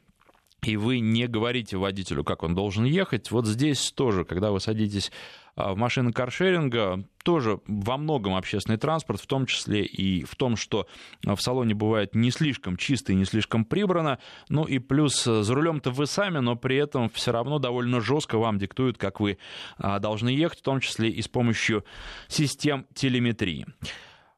и 0.64 0.78
вы 0.78 0.99
не 0.99 1.28
говорите 1.28 1.78
водителю, 1.78 2.24
как 2.24 2.43
он 2.43 2.55
должен 2.55 2.86
ехать. 2.86 3.32
Вот 3.32 3.45
здесь 3.45 3.91
тоже, 3.91 4.26
когда 4.26 4.51
вы 4.51 4.59
садитесь 4.59 5.11
а, 5.55 5.74
в 5.74 5.78
машины 5.78 6.11
каршеринга, 6.11 7.03
тоже 7.24 7.59
во 7.68 7.97
многом 7.97 8.36
общественный 8.36 8.78
транспорт, 8.78 9.22
в 9.22 9.28
том 9.28 9.45
числе 9.45 9.84
и 9.84 10.24
в 10.24 10.36
том, 10.36 10.55
что 10.55 10.88
в 11.24 11.38
салоне 11.38 11.74
бывает 11.74 12.16
не 12.16 12.32
слишком 12.32 12.78
чисто 12.78 13.11
и 13.11 13.16
не 13.16 13.26
слишком 13.26 13.66
прибрано. 13.66 14.20
Ну 14.49 14.64
и 14.64 14.80
плюс 14.80 15.28
э, 15.28 15.43
за 15.43 15.53
рулем-то 15.53 15.91
вы 15.91 16.05
сами, 16.05 16.39
но 16.39 16.55
при 16.55 16.78
этом 16.78 17.09
все 17.09 17.32
равно 17.32 17.59
довольно 17.59 18.01
жестко 18.01 18.38
вам 18.38 18.57
диктуют, 18.57 18.97
как 18.97 19.20
вы 19.20 19.38
а, 19.78 19.99
должны 19.99 20.30
ехать, 20.30 20.59
в 20.59 20.64
том 20.64 20.80
числе 20.80 21.09
и 21.09 21.22
с 21.22 21.28
помощью 21.28 21.86
систем 22.28 22.86
телеметрии. 22.93 23.68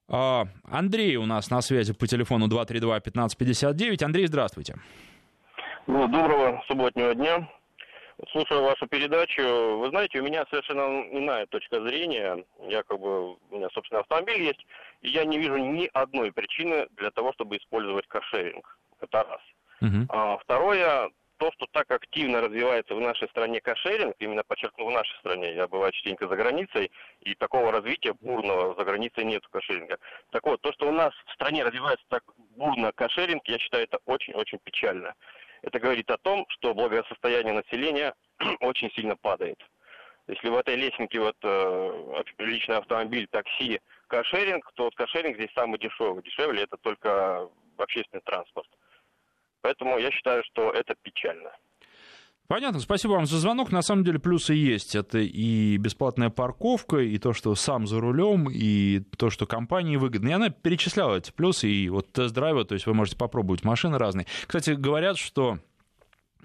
А, 0.08 0.48
Андрей 0.64 1.16
у 1.16 1.26
нас 1.26 1.50
на 1.50 1.62
связи 1.62 1.94
по 1.94 2.08
телефону 2.08 2.48
232-1559. 2.48 4.04
Андрей, 4.04 4.28
здравствуйте. 4.28 4.76
Ну, 4.76 4.82
доброго 5.88 6.64
субботнего 6.68 7.14
дня. 7.14 7.48
Слушаю 8.32 8.64
вашу 8.64 8.88
передачу. 8.88 9.78
Вы 9.78 9.90
знаете, 9.90 10.20
у 10.20 10.24
меня 10.24 10.46
совершенно 10.50 11.04
иная 11.12 11.46
точка 11.48 11.82
зрения. 11.82 12.46
Я 12.68 12.84
как 12.84 13.00
бы, 13.00 13.34
у 13.34 13.40
меня 13.52 13.70
собственный 13.70 14.02
автомобиль 14.02 14.42
есть, 14.42 14.66
и 15.02 15.10
я 15.10 15.26
не 15.26 15.38
вижу 15.38 15.58
ни 15.58 15.90
одной 15.94 16.32
причины 16.32 16.88
для 16.92 17.12
того, 17.12 17.34
чтобы 17.34 17.58
использовать 17.58 18.08
каршеринг. 18.08 18.78
Это 19.02 19.24
раз. 19.24 19.42
Uh-huh. 19.82 20.06
А, 20.10 20.38
второе, 20.38 21.12
то, 21.38 21.52
что 21.52 21.66
так 21.72 21.92
активно 21.92 22.40
развивается 22.42 22.96
в 22.96 23.02
нашей 23.02 23.28
стране 23.28 23.60
кошеринг, 23.60 24.16
именно 24.20 24.44
подчеркну 24.44 24.86
в 24.86 24.92
нашей 24.92 25.18
стране, 25.20 25.54
я 25.54 25.68
бываю 25.68 25.92
частенько 25.92 26.30
за 26.30 26.36
границей, 26.38 26.92
и 27.20 27.36
такого 27.36 27.74
развития 27.74 28.14
бурного 28.14 28.74
за 28.76 28.86
границей 28.86 29.26
нет 29.26 29.46
кошеринга. 29.48 29.98
Так 30.32 30.46
вот, 30.46 30.62
то, 30.62 30.72
что 30.72 30.88
у 30.88 30.92
нас 30.92 31.14
в 31.28 31.34
стране 31.34 31.64
развивается 31.64 32.06
так 32.08 32.24
бурно 32.56 32.94
кошеринг, 32.94 33.46
я 33.48 33.60
считаю, 33.60 33.84
это 33.84 34.00
очень-очень 34.06 34.60
печально. 34.64 35.14
Это 35.66 35.80
говорит 35.80 36.10
о 36.12 36.18
том, 36.20 36.46
что 36.50 36.76
благосостояние 36.76 37.54
населения 37.54 38.14
очень 38.60 38.92
сильно 38.92 39.16
падает. 39.16 39.60
Если 40.28 40.48
в 40.50 40.56
этой 40.56 40.76
лесенке 40.76 41.20
вот 41.20 41.38
э, 41.42 42.24
личный 42.38 42.78
автомобиль, 42.78 43.28
такси, 43.28 43.82
кошеринг, 44.08 44.72
то 44.76 44.86
вот 44.86 44.96
кошеринг 44.96 45.38
здесь 45.38 45.52
самый 45.54 45.80
дешевый. 45.80 46.24
Дешевле 46.24 46.64
это 46.64 46.78
только 46.78 47.50
общественный 47.78 48.22
транспорт. 48.22 48.68
Поэтому 49.62 49.98
я 49.98 50.12
считаю, 50.12 50.44
что 50.44 50.72
это 50.72 50.96
печально. 51.02 51.52
Понятно, 52.48 52.80
спасибо 52.80 53.14
вам 53.14 53.26
за 53.26 53.40
звонок. 53.40 53.72
На 53.72 53.82
самом 53.82 54.04
деле 54.04 54.20
плюсы 54.20 54.54
есть. 54.54 54.96
Это 54.96 55.18
и 55.18 55.78
бесплатная 55.78 56.30
парковка, 56.30 56.98
и 56.98 57.18
то, 57.18 57.34
что 57.34 57.56
сам 57.56 57.88
за 57.88 58.00
рулем, 58.00 58.50
и 58.52 59.00
то, 59.18 59.30
что 59.30 59.48
компании 59.48 59.98
выгодно. 59.98 60.30
И 60.30 60.32
она 60.32 60.50
перечисляла 60.50 61.16
эти 61.16 61.32
плюсы, 61.32 61.68
и 61.70 61.90
вот 61.90 62.12
тест-драйва, 62.12 62.66
то 62.66 62.76
есть 62.76 62.86
вы 62.86 62.94
можете 62.94 63.18
попробовать 63.18 63.64
машины 63.64 63.98
разные. 63.98 64.28
Кстати, 64.46 64.72
говорят, 64.72 65.18
что 65.18 65.58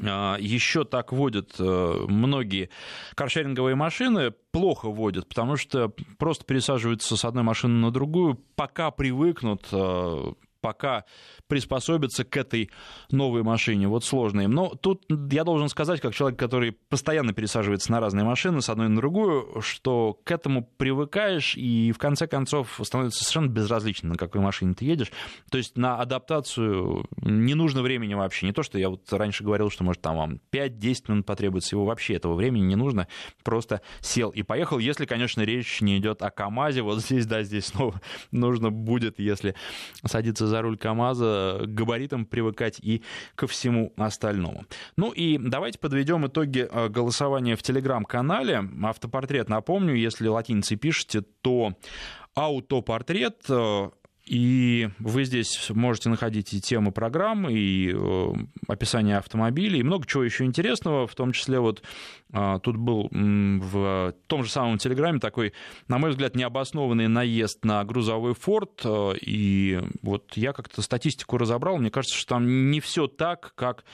а, 0.02 0.36
еще 0.40 0.84
так 0.84 1.12
водят 1.12 1.56
э, 1.58 2.04
многие 2.08 2.70
каршеринговые 3.14 3.74
машины, 3.74 4.32
плохо 4.52 4.88
водят, 4.88 5.28
потому 5.28 5.56
что 5.56 5.92
просто 6.18 6.44
пересаживаются 6.44 7.16
с 7.16 7.24
одной 7.24 7.44
машины 7.44 7.74
на 7.74 7.90
другую, 7.90 8.40
пока 8.54 8.90
привыкнут 8.90 9.66
э, 9.72 10.32
пока 10.60 11.04
приспособиться 11.46 12.24
к 12.24 12.36
этой 12.36 12.70
новой 13.10 13.42
машине. 13.42 13.88
Вот 13.88 14.04
сложно 14.04 14.42
им. 14.42 14.52
Но 14.52 14.68
тут 14.68 15.04
я 15.30 15.44
должен 15.44 15.68
сказать, 15.68 16.00
как 16.00 16.14
человек, 16.14 16.38
который 16.38 16.72
постоянно 16.72 17.32
пересаживается 17.32 17.90
на 17.92 18.00
разные 18.00 18.24
машины, 18.24 18.60
с 18.60 18.68
одной 18.68 18.88
на 18.88 18.96
другую, 18.96 19.60
что 19.62 20.18
к 20.24 20.30
этому 20.30 20.64
привыкаешь, 20.76 21.56
и 21.56 21.92
в 21.92 21.98
конце 21.98 22.26
концов 22.26 22.80
становится 22.82 23.24
совершенно 23.24 23.48
безразлично, 23.48 24.10
на 24.10 24.16
какой 24.16 24.40
машине 24.40 24.74
ты 24.74 24.84
едешь. 24.84 25.12
То 25.50 25.58
есть 25.58 25.76
на 25.76 25.96
адаптацию 25.96 27.06
не 27.22 27.54
нужно 27.54 27.82
времени 27.82 28.14
вообще. 28.14 28.46
Не 28.46 28.52
то, 28.52 28.62
что 28.62 28.78
я 28.78 28.90
вот 28.90 29.10
раньше 29.12 29.44
говорил, 29.44 29.70
что 29.70 29.84
может 29.84 30.02
там 30.02 30.16
вам 30.16 30.40
5-10 30.52 31.04
минут 31.08 31.26
потребуется, 31.26 31.76
его 31.76 31.84
вообще 31.84 32.14
этого 32.14 32.34
времени 32.34 32.64
не 32.64 32.76
нужно. 32.76 33.08
Просто 33.42 33.80
сел 34.00 34.30
и 34.30 34.42
поехал, 34.42 34.78
если, 34.78 35.06
конечно, 35.06 35.42
речь 35.42 35.80
не 35.80 35.98
идет 35.98 36.22
о 36.22 36.30
КАМАЗе. 36.30 36.82
Вот 36.82 37.00
здесь, 37.00 37.26
да, 37.26 37.42
здесь 37.42 37.66
снова 37.66 38.00
нужно 38.30 38.70
будет, 38.70 39.18
если 39.18 39.54
садиться 40.04 40.46
за 40.50 40.62
руль 40.62 40.76
КАМАЗа, 40.76 41.60
к 41.64 41.74
габаритам 41.74 42.26
привыкать 42.26 42.78
и 42.80 43.02
ко 43.34 43.46
всему 43.46 43.92
остальному. 43.96 44.66
Ну 44.96 45.10
и 45.12 45.38
давайте 45.38 45.78
подведем 45.78 46.26
итоги 46.26 46.68
э, 46.70 46.88
голосования 46.88 47.56
в 47.56 47.62
телеграм-канале. 47.62 48.64
Автопортрет, 48.82 49.48
напомню, 49.48 49.94
если 49.94 50.28
латиницей 50.28 50.76
пишете, 50.76 51.22
то 51.40 51.72
аутопортрет 52.34 53.44
э, 53.48 53.90
И 54.30 54.88
вы 55.00 55.24
здесь 55.24 55.70
можете 55.70 56.08
находить 56.08 56.54
и 56.54 56.60
темы 56.60 56.92
программ, 56.92 57.48
и 57.48 57.92
э, 57.92 58.32
описание 58.68 59.16
автомобилей, 59.16 59.80
и 59.80 59.82
много 59.82 60.06
чего 60.06 60.22
еще 60.22 60.44
интересного, 60.44 61.08
в 61.08 61.16
том 61.16 61.32
числе 61.32 61.58
вот 61.58 61.82
а, 62.32 62.60
тут 62.60 62.76
был 62.76 63.08
в 63.10 64.14
том 64.28 64.44
же 64.44 64.50
самом 64.50 64.78
Телеграме 64.78 65.18
такой, 65.18 65.52
на 65.88 65.98
мой 65.98 66.10
взгляд, 66.10 66.36
необоснованный 66.36 67.08
наезд 67.08 67.64
на 67.64 67.84
грузовой 67.84 68.34
форт, 68.34 68.82
э, 68.84 69.14
и 69.20 69.80
вот 70.02 70.36
я 70.36 70.52
как-то 70.52 70.80
статистику 70.80 71.36
разобрал, 71.36 71.78
мне 71.78 71.90
кажется, 71.90 72.16
что 72.16 72.34
там 72.34 72.70
не 72.70 72.78
все 72.78 73.08
так, 73.08 73.52
как 73.56 73.84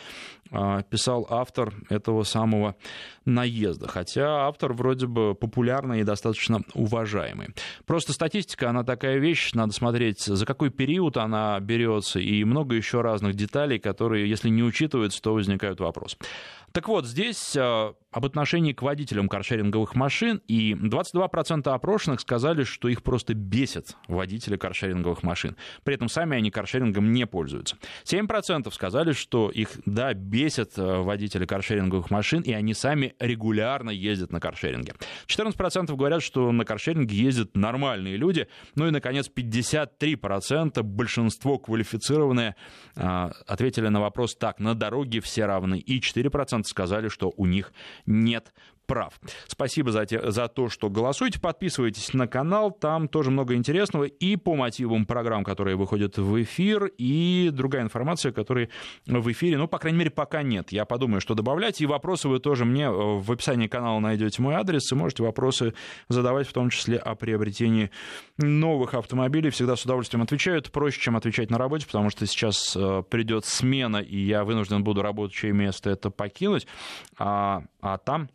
писал 0.91 1.27
автор 1.31 1.75
этого 1.89 2.23
самого 2.23 2.77
наезда, 3.25 3.89
хотя 3.89 4.47
автор 4.47 4.73
вроде 4.73 5.07
бы 5.07 5.35
популярный 5.35 6.01
и 6.01 6.05
достаточно 6.05 6.61
уважаемый. 6.75 7.49
Просто 7.85 8.13
статистика, 8.13 8.71
она 8.71 8.85
такая 8.85 9.19
вещь, 9.19 9.53
надо 9.53 9.73
смотреть, 9.73 10.21
за 10.21 10.47
какой 10.47 10.71
период 10.71 11.17
она 11.17 11.59
берется, 11.61 12.21
и 12.21 12.45
много 12.45 12.75
еще 12.75 13.01
разных 13.01 13.35
деталей, 13.35 13.79
которые, 13.79 14.29
если 14.29 14.49
не 14.49 14.63
учитываются, 14.63 15.21
то 15.21 15.35
возникают 15.35 15.81
вопросы. 15.81 16.17
Так 16.77 16.89
вот, 16.89 17.07
здесь 17.07 17.57
э, 17.57 17.95
об 18.11 18.25
отношении 18.27 18.75
к 18.75 18.83
водителям 18.83 19.31
каршеринговых 19.31 19.95
машин, 19.95 20.43
и 20.47 20.75
22% 20.75 21.71
опрошенных 21.71 22.21
сказали, 22.21 22.65
что 22.65 22.89
их 22.89 23.03
просто 23.03 23.33
бесит 23.33 23.97
водители 24.09 24.59
каршеринговых 24.59 25.23
машин. 25.23 25.57
При 25.85 25.95
этом 25.95 26.11
сами 26.11 26.37
они 26.37 26.51
каршерингом 26.51 27.13
не 27.13 27.27
пользуются. 27.27 27.79
7% 28.05 28.71
сказали, 28.75 29.13
что 29.13 29.49
их, 29.49 29.71
да, 29.87 30.13
бесит 30.13 30.77
э, 30.77 30.99
водители 30.99 31.47
каршеринговых 31.47 32.11
машин, 32.11 32.43
и 32.43 32.53
они 32.53 32.75
сами 32.75 33.15
регулярно 33.21 33.89
ездят 33.89 34.31
на 34.31 34.39
каршеринге. 34.39 34.97
14% 35.29 35.97
говорят, 35.97 36.23
что 36.23 36.53
на 36.53 36.67
каршеринге 36.67 37.17
ездят 37.17 37.57
нормальные 37.57 38.19
люди. 38.19 38.49
Ну 38.75 38.87
и, 38.87 38.91
наконец, 38.91 39.31
53%, 39.35 40.83
большинство 40.83 41.59
квалифицированные, 41.59 42.55
э, 42.97 43.31
ответили 43.47 43.89
на 43.89 44.03
вопрос 44.03 44.37
так, 44.37 44.59
на 44.59 44.75
дороге 44.75 45.23
все 45.23 45.47
равны. 45.47 45.79
И 45.79 46.01
4% 46.01 46.66
сказали, 46.69 47.09
что 47.09 47.33
у 47.37 47.47
них 47.47 47.73
нет 48.07 48.53
прав. 48.87 49.21
Спасибо 49.47 49.93
за, 49.93 50.07
те, 50.07 50.31
за 50.31 50.49
то, 50.49 50.69
что 50.69 50.89
голосуете. 50.89 51.41
Подписывайтесь 51.41 52.15
на 52.15 52.27
канал, 52.27 52.71
там 52.71 53.09
тоже 53.09 53.31
много 53.31 53.55
интересного 53.55 54.05
и 54.05 54.37
по 54.37 54.55
мотивам 54.55 55.07
программ, 55.07 55.45
которые 55.45 55.77
выходят 55.77 56.19
в 56.19 56.43
эфир, 56.43 56.91
и 56.99 57.51
другая 57.53 57.83
информация, 57.83 58.33
которая 58.33 58.69
в 59.07 59.33
эфире, 59.33 59.59
ну, 59.59 59.69
по 59.69 59.79
крайней 59.79 59.99
мере, 59.99 60.11
пока 60.11 60.43
нет. 60.43 60.73
Я 60.73 60.85
подумаю, 60.85 61.21
что 61.21 61.35
добавлять, 61.35 61.81
и 61.81 61.87
вопросы 61.87 62.29
вы 62.29 62.39
тоже 62.39 62.65
мне 62.65 62.85
э, 62.85 62.91
в 62.91 63.31
описании 63.31 63.67
канала 63.67 63.99
найдете 64.01 64.41
мой 64.43 64.55
адрес, 64.55 64.91
и 64.93 64.95
можете 64.95 65.23
вопросы 65.23 65.75
задавать, 66.09 66.47
в 66.49 66.53
том 66.53 66.71
числе 66.71 66.99
о 66.99 67.15
приобретении 67.15 67.91
новых 68.39 68.95
автомобилей. 68.95 69.51
Всегда 69.51 69.77
с 69.77 69.85
удовольствием 69.85 70.23
отвечаю. 70.23 70.59
Это 70.59 70.71
проще, 70.71 71.01
чем 71.01 71.17
отвечать 71.17 71.51
на 71.51 71.59
работе, 71.59 71.87
потому 71.87 72.11
что 72.11 72.27
сейчас 72.27 72.77
э, 72.77 73.03
придет 73.09 73.45
смена, 73.45 73.99
и 73.99 74.19
я 74.19 74.45
вынужден 74.45 74.85
буду 74.85 75.03
рабочее 75.03 75.53
место 75.53 75.91
это 75.91 76.11
покинуть, 76.11 76.67
а, 77.19 77.65
а 77.81 77.99
там 77.99 78.29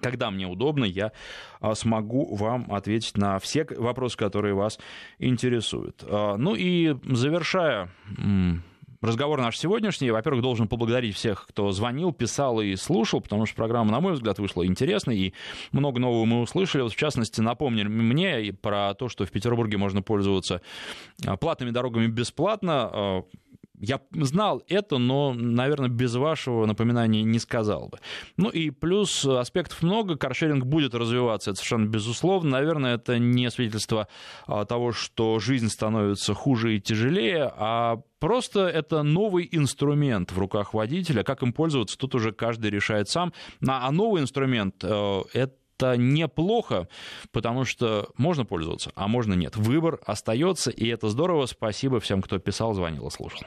когда 0.00 0.30
мне 0.30 0.46
удобно, 0.46 0.84
я 0.84 1.12
а, 1.60 1.74
смогу 1.74 2.34
вам 2.34 2.72
ответить 2.72 3.16
на 3.16 3.38
все 3.38 3.66
вопросы, 3.76 4.16
которые 4.16 4.54
вас 4.54 4.78
интересуют. 5.18 6.04
А, 6.06 6.36
ну 6.36 6.54
и 6.54 6.94
завершая 7.04 7.90
разговор 9.00 9.40
наш 9.40 9.58
сегодняшний. 9.58 10.10
Во-первых, 10.10 10.42
должен 10.42 10.68
поблагодарить 10.68 11.16
всех, 11.16 11.46
кто 11.48 11.70
звонил, 11.70 12.12
писал 12.12 12.60
и 12.60 12.74
слушал, 12.76 13.20
потому 13.20 13.46
что 13.46 13.56
программа, 13.56 13.90
на 13.92 14.00
мой 14.00 14.14
взгляд, 14.14 14.38
вышла 14.38 14.66
интересной, 14.66 15.18
и 15.18 15.34
много 15.72 16.00
нового 16.00 16.24
мы 16.24 16.40
услышали. 16.42 16.82
Вот, 16.82 16.92
в 16.92 16.96
частности, 16.96 17.40
напомнили 17.40 17.88
мне 17.88 18.52
про 18.52 18.94
то, 18.94 19.08
что 19.08 19.24
в 19.24 19.30
Петербурге 19.30 19.78
можно 19.78 20.02
пользоваться 20.02 20.62
а, 21.26 21.36
платными 21.36 21.70
дорогами 21.70 22.06
бесплатно 22.06 23.24
я 23.80 24.00
знал 24.12 24.62
это, 24.68 24.98
но, 24.98 25.32
наверное, 25.32 25.88
без 25.88 26.14
вашего 26.14 26.66
напоминания 26.66 27.22
не 27.22 27.38
сказал 27.38 27.88
бы. 27.88 27.98
Ну 28.36 28.48
и 28.48 28.70
плюс 28.70 29.24
аспектов 29.24 29.82
много, 29.82 30.16
каршеринг 30.16 30.64
будет 30.64 30.94
развиваться, 30.94 31.50
это 31.50 31.58
совершенно 31.58 31.86
безусловно. 31.86 32.50
Наверное, 32.50 32.94
это 32.96 33.18
не 33.18 33.50
свидетельство 33.50 34.08
а, 34.46 34.64
того, 34.64 34.92
что 34.92 35.38
жизнь 35.38 35.68
становится 35.68 36.34
хуже 36.34 36.76
и 36.76 36.80
тяжелее, 36.80 37.52
а 37.56 38.00
Просто 38.20 38.66
это 38.66 39.04
новый 39.04 39.48
инструмент 39.52 40.32
в 40.32 40.38
руках 40.40 40.74
водителя. 40.74 41.22
Как 41.22 41.44
им 41.44 41.52
пользоваться, 41.52 41.96
тут 41.96 42.16
уже 42.16 42.32
каждый 42.32 42.68
решает 42.68 43.08
сам. 43.08 43.32
А 43.64 43.88
новый 43.92 44.22
инструмент 44.22 44.82
это 44.82 45.52
это 45.78 45.96
неплохо, 45.96 46.88
потому 47.30 47.64
что 47.64 48.08
можно 48.16 48.44
пользоваться, 48.44 48.90
а 48.96 49.06
можно 49.06 49.34
нет. 49.34 49.56
Выбор 49.56 50.00
остается, 50.04 50.70
и 50.70 50.88
это 50.88 51.08
здорово. 51.08 51.46
Спасибо 51.46 52.00
всем, 52.00 52.20
кто 52.20 52.38
писал, 52.38 52.74
звонил 52.74 53.06
и 53.06 53.10
слушал. 53.10 53.46